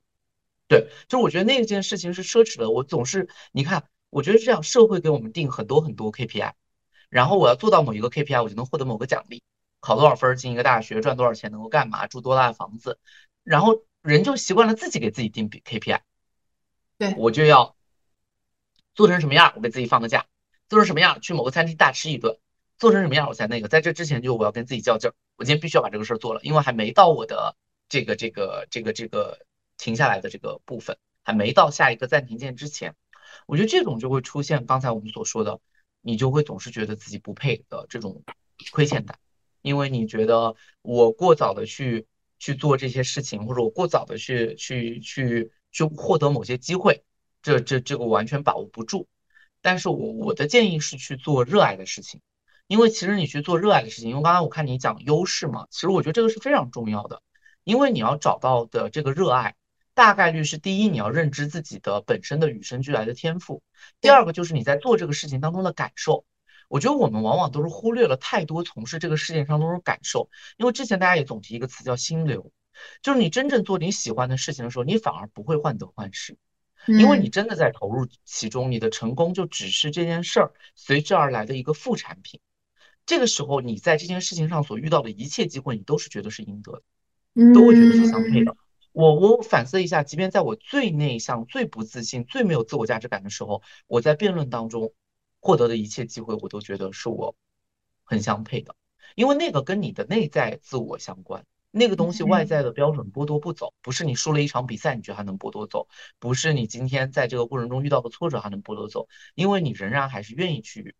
[0.68, 2.70] 对，就是我觉得那件事情是奢侈的。
[2.70, 3.84] 我总是你看。
[4.14, 6.52] 我觉得这样，社会给我们定很多很多 KPI，
[7.08, 9.42] 然后我要做到某一个 KPI，我就能获得某个奖励，
[9.80, 12.98] 考多少分进一个大学，赚多少钱，能够干嘛，住多大的房子，
[13.42, 16.00] 然后人就习惯了自己给自己定 KPI。
[16.98, 17.76] 对，我就要
[18.94, 20.26] 做成什么样，我给自己放个假，
[20.68, 22.38] 做成什么样，去某个餐厅大吃一顿，
[22.78, 23.68] 做成什么样，我才那个。
[23.68, 27.56] 在这之前，就我要跟自己较劲儿，我今天必须要把这个事儿做了，因为还没到我的
[27.88, 29.46] 这个这个这个这个
[29.78, 32.94] 停下来的这个部分，还没到下一个暂停键之前。
[33.46, 35.58] 我觉得这种就会出现刚才我们所说的，
[36.00, 38.22] 你就会总是觉得自己不配的这种
[38.72, 39.18] 亏欠感，
[39.62, 42.06] 因为你觉得我过早的去
[42.42, 47.04] 去做这些事情，或者我过早的去去去去获得某些机会，
[47.40, 49.06] 这这这个完全把握不住。
[49.60, 52.20] 但是我我的建议是去做热爱的事情，
[52.66, 57.22] 因为其实你去做热爱的事情，因为刚才我看你讲优势嘛，其实我觉得这个是非常重要的，
[57.62, 59.54] 因为你要找到的这个热爱，
[59.94, 63.62] 大概率是第一，你要认知自己的本身的与生俱来的天赋；
[64.00, 66.24] 第二个就是你在做这个事情当中的感受。
[66.72, 72.50] 我觉得我们往往都是忽略了太多从事这个事情上都是感受，因为之前大家也总提一个词叫心流，
[73.02, 76.38] 就是你真正做你喜欢的事情的时候，你反而不会患得患失。
[76.86, 82.40] 因为你真的在投入其中，你的成功就只是这件事儿随之而来的一个副产品。
[83.04, 88.56] 这个时候，你在这件事情上所遇到的一切机会，你都是觉得是应得的，都会觉得是相配的。
[88.92, 94.94] 我我反思一下，即便在我最内向、最不自信、最没有自我价值感的时候，我在辩论当中
[95.42, 97.34] 获得的一切机会，我都觉得是我
[98.04, 98.74] 很相配的，
[99.16, 101.44] 因为那个跟你的内在自我相关。
[101.74, 105.88] 那个东西外在的标准剥夺不走，不是你输了一场比赛，你觉得还能剥夺走？
[106.18, 109.08] 不是你今天在这个过程中遇到的挫折还能剥夺走？
[109.34, 110.94] 因为你仍然还是愿意去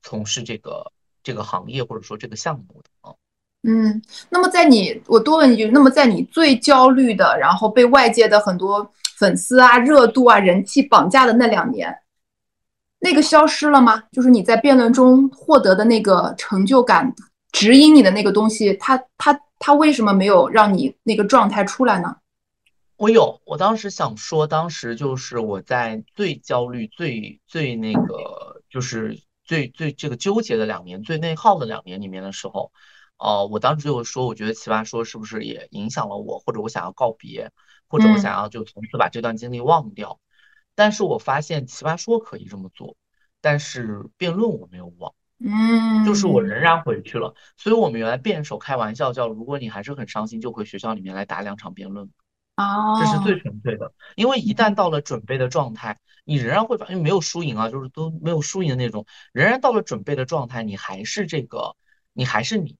[0.00, 0.92] 从事这个
[1.24, 3.12] 这个行业或者说这个项目的啊。
[3.64, 4.00] 嗯，
[4.30, 11.92] 那么在你，我多问一句，那么在你最焦虑的，然后被外界的很多粉丝啊、热度啊、人气绑架的那两年，
[13.02, 14.02] 那个消失了吗？
[14.12, 17.14] 就是你在辩论中获得的那个成就感，
[17.50, 19.38] 指引你的那个东西，它它。
[19.64, 22.16] 它为什么没有让你那个状态出来呢？
[22.96, 32.72] 我有，我当时想说，当时就是我在最焦虑、最最那个，就是最最这个纠结的两年、最内耗的两年里面的时候，
[33.18, 37.52] 呃，我当时就说，我觉得奇葩说是不是也影响了我，或者我想要告别，
[37.86, 40.18] 或者我想要就从此把这段经历忘掉。
[40.74, 42.96] 但是我发现奇葩说可以这么做，
[43.40, 45.14] 但是辩论我没有忘。
[45.44, 52.08] 嗯，就是我仍然回去了，所以我们原来辩手开玩笑叫，如果你还是很伤心，就回学校里面来打两场辩论。
[52.56, 61.74] 哦，这是最纯粹的，因为一旦到了准备的状态，你仍然会发，因为没有输赢啊，就是都没有输赢的那种，仍然到了准备的状态，你还是这个，
[62.12, 62.76] 你还是你，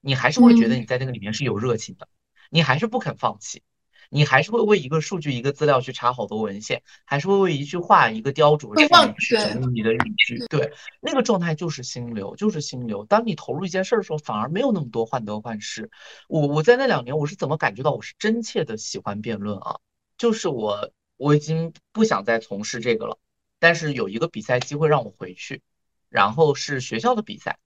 [0.00, 2.08] 你还是会觉得你在那个里面是有热情的，
[2.48, 3.62] 你还是不肯放弃。
[4.10, 10.38] 你还是会为一个数据、一个资料去查好多文献，还是会为一句话、一个雕琢去整理你的语句。
[10.48, 13.04] 对，那个状态就是心流，就是心流。
[13.04, 15.90] 当你投入一件事儿的时候，反而没有那么多患得患失。
[16.28, 19.78] 我我在那两年，我是怎么感觉到我是真切的喜欢辩论啊？
[20.18, 23.18] 就是我我已经不想再从事这个了，
[23.58, 25.62] 但是有一个比赛机会让我回去，
[26.08, 27.58] 然后是学校的比赛，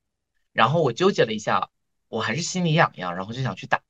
[0.52, 1.70] 然后我纠结了一下，
[2.08, 3.80] 我还是心里痒痒，然后就想去打。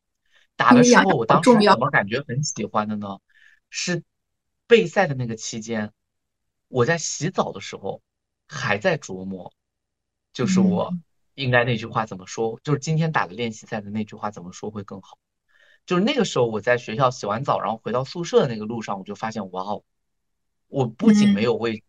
[0.60, 3.18] 打的时候，我当时怎么感觉很喜欢的呢？
[3.70, 4.02] 是
[4.66, 5.90] 备赛的那个期间，
[6.68, 8.02] 我在洗澡的时候
[8.46, 9.54] 还在琢磨，
[10.34, 10.92] 就是我
[11.34, 15.16] 应该那句话怎么说，就是今天打的练习赛的那句话怎么说会更好。
[15.86, 19.82] 就是那个时候我在学校洗完澡，然后回到宿舍的那个路上，我就发现，哇哦，
[20.68, 21.82] 我不仅没有为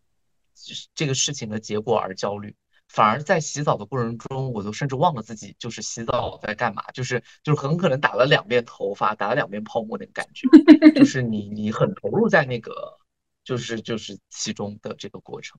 [0.96, 2.56] 这个事情的结果而焦虑。
[2.94, 10.46] 反而在洗澡的过程中，我都甚至忘了自己就是洗澡在干嘛，就是就是很可能打了两遍头发，打了两遍泡沫那个感觉，
[10.94, 12.74] 就 是你你很投入在那个
[13.46, 15.58] 就是就是其中的这个过程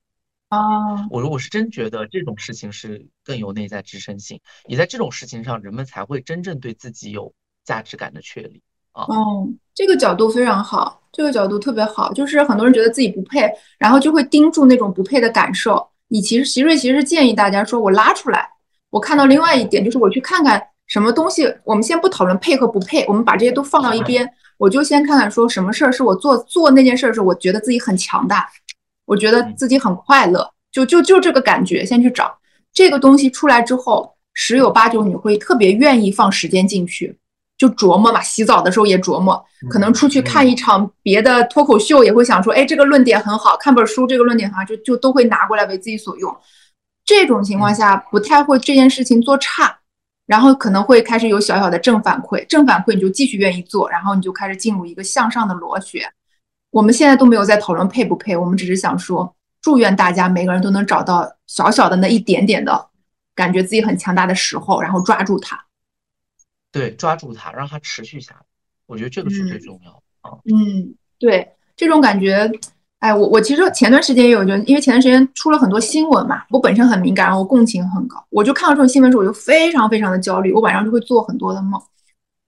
[0.49, 1.07] 啊。
[1.09, 7.33] 我如果是真觉得这种事情是更有内在支撑性，也在这种事情上，人们才会真正对自己有
[7.65, 8.61] 价值感的确立
[8.91, 9.05] 啊。
[9.05, 15.89] 哦，这个角度非常好，这个角度特别好，就是很多人觉得自己不配，然后就会盯住那种不配的感受。
[16.13, 18.47] 你其实，席瑞其实是建议大家说，我拉出来，
[18.91, 21.51] 我看到另外一点，就是我去看看什么东西。
[21.63, 24.29] 我们先不讨论配和不配，我们把这些都放到一边，
[24.59, 28.47] 我就先看看说什么事儿是我做做那件事儿的时候，我觉得自己很强大，
[29.05, 32.37] 我觉得自己很快乐，就就就这个感觉，先去找
[32.71, 37.17] 这个东西出来之后，十有八九你会特别愿意放时间进去。
[37.57, 46.35] 就琢磨嘛，洗澡的时候也琢磨，可能出去看一场别的脱口秀也会想说，哎，这个论点很好，看本书这个论点很好，就就都会拿过来为自己所用。
[47.05, 49.77] 这种情况下不太会这件事情做差，
[50.25, 56.11] 然后可能会开始有小小的正反馈，正反馈你就继续愿意做，然后你就开始进入一个向上的螺旋。
[56.71, 62.89] 我们现在都没有在讨论配不配，我们只是想说，祝愿大家每个人都能找到小小的那一点点的
[63.35, 65.63] 感觉自己很强大的时候，然后抓住它。
[66.73, 68.41] 对，抓住它，让它持续下来，
[68.87, 70.37] 我觉得这个是最重要的啊。
[70.45, 71.47] 嗯，对，
[71.77, 72.51] 这种感觉，
[72.97, 81.79] 哎，我我其实前段时间也有，就因为前段时间出了很多新闻嘛，我本身很敏感，然后我共情很高，我就看到这种新闻之后，我就非常非常的焦虑，我晚上就会做很多的梦，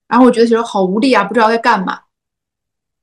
[0.08, 2.00] 然后我觉得其实好无力啊，不知道该干嘛。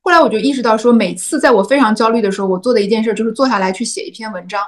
[0.00, 4.60] 后来我就意识到，说每次在我非常焦虑的时候，我做的一件事就是坐下来去写一篇文章。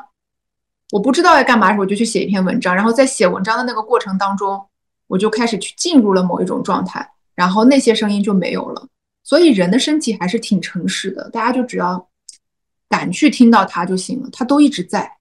[0.92, 4.64] 我不知道要干嘛时，我就去写一篇文章，然后在写文章的那个过程当中。
[5.06, 8.88] 我就开始去进入了某一种状态，然后那些声音就没有了。
[9.22, 12.10] 所以人的身体还是挺诚实的，大家就只要
[12.88, 15.18] 敢去听到它就行了，它都一直在。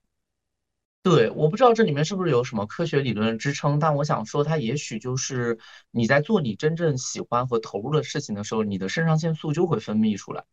[1.02, 5.58] 对，我不知道这里面是不是有什么科学理论支撑，但我想说，它也许就是
[5.90, 10.44] 你在做你真正喜欢和投入的事情的时候，你的肾上腺素就会分泌出来，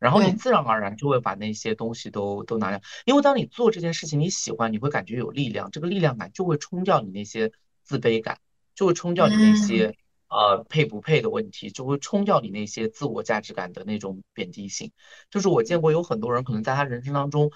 [0.00, 2.80] 然后你自然而然就会把那些东西都都拿掉。
[3.04, 7.52] 因为当你做这件事情你喜欢，你会感觉有力量，这个力量感就会冲掉你那些
[7.84, 8.38] 自卑感，
[8.80, 9.94] 就会冲掉你那嗯些
[10.30, 14.90] 呃配不配的问题，就会冲掉你那些自我价值感的那种贬低性。
[15.30, 17.50] 就是我见过有很多人可能在他人生当中。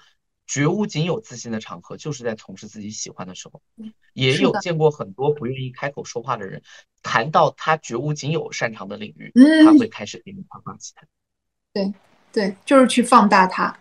[0.47, 3.59] 绝无仅有自信的场合，就是在从事自己喜欢的时候。
[4.13, 6.61] 也有见过很多不愿意开口说话的人，
[7.01, 11.07] 谈到他绝无仅有擅长的领域，嗯他会开始给你夸夸其谈。
[11.73, 11.91] 对
[12.31, 13.75] 对，就是去放大他。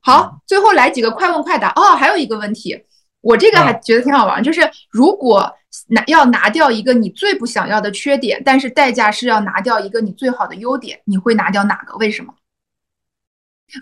[0.00, 1.70] 好，最后来几个快问快答。
[1.76, 2.82] 哦，还有一个问题，
[3.20, 5.54] 我这个还觉得挺好玩，就是如果
[5.88, 11.96] 拿要拿掉一个你最不想要的缺点，但是代价是要拿掉一个你最好的优点，你会拿掉哪个？
[11.98, 12.34] 为什么？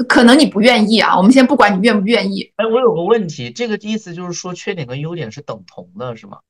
[0.06, 6.40] 可能你不愿意啊，我们先不管你愿不愿意，哎，我有个问题，这个意思就是说缺点跟优点是等同的，是吗？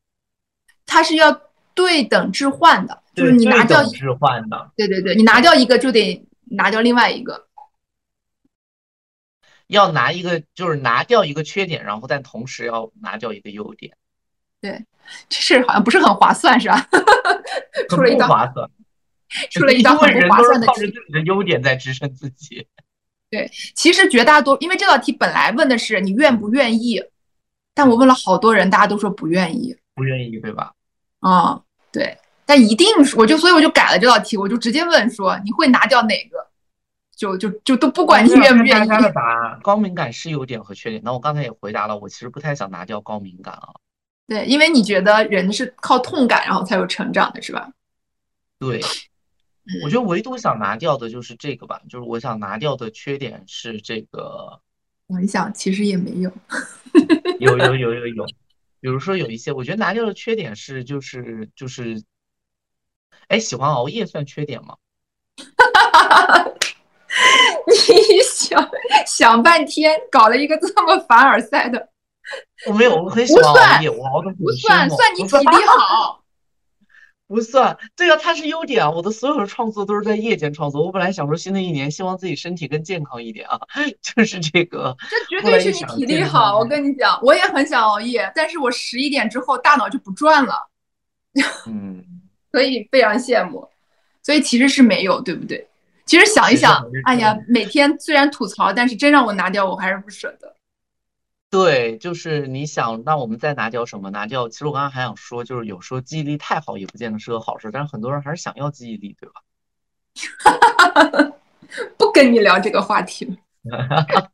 [0.87, 1.41] 它是要
[1.73, 7.47] 对等置换的，就是你拿掉置换的，对对对，你拿掉一个就得拿掉另外一个。
[9.69, 13.97] 要拿一个就是拿掉一个缺点，然后但同时要拿掉一个优点，
[15.29, 16.87] 这事儿好像不是很划算，是吧？
[17.89, 18.71] 出很了一道不划算。
[19.51, 22.67] 出了一道很不划算的题靠着自己的优点在支撑自己。
[23.31, 27.03] 对其实绝大多，因为这道题本来问的是你愿不愿意，
[27.75, 29.77] 但我问了好多人，大家都说不愿意。
[29.95, 30.73] 不愿意，对吧？
[31.21, 31.61] 啊、
[31.93, 32.17] 对，
[32.47, 36.49] 但一定是，我就所以我就改了这道题，我就直接问说你会拿掉哪个？
[37.17, 38.97] 就就就都不管你愿不愿意大。
[38.97, 41.03] 家的答案，高敏感是优点和缺点。
[41.05, 43.75] 那我刚才也回答了，我其实不太想拿掉高敏感啊。
[44.29, 47.73] 对，因为你觉得人是靠痛感然后才有成长的，是吧？
[48.61, 48.79] 对，
[49.83, 54.61] 我嗯觉得唯独想拿掉的就是这个吧，就是我想拿掉的缺点是这个，
[55.07, 56.31] 我一想，其实也没有。
[57.41, 58.27] 有有 有有有，
[58.81, 62.03] 比如说有一些，我觉得拿掉的缺点是就是就是，
[63.29, 64.77] 哎，喜欢熬夜算缺点吗？
[67.67, 68.69] 你想
[69.07, 71.89] 想半天，搞了一个这么凡尔赛的，
[72.67, 76.23] 我 没有，我很喜欢熬夜，我熬的很不算，算你体力 好。
[77.27, 78.91] 不算，对啊，它是优点啊！
[78.91, 80.83] 我的所有的创作都是在夜间创作。
[80.83, 83.61] 我本来想说新的一年希望自己身体更健康一点啊，
[84.01, 84.97] 就是这个。
[85.11, 90.71] 这绝对是你体力好，我跟你讲，我也很想熬夜，但是我十一点之后大脑就不转了，
[91.67, 92.03] 嗯，
[92.51, 93.69] 所以非常羡慕。
[94.23, 95.69] 所以其实是没有，对不对？
[96.07, 100.55] 其实想一想哎呀，每天虽然吐槽，但是真让我拿掉，我还是不舍得。
[101.51, 104.11] 对，就是你想，那我们再拿掉什么？
[104.11, 109.43] 拿掉，其实我刚刚还想说，就是有时候记忆力太好也不见得是个好事，但是很多人还是想要记忆力，对吧？
[111.97, 113.37] 不跟你聊这个话题了，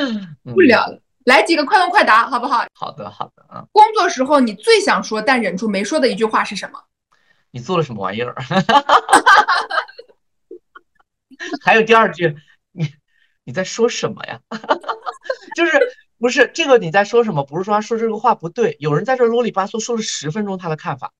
[0.00, 1.00] 嗯不聊了。
[1.24, 2.66] 来几个快问快答，好不好？
[2.74, 3.64] 好的，好的啊。
[3.72, 6.82] 工作时候你最想说但忍住没说的一句话是什么？
[7.50, 8.34] 你做了什么玩意儿？
[11.62, 12.34] 还有第二句，
[12.72, 12.92] 你
[13.44, 14.40] 你在说什么呀？
[15.54, 15.78] 就是
[16.22, 17.42] 不是这个你在说什么？
[17.42, 21.12] 不是说他说这个话不对，有人在这啰里吧嗦说了十分钟他的看法，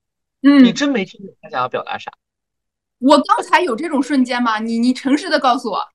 [0.43, 2.12] 嗯你嗯，真没听懂他想要表达啥。
[3.01, 4.61] 我刚才有这种瞬间吗？
[4.61, 5.89] 你你诚实的告诉我。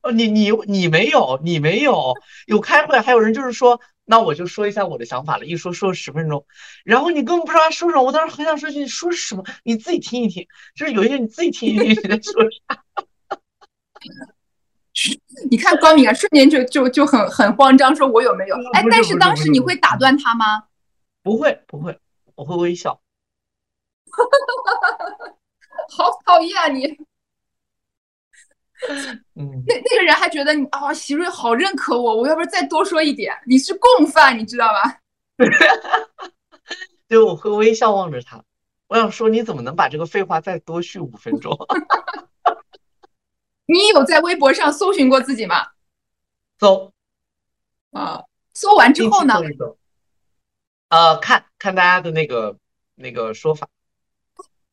[0.00, 2.14] 哦，你你你没有，你没有，
[2.46, 6.46] 有开会，还有人就是说，那我就说一下我的想法了，一说说了十分钟，
[6.82, 9.44] 然后你根本不知道他说什么，我当时很想说句，你说什么？
[9.64, 12.82] 你自己听一听，就是有一些你自己听一听你在说啥。
[15.50, 18.56] 你看高敏啊瞬间就就就很很慌张，说我有没有？
[18.72, 20.64] 哎，但是当时你会打断他吗？
[21.22, 21.98] 不会不会，
[22.34, 23.00] 我会微笑。
[25.90, 26.86] 好讨厌啊你！
[29.36, 33.34] 嗯，那那个人还觉得你啊，席瑞好认可我，我要不然再多说一点？
[33.46, 34.98] 你是共犯，你知道吧？
[37.08, 38.42] 对，我会微笑望着他。
[38.88, 41.56] 我想说，你怎么能把这个废话再多续五分钟？
[43.70, 45.68] 你有在微博上搜寻过自己吗？
[46.58, 46.92] 搜，
[47.92, 49.34] 啊，搜完之后呢？
[50.88, 52.58] 呃，看看大家的那个
[52.96, 53.68] 那个说法。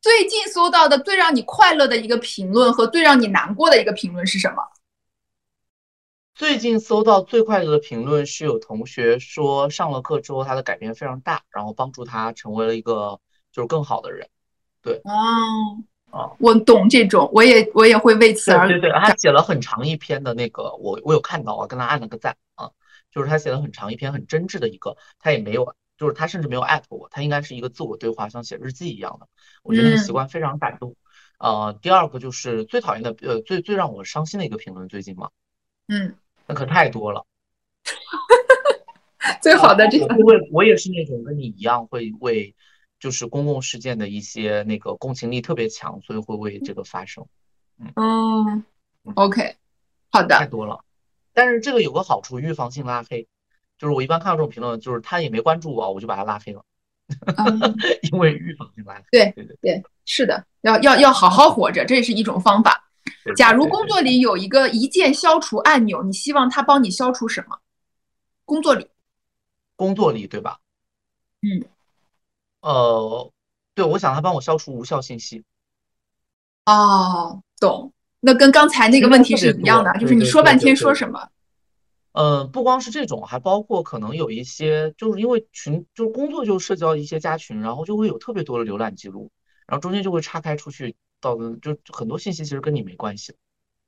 [0.00, 4.64] 最近搜到的最让你快乐的一个评论和最让你难过的一个评论是什么？
[6.34, 13.20] 最近搜到最快乐的评论是有同学说上了课之后他的改变非常大，然后帮助他成为了一个
[13.52, 14.28] 就是更好的人。
[14.82, 15.12] 对哦，
[16.10, 22.70] 哦，我懂这种，我也我也会为此而对对对，他写了很长一篇的那个，我我有看到，我跟他按了个赞啊，
[23.12, 29.28] 就是他写了很长一篇很真挚的一个，他也没有，就是他甚至没有艾特我，他应该是一个自我对话，像写日记一样的，
[29.62, 30.96] 我觉得那个习嗯惯非常感动。
[31.38, 35.28] 呃，第二个就是最讨厌的，呃，最最让我伤心的一个评论，最近嘛，
[35.88, 36.16] 嗯，
[36.46, 37.24] 那可太多了。
[39.42, 40.06] 最好的这个。
[40.06, 42.54] 我，我也是那种跟你一样会为，
[42.98, 47.26] 就是公共事件的一些那个共情力特别强，所以会为这个发声。
[47.96, 48.64] 嗯
[49.14, 49.56] ，OK，
[50.10, 50.84] 好的太，多了。
[51.32, 53.28] 但是这个有个好处，预防性拉黑，
[53.78, 56.64] 就是我一般看到这种评论，就是他也没关注我，我就把他拉黑了，
[57.36, 57.76] 嗯，
[58.10, 59.04] 因为预防性拉黑。
[59.12, 62.84] 对对对对，是的，要要要好好活着，这也是一种方法。
[63.36, 67.58] 假如工作里有一个一键消除按钮，你希望他帮你消除什么？
[68.44, 68.88] 工作里，
[69.76, 70.58] 工作里对吧？
[71.42, 71.62] 嗯，
[72.68, 73.32] 呃，
[73.74, 75.42] 对，我想他帮我消除无效信息。
[76.66, 77.94] 哦，懂。
[78.20, 81.30] 那跟刚才那个问题是一样的，就是你说半天说什么？
[82.12, 89.30] 呃，不光是这种，还包括可能有一些，就是因为群，就是工作就涉及到一些加群，然后就会有特别多的浏览记录，
[89.66, 93.34] 然后中间就会岔开出去到的，就很多信息其实跟你没关系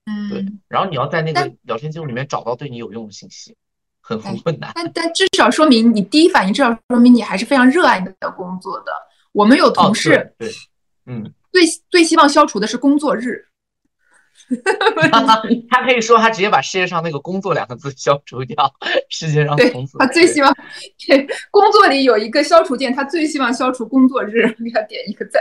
[0.07, 0.40] 嗯，对。
[0.40, 3.57] 嗯，然后你要在那个聊天记录里面找到对你有用的信息，
[4.01, 4.72] 很很哎困难。
[4.74, 8.93] 但但至少说明你第一反应，至少说明你还是非常热爱你的工作的。
[9.32, 10.55] 我们有哦，同事对对，
[11.06, 13.47] 嗯，最最希望消除的是工作日。
[15.70, 18.56] 他可以说他直接把世界上那个“工作”两个字消除掉，
[19.09, 20.52] 世界上对从此他最希望，
[21.06, 25.40] 对工作里有一个消除键，他最希望消除工作日，给他点一个赞。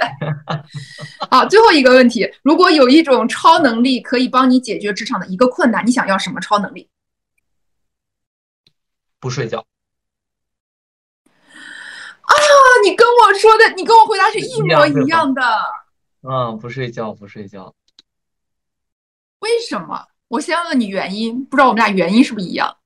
[1.32, 6.88] 好，最后一个问题，如果有一种超能力可以帮你解决职场的一个困难，你想要什么超能力？
[9.20, 9.60] 不睡觉，
[12.22, 12.34] 啊，
[12.86, 15.42] 你跟我说的，你跟我回答是一模一样的，
[16.22, 17.76] 嗯，不睡觉，不睡觉。
[19.40, 20.08] 为什么？
[20.28, 22.78] 我先问问你原因，不知道我们俩原因是不是一样？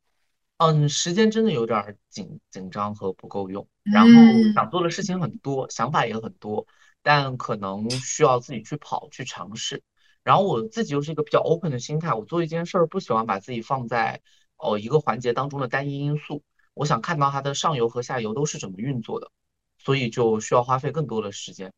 [0.57, 6.65] 嗯，时间真的有点紧紧张和不够用，然后嗯想做的事情很多，想法也很多，
[7.01, 9.83] 但可能需要自己去跑去尝试。
[10.23, 14.21] 然后我自己又是一个比较 open 的心态，我做一件事儿不喜欢把自己放在
[14.63, 16.41] 哦一个环节当中的单一因素，
[16.73, 19.29] 我想看到它的上游和下游都是怎么运作的，
[19.77, 21.71] 所以就需要花费更多的时间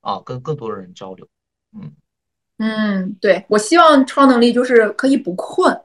[0.00, 1.28] 啊，跟更多的人交流。
[1.74, 1.92] 嗯，
[2.58, 5.80] 嗯，对，我希望超能力就是可以不困，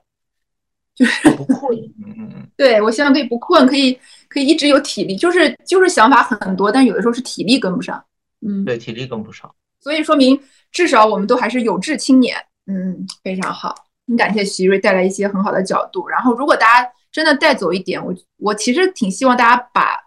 [0.95, 1.77] 就是不困。
[2.03, 3.97] 嗯嗯嗯， 对，我希望可以不困，可以
[4.27, 8.03] 可以一直有体力，就是就是想法很多，但有的时候是体力跟不上。
[8.41, 9.53] 嗯，对，体力跟不上。
[9.79, 10.39] 所以说明
[10.71, 12.35] 至少我们都还是有志青年。
[12.69, 13.73] 嗯，非常好，
[14.07, 16.07] 很感谢徐瑞带来一些很好的角度。
[16.07, 20.03] 然后，如果大家真的带走一点，我我其实挺希望大家把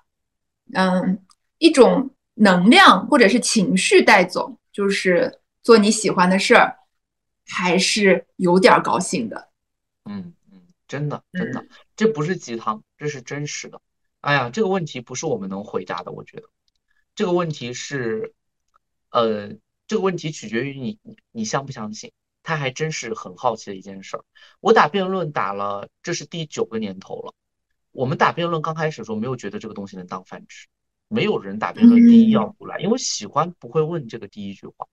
[0.73, 1.25] 嗯
[1.59, 6.79] 一种能量或者是情绪带走，就是做你喜欢的事儿，
[7.47, 9.49] 还是有点儿高兴的。
[10.05, 11.65] 嗯嗯，真的真的，
[11.95, 13.81] 这不是鸡汤，这是真实的。
[14.21, 16.45] 哎呀，这个问题不是我们能回答的，我觉得
[17.15, 18.35] 这个问题是，
[19.11, 19.51] 呃，
[19.87, 22.13] 这个问题取决于你你你相不相信。
[22.51, 24.25] 他还真是很好奇的一件事儿。
[24.59, 27.33] 我打辩论打了，这是第九个年头了。
[27.93, 30.67] 我们打辩论刚开始的时候没有觉得这个东西能当饭吃，
[31.07, 34.89] 没有人打辩论第一要不来，因为喜欢不会问这个第一句话，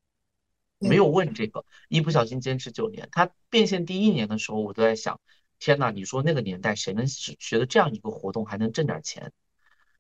[0.78, 1.66] 没有问这个。
[1.90, 5.20] 一不小心坚持九年，他变现第一年的时候，我都在想，
[5.58, 9.34] 天呐，你说那个年代谁能学得这样一个活动还能挣点钱？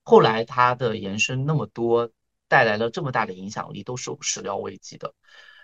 [0.03, 2.11] 后来他的延伸那么多，
[2.47, 5.15] 带来了这么大的影响力，都是有始料未及的。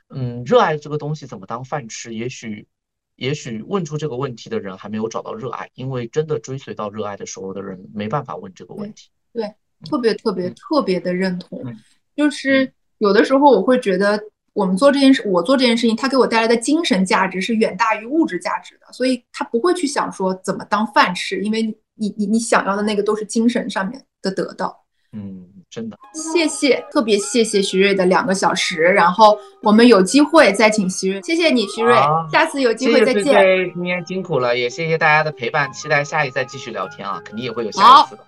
[0.09, 2.13] 嗯，热爱这个东西怎么当饭吃？
[2.13, 2.67] 也许，
[3.15, 9.09] 也许问出这个问题的人还没有找到热爱，因为真的追随到热爱的时候的人没办法问这个问题。
[9.31, 9.51] 对
[9.89, 11.75] 特别特别特别的认同嗯，
[12.15, 14.21] 就是有的时候我会觉得，
[14.53, 24.85] 我们做这件事，我做这件事情，它给我带来的精神价值是远大于物质价值的，所以他不会去想说怎么当饭吃，因为你你你你想要的那个都是精神上面的得到。
[25.11, 33.23] 嗯，真的，谢谢，特别谢谢徐瑞的两个小时，然后我们有机会再请徐瑞，谢谢你徐瑞好，下次有机会再见。
[33.23, 38.23] 菲，今天辛苦了，也谢谢大家的陪伴，期待下一再继续聊天啊，肯定也会有下一次的。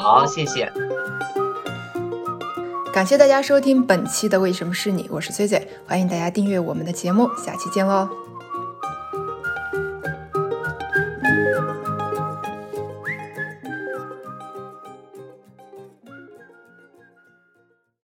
[0.00, 0.72] 好，谢谢。
[2.94, 8.08] 感谢大家收听本期的《为什么是你》，我是崔崔，欢迎大家订阅我们的节目，下期见喽。